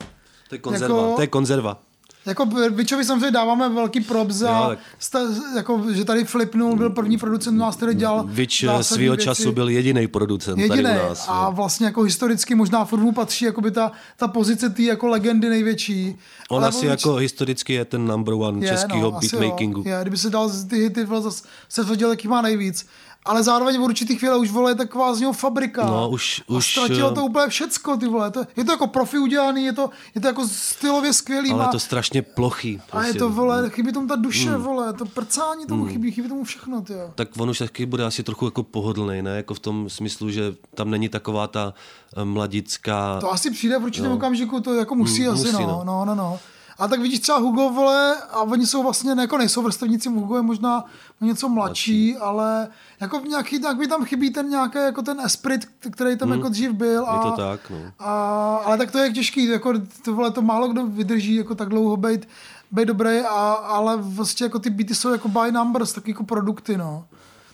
[0.49, 1.81] To je konzerva, Jako- to je konzerva.
[2.25, 5.19] Jako Vičovi samozřejmě dáváme velký props za, sta,
[5.55, 9.25] jako, že tady flipnul, byl první producent u nás, který dělal Víč eh, svýho věci.
[9.25, 10.89] času byl jediný producent tady Jediný.
[11.05, 11.25] u nás.
[11.29, 11.51] a jo.
[11.51, 16.15] vlastně jako historicky možná furt mu patří jakoby ta, ta pozice té jako legendy největší.
[16.49, 19.83] On asi Vič- jako historicky je ten number one českého asi beatmakingu.
[19.85, 19.95] Jo.
[19.95, 22.85] Je, kdyby se dal ty hity, zase se tvrdil, jaký má nejvíc.
[23.25, 25.85] Ale zároveň v určitých chvíle už vole je taková z něho fabrika.
[25.85, 28.31] No, už- a už, ztratilo eh, to úplně všecko, ty vole.
[28.31, 31.51] To, je to jako profi udělaný, je to, je to jako stylově skvělý.
[31.51, 32.81] Ale je má- to strašně plochý.
[32.91, 33.19] a je prostě.
[33.19, 34.63] to, vole, chybí tomu ta duše, Mm.
[34.63, 37.11] vole, to prcání tomu chybí, chybí tomu všechno, ty jo.
[37.15, 39.35] tak on už taky bude asi trochu jako pohodlný, ne?
[39.35, 41.73] Jako v tom smyslu, že tam není taková ta
[42.17, 43.19] eh, mladická...
[43.19, 44.15] To asi přijde v určitém No.
[44.15, 45.67] okamžiku, to jako musí Mm, asi, musí, no.
[45.67, 45.83] no.
[45.85, 46.05] no.
[46.05, 46.39] no, no,
[46.79, 50.35] A tak vidíš třeba Hugo, vole, a oni jsou vlastně, ne, jako nejsou vrstevníci, Hugo
[50.35, 50.83] je možná
[51.21, 52.67] něco mladší, ale
[52.99, 56.33] jako nějaký, nějak mi tam chybí ten nějaký, jako ten esprit, který tam Mm.
[56.35, 57.05] jako dřív byl.
[57.09, 57.77] A, Je to tak, no.
[57.99, 59.73] A, ale tak to je těžký, jako
[60.05, 62.27] to, vole, to málo kdo vydrží jako tak dlouho být,
[62.71, 66.77] být dobrý, a, ale vlastně jako ty beaty jsou jako by numbers, taky jako produkty,
[66.77, 67.05] no.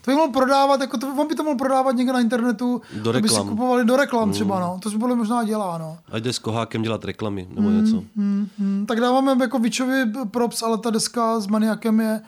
[0.06, 3.10] To by mohl prodávat, jako to, on by to mohl prodávat někde na internetu, Do
[3.10, 3.49] aby si reklam.
[3.49, 4.34] kupovali do reklam Mm.
[4.34, 4.80] třeba, no.
[4.82, 5.98] To se podle mě možná dělá, no.
[6.11, 8.03] Ať jde s kohákem dělat reklamy nebo něco.
[8.15, 12.22] Hmm, hmm, tak dáváme jako Vičovi props, ale ta deska s Maniakem je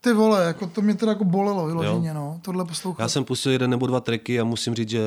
[0.00, 3.02] ty vole, jako to mě teda jako bolelo vyloženě, no, tohle poslouchat.
[3.02, 5.00] Já jsem pustil jeden nebo dva tracky a musím říct, že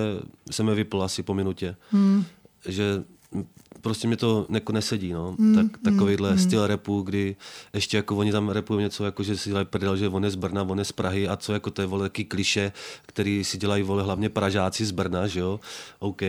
[0.51, 1.76] jsem je vypl asi po minutě.
[1.91, 2.23] Hmm.
[2.65, 3.45] Že mm,
[3.81, 5.35] prostě mě to jako nesedí, no.
[5.39, 6.39] Hmm, tak, takovýhle hmm.
[6.39, 7.35] styl repu, kdy
[7.73, 10.35] ještě jako oni tam repují něco, jako že si dělají prdel, že on je z
[10.35, 13.57] Brna, on je z Prahy a co jako to je vole taký kliše, který si
[13.57, 15.60] dělají vole hlavně Pražáci z Brna, že jo.
[15.99, 16.22] OK,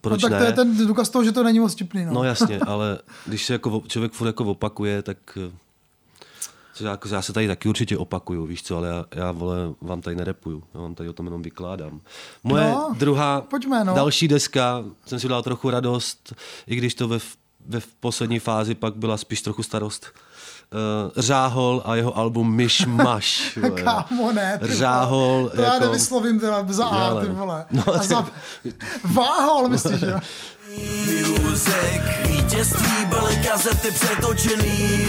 [0.00, 0.38] proč no, tak ne?
[0.38, 2.12] to je ten důkaz toho, že to není moc vtipný, no.
[2.12, 5.50] No jasně, ale když se jako člověk furt jako opakuje, tak eh,
[6.80, 10.16] jako, já se tady taky určitě opakuju, víš co, ale já, já vole, vám tady
[10.16, 12.00] nerepuju, já vám tady o tom jenom vykládám.
[12.42, 13.94] Moje No, druhá, pojďme, no.
[13.94, 16.32] další deska, jsem si dal trochu radost,
[16.66, 17.18] i když to ve,
[17.66, 20.06] ve poslední fázi pak byla spíš trochu starost.
[20.72, 23.58] Uh, Řáhol a jeho album Myš Maš.
[23.84, 24.74] Kámo, ne, ty.
[24.74, 25.50] Řáhol.
[25.54, 27.64] To já jako- nevyslovím teda za A, ty vole.
[27.70, 28.26] No, a za...
[29.14, 30.20] Váhol, myslíš, jo?
[31.42, 35.06] Music Vítězství byly kazety přetočený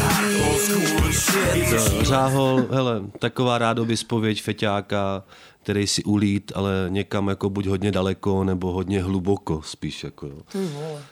[2.02, 5.24] Řáhol, hele, taková rádoby spověď feťáka,
[5.68, 10.04] který si ulít, ale někam jako buď hodně daleko, nebo hodně hluboko spíš.
[10.04, 10.42] Jako, jo.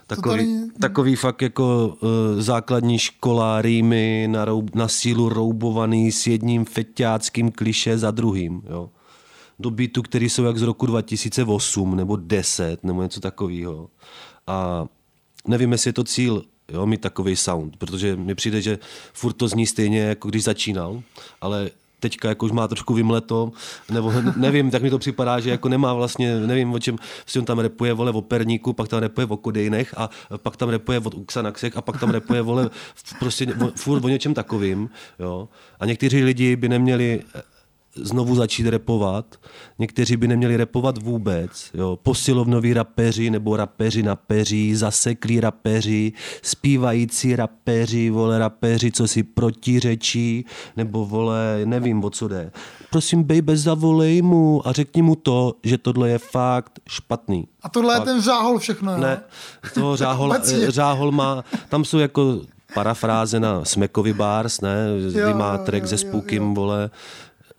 [0.08, 2.10] Takový, tady- takový fakt jako uh,
[2.42, 8.62] základní škola, rýmy na, roub, na sílu roubovaný s jedním feťáckým kliše za druhým.
[8.70, 8.90] Jo.
[9.60, 13.90] Do beatu, který jsou jak z roku 2008 nebo 10 nebo něco takového.
[14.48, 14.86] A
[15.48, 18.80] nevím, jestli je to cíl, jo, mít takový sound, protože mi přijde, že
[19.14, 21.02] furt to zní stejně, jako když začínal,
[21.42, 21.70] ale
[22.06, 23.52] teďka jako už má trošku vymleto,
[23.92, 27.46] nebo nevím, tak mi to připadá, že jako nemá vlastně, nevím o čem, si on
[27.46, 31.10] tam repuje vole o perníku, pak tam repuje o kodejnech a pak tam repuje o
[31.26, 32.70] Xanaxech a pak tam repuje vole
[33.20, 35.50] prostě furt o něčem takovým, jo.
[35.80, 37.22] A někteří lidi by neměli
[37.96, 39.36] znovu začít repovat.
[39.80, 41.70] Někteří by neměli repovat vůbec.
[41.74, 42.00] Jo.
[42.04, 50.46] Posilovnoví rapeři nebo rapeři na peří, zaseklí rapeři, zpívající rapeři, vole rapeři, co si protiřečí,
[50.78, 52.52] nebo vole, nevím, o co jde.
[52.90, 57.48] Prosím, baby, zavolej mu a řekni mu to, že tohle je fakt špatný.
[57.62, 58.06] A tohle je Fakt.
[58.06, 58.98] ten žáhol všechno, jo?
[58.98, 59.22] Ne,
[59.74, 60.34] toho řáhol,
[60.68, 62.42] řáhol má, tam jsou jako
[62.74, 66.90] parafráze na Smekovi Bars, ne, kdy má track jo, se jo, Spookem, vole,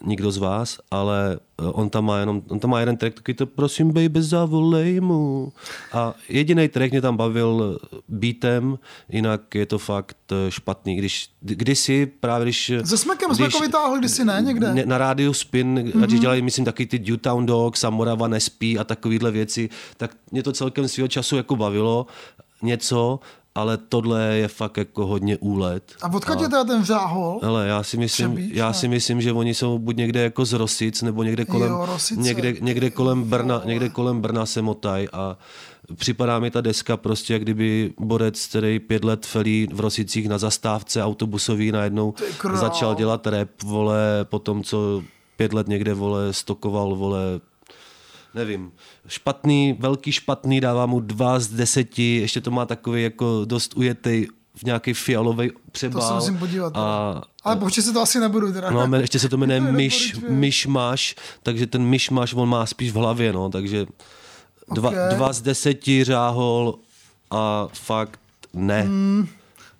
[0.04, 3.34] nikdo z vás, ale eh, on tam má jenom, on tam má jeden track, taky
[3.34, 5.52] to prosím baby zavolej mu.
[5.92, 7.78] A jediný track mě tam bavil
[8.08, 8.78] beatem,
[9.08, 10.96] jinak je to fakt eh, špatný.
[10.96, 12.72] Když, kdysi právě když...
[12.84, 14.86] Se Smekem jsme jako vytáhli kdysi, ne, někde?
[14.86, 16.02] Na rádiu Spin, mm-hmm.
[16.02, 20.42] ať dělali, myslím, taky ty Newtown Dogs a Morava nespí a takovýhle věci, tak mě
[20.42, 22.06] to celkem svého času jako bavilo
[22.62, 23.20] něco,
[23.56, 25.82] ale tohle je fakt jako hodně úlet.
[26.02, 27.40] A odkud je teda ten žáhol?
[27.42, 30.52] Hele, já si myslím, Třebíč, já si myslím, že oni jsou buď někde jako z
[30.52, 32.20] Rosic, nebo někde kolem, Jo, Rosice.
[32.20, 35.38] někde, někde kolem Brna, někde kolem Brna se motaj a
[35.94, 40.38] připadá mi ta deska prostě, jak kdyby borec, který pět let felí v Rosicích na
[40.38, 42.14] zastávce autobusový najednou
[42.54, 45.02] začal dělat rap, vole, po tom, co
[45.36, 47.20] pět let někde, vole, stokoval, vole,
[48.34, 48.72] nevím,
[49.08, 54.26] špatný, velký špatný, dává mu dva z deseti, ještě to má takový jako dost ujetý
[54.56, 56.02] v nějaký fialový přebál.
[56.02, 56.72] To se musím podívat.
[56.76, 58.70] A, Ale počkej se to asi nebudu teda.
[58.70, 60.38] No, ještě se to jmenuje myš, nedoporučuji.
[60.40, 63.86] myšmaš, takže ten myšmaš on má spíš v hlavě, no, takže
[64.74, 64.94] dva, Ok.
[65.14, 66.78] dva z deseti řáhol
[67.30, 68.20] a fakt
[68.54, 68.84] ne.
[68.84, 69.28] Mm,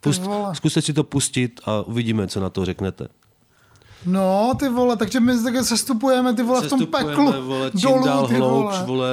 [0.00, 3.08] Pust, zkuste si to pustit a uvidíme, co na to řeknete.
[4.06, 7.80] No, ty vole, takže my také sestupujeme ty vole v tom Sestupujeme, peklu vole, čím
[7.90, 8.84] dolů, dál ty hloubš, vole.
[8.86, 9.08] vole,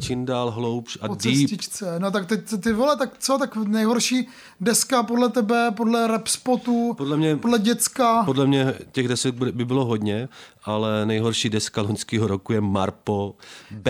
[0.00, 1.36] čím dál hloubš a po deep.
[1.36, 1.94] cestičce.
[1.98, 4.28] No tak teď ty vole, tak co, tak nejhorší
[4.60, 8.22] deska podle tebe, podle rap spotu, Podle mě, podle děcka.
[8.24, 10.28] podle mě těch desek by by bylo hodně,
[10.64, 13.34] ale nejhorší deska loňského roku je Marpo,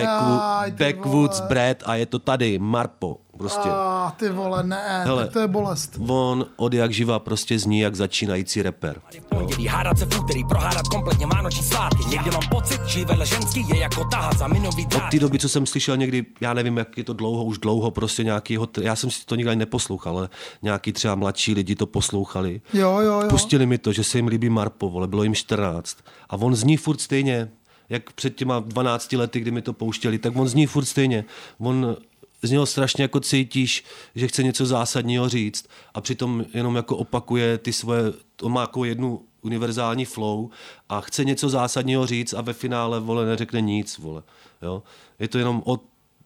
[0.07, 1.39] Aj, Backwoods.
[1.39, 3.17] Bread a je to tady, Marpo.
[3.37, 3.69] Prostě.
[3.69, 5.27] A ty vole, ne, Hele.
[5.27, 5.99] to je bolest.
[6.07, 9.01] On od jak živa prostě zní jak začínající rapper.
[9.29, 12.05] pondělí, hádat se v úterý, prohádat kompletně vánoční svátky.
[12.09, 15.49] Někdy mám pocit, že vedle ženský je jako tahat za minový Od té doby, co
[15.49, 19.11] jsem slyšel někdy, já nevím, jak je to dlouho, už dlouho, prostě nějakýho, já jsem
[19.11, 20.29] si to nikdy ani neposlouchal, ale
[20.61, 22.61] nějaký třeba mladší lidi to poslouchali.
[22.73, 23.29] Jo, jo, jo.
[23.29, 25.97] Pustili mi to, že se jim líbí Marpo, vole, bylo jim 14.
[26.29, 27.49] A on zní furt stejně,
[27.89, 31.25] jak před těma 12 lety, kdy mi to pouštěli, tak on zní furt stejně.
[31.59, 31.97] On
[32.47, 33.83] z něho strašně jako cítíš,
[34.15, 38.85] že chce něco zásadního říct a přitom jenom jako opakuje ty svoje, on má jako
[38.85, 40.49] jednu univerzální flow
[40.89, 44.23] a chce něco zásadního říct a ve finále, vole, neřekne nic, vole.
[44.61, 44.83] Jo?
[45.19, 45.81] Je to jenom od,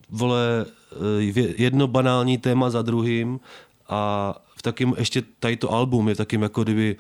[0.09, 3.39] vole, eh, jedno banální téma za druhým
[3.89, 6.95] a v takým ještě tady to album je takým jako kdyby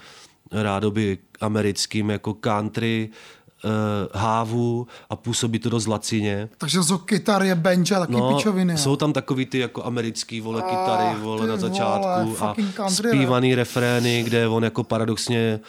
[0.51, 3.09] rádoby americkým jako country
[4.13, 6.49] hávu a působí to dost lacině.
[6.57, 8.77] Takže jsou kytary, bench a taky No, pičoviny.
[8.77, 13.55] jsou tam takový ty jako americký vole Ah, kytary vole na začátku vole, a zpívaný
[13.55, 15.59] refrény, kde on jako paradoxně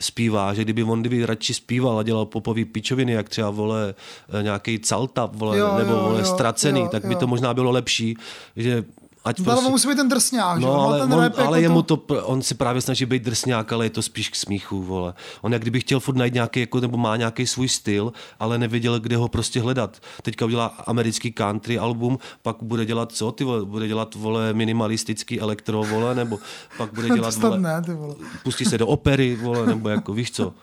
[0.00, 3.94] zpívá, že kdyby on kdyby radši zpíval a dělal popový pičoviny, jak třeba vole
[4.42, 7.18] nějaký calta, vole, Jo, nebo jo, vole jo, ztracený, jo, tak by jo.
[7.20, 8.16] to možná bylo lepší,
[8.56, 8.84] že
[9.24, 10.66] ať Ale on musí být ten drsňák, že?
[10.66, 11.96] No, má ale, ten on, rap jako ale jemu to...
[11.96, 15.14] to, on si právě snaží být drsňák, ale je to spíš k smíchu, vole.
[15.40, 19.00] On jak kdyby chtěl furt najít nějaký, jako, nebo má nějaký svůj styl, ale nevěděl,
[19.00, 20.00] kde ho prostě hledat.
[20.22, 23.64] Teďka udělá americký country album, pak bude dělat co, ty vole?
[23.64, 26.38] Bude dělat, vole, minimalistický elektro, vole, nebo
[26.76, 28.14] pak bude dělat, vole, ne, ty vole.
[28.42, 30.54] pustí se do opery, vole, nebo jako, víš co.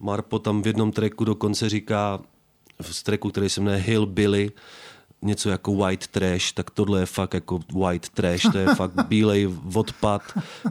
[0.00, 2.20] Marpo tam v jednom tracku dokonce říká,
[2.82, 4.50] v tracku, který se jmenuje Hillbilly,
[5.22, 9.48] něco jako white trash, tak tohle je fakt jako white trash, to je fakt bílej
[9.74, 10.22] odpad,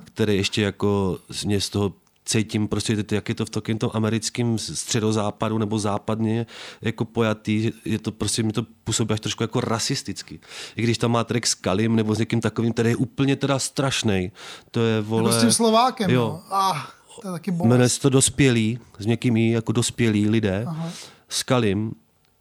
[0.03, 1.93] který ještě jako z mě z toho
[2.25, 6.45] cítím prostě, jak je to v takovém tom americkém středozápadu nebo západně
[6.81, 10.39] jako pojatý, je to prostě mi to působí až trošku jako rasisticky.
[10.75, 13.59] I když tam má track s Kalim nebo s někým takovým, který je úplně teda
[13.59, 14.31] strašný.
[14.71, 15.29] To je, vole...
[15.29, 16.41] Jako s tím Slovákem, jo.
[16.49, 16.55] no.
[16.55, 16.87] Ah,
[17.21, 17.93] to je taky Jmenuje bolest.
[17.93, 20.63] se to dospělí, s někým jako dospělí lidé.
[20.67, 20.89] Aha.
[21.29, 21.91] S Kalim,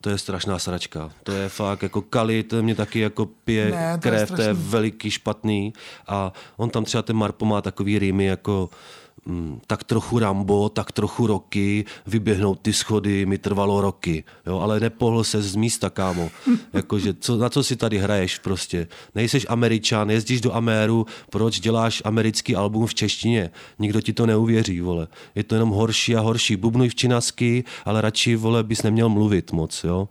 [0.01, 1.11] to je strašná sračka.
[1.23, 4.43] To je fakt jako Kali, to mě taky jako pije Ne, to je krev, to
[4.43, 5.73] je veliký špatný.
[6.07, 8.70] A on tam třeba ten Marpo má takový rýmy jako
[9.66, 15.24] tak trochu Rambo, tak trochu roky, vyběhnout ty schody mi trvalo roky, jo, ale nepohl
[15.24, 16.31] se z místa, kámo.
[16.73, 18.89] Jakože, co, na co si tady hraješ prostě?
[19.15, 23.51] Nejseš američan, jezdíš do Améru, proč děláš americký album v češtině?
[23.78, 25.09] Nikdo ti to neuvěří, vole.
[25.35, 26.57] Je to jenom horší a horší.
[26.57, 30.09] Bubnuj v činasky, ale radši, vole, bys neměl mluvit moc, jo.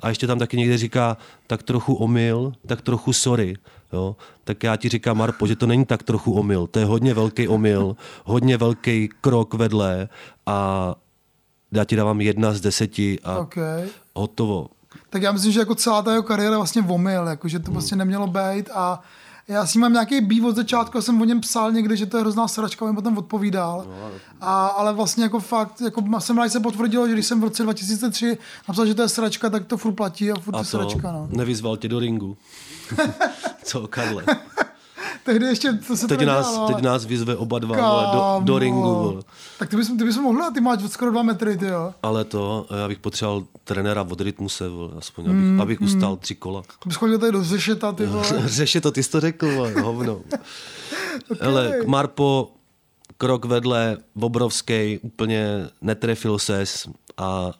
[0.00, 1.16] A ještě tam taky někde říká,
[1.46, 3.56] tak trochu omyl, tak trochu sorry.
[3.92, 4.16] Jo?
[4.44, 7.48] Tak já ti říkám, Marpo, že to není tak trochu omyl, to je hodně velký
[7.48, 10.08] omyl, hodně velký krok vedle
[10.46, 10.94] a
[11.72, 13.88] já ti dávám jedna z deseti a Okay.
[14.14, 14.66] hotovo.
[15.10, 17.70] Tak já myslím, že jako celá ta jeho kariéra je vlastně omyl, jako, že to
[17.70, 19.00] vlastně nemělo být a
[19.48, 22.06] já s ním mám nějaký býv od začátku, já jsem o něm psal někde, že
[22.06, 23.86] to je hrozná sračka, on mi potom odpovídal.
[24.40, 27.62] A, ale vlastně jako fakt, jako jsem rád, se potvrdilo, že když jsem v roce
[27.62, 28.38] 2003
[28.68, 31.12] napsal, že to je sračka, tak to furt platí a furt A je to sračka.
[31.12, 31.28] No.
[31.30, 32.36] nevyzval tě do ringu.
[33.64, 34.24] Co, Karle?
[35.24, 38.52] Tehdy ještě to se Teď nás, nedělalo, teď nás vyzve oba dva vole, do, do
[38.52, 38.58] Kámo.
[38.58, 38.80] ringu.
[38.82, 39.22] vole.
[39.58, 41.94] Tak ty bys, ty bys mohl, ty máš skoro dva metry, ty jo.
[42.02, 45.86] Ale to, já bych potřeboval trenéra od rytmuse, vole, aspoň, abych, Mm, abych mm.
[45.86, 46.62] ustál tři kola.
[46.86, 48.24] Bys chodil tady do Řešeta, ty vole.
[48.44, 50.20] Řeši to, ty jsi to řekl, vole, hovno.
[51.40, 52.50] Hele, Marpo,
[53.18, 57.52] krok vedle, obrovský, úplně netrefil ses a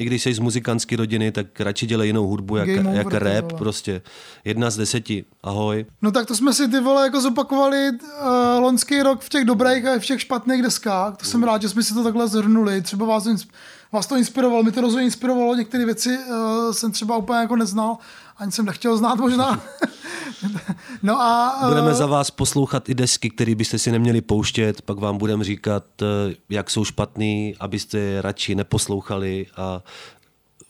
[0.00, 3.10] i když jsi z muzikantské rodiny, tak radši dělej jinou hudbu, jak, Game over, jak
[3.10, 4.02] ty rap, prostě.
[4.44, 5.86] Jedna z deseti, ahoj.
[6.02, 9.86] No tak to jsme si ty vole jako zopakovali uh, loňský rok v těch dobrých
[9.86, 11.16] a v těch špatných deskách.
[11.16, 12.82] To jsem rád, že jsme si to takhle zhrnuli.
[12.82, 13.28] Třeba vás,
[13.92, 15.54] vás to inspirovalo, mi to rozhodně inspirovalo.
[15.54, 17.96] Některé věci uh, jsem třeba úplně jako neznal,
[18.40, 19.60] ani jsem nechtěl znát možná.
[21.02, 21.58] no a...
[21.62, 25.44] Uh, Budeme za vás poslouchat i desky, které byste si neměli pouštět, pak vám budeme
[25.44, 29.82] říkat, eh, jak jsou špatný, abyste je radši neposlouchali a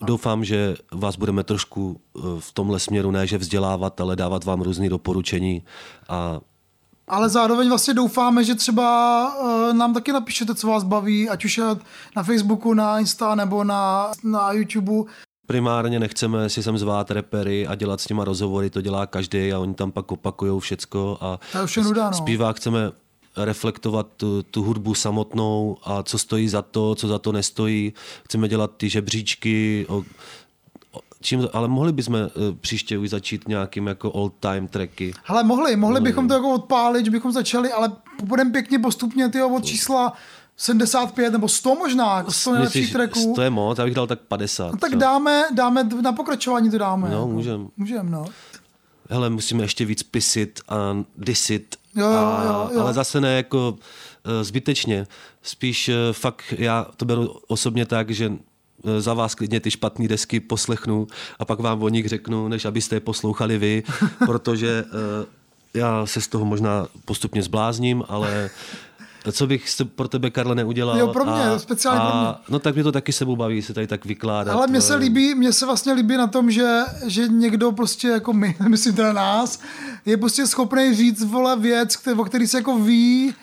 [0.02, 4.60] doufám, že vás budeme trošku eh, v tomhle směru ne, že vzdělávat, ale dávat vám
[4.60, 5.62] různé doporučení
[6.08, 6.40] a
[7.08, 8.86] Ale zároveň vlastně doufáme, že třeba
[9.34, 11.60] uh, nám taky napíšete, co vás baví, ať už
[12.16, 15.10] na Facebooku, na Insta nebo na, na YouTube.
[15.50, 19.58] Primárně nechceme si sem zvát repery a dělat s nima rozhovory, to dělá každý a
[19.58, 21.40] oni tam pak opakujou všecko a
[21.82, 22.16] nuda, no.
[22.16, 22.92] zpívák chceme
[23.36, 27.92] reflektovat tu, tu hudbu samotnou a co stojí za to, co za to nestojí.
[28.24, 29.96] Chceme dělat ty žebříčky, o,
[30.92, 32.28] o, čím, ale mohli bychom eh,
[32.60, 35.12] příště už začít nějakým jako old time tracky.
[35.24, 39.48] Hele, mohli, mohli bychom to jako odpálit, že bychom začali, ale budeme pěkně postupně tyjo,
[39.48, 40.12] od čísla
[40.60, 43.32] 75 nebo 100 možná, jako 100 nejlepších tracků.
[43.34, 44.64] to je moc, já bych dal tak 50.
[44.64, 45.00] No tak třeba.
[45.00, 47.08] dáme, dáme, na pokračování to dáme.
[47.08, 47.28] No, jako.
[47.28, 47.68] můžem.
[47.76, 48.24] Můžem, no.
[49.10, 51.76] hele, musíme ještě víc pisit a disit.
[51.96, 52.80] Jo, jo, a, jo, jo.
[52.80, 55.06] Ale zase ne jako uh, zbytečně.
[55.42, 58.32] Spíš uh, fakt já to beru osobně tak, že
[58.84, 61.06] eh, za vás klidně ty špatné desky poslechnu
[61.38, 63.82] a pak vám o nich řeknu, než abyste je poslouchali vy,
[64.26, 65.26] protože uh,
[65.74, 68.50] já se z toho možná postupně zblázním, ale
[69.32, 69.64] co bych
[69.94, 70.98] pro tebe, Karle, neudělal.
[70.98, 72.34] Jo, pro mě, a, speciálně a, pro mě.
[72.48, 74.52] No tak mě to taky sebou baví se tady tak vykládat.
[74.52, 75.00] Ale mně se vole.
[75.04, 79.12] líbí, mně se vlastně líbí na tom, že, že někdo prostě jako my, myslím teda
[79.12, 79.60] nás,
[80.06, 83.34] je prostě schopný říct, vole, věc, o který se jako ví,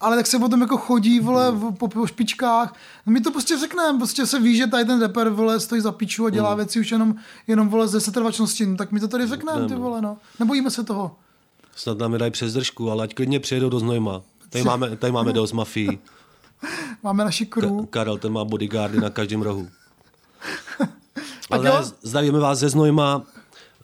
[0.00, 2.74] ale tak se potom jako chodí, vole, v- po, po špičkách.
[3.06, 5.92] No my to prostě řekneme, prostě se ví, že tady ten rapper, vole, stojí za
[5.92, 6.56] piču a dělá Mm.
[6.56, 7.14] věci už jenom,
[7.46, 10.16] jenom vole, ze setrvačnosti, no, tak my to tady řekneme, ty vole, no.
[10.40, 11.16] Nebojíme se toho.
[11.76, 14.22] Snad nám je dají přes držku, ale ať klidně přijedou do Znojma.
[14.50, 15.98] Tady máme, tady máme dost mafií.
[17.02, 17.86] Máme naši crew.
[17.90, 19.68] Karel, ten má bodyguardy na každém rohu.
[21.50, 23.22] Ale zdravíme vás ze Znojma,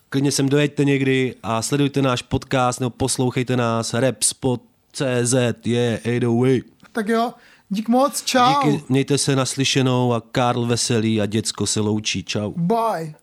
[0.09, 5.34] klidně sem dojeďte někdy a sledujte náš podcast nebo poslouchejte nás rapspot.cz,
[5.64, 6.60] je yeah, 808.
[6.93, 7.32] Tak jo,
[7.68, 8.55] dík moc, čau.
[8.64, 12.24] Díky, mějte se naslyšenou a Karl Veselý a děcko se loučí.
[12.24, 12.52] Čau.
[12.56, 13.14] Bye.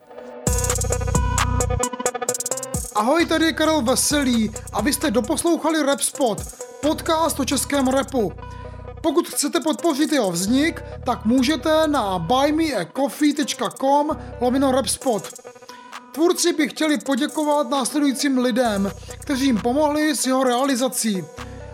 [2.96, 6.42] Ahoj, tady je Karel Veselý a vy jste doposlouchali Rap Spot,
[6.82, 8.34] podcast o českém rapu.
[9.02, 14.10] Pokud chcete podpořit jeho vznik, tak můžete na buymeacoffee.com
[14.42, 15.30] lomino rapspot.
[16.12, 21.24] Tvůrci by chtěli poděkovat následujícím lidem, kteří jim pomohli s jeho realizací.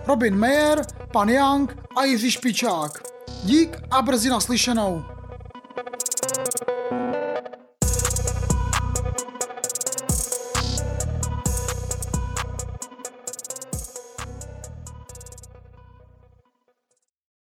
[0.08, 3.04] Robin Mayer, Pan Young a Jiří Špičák.
[3.44, 5.04] Dík a brzy naslyšenou.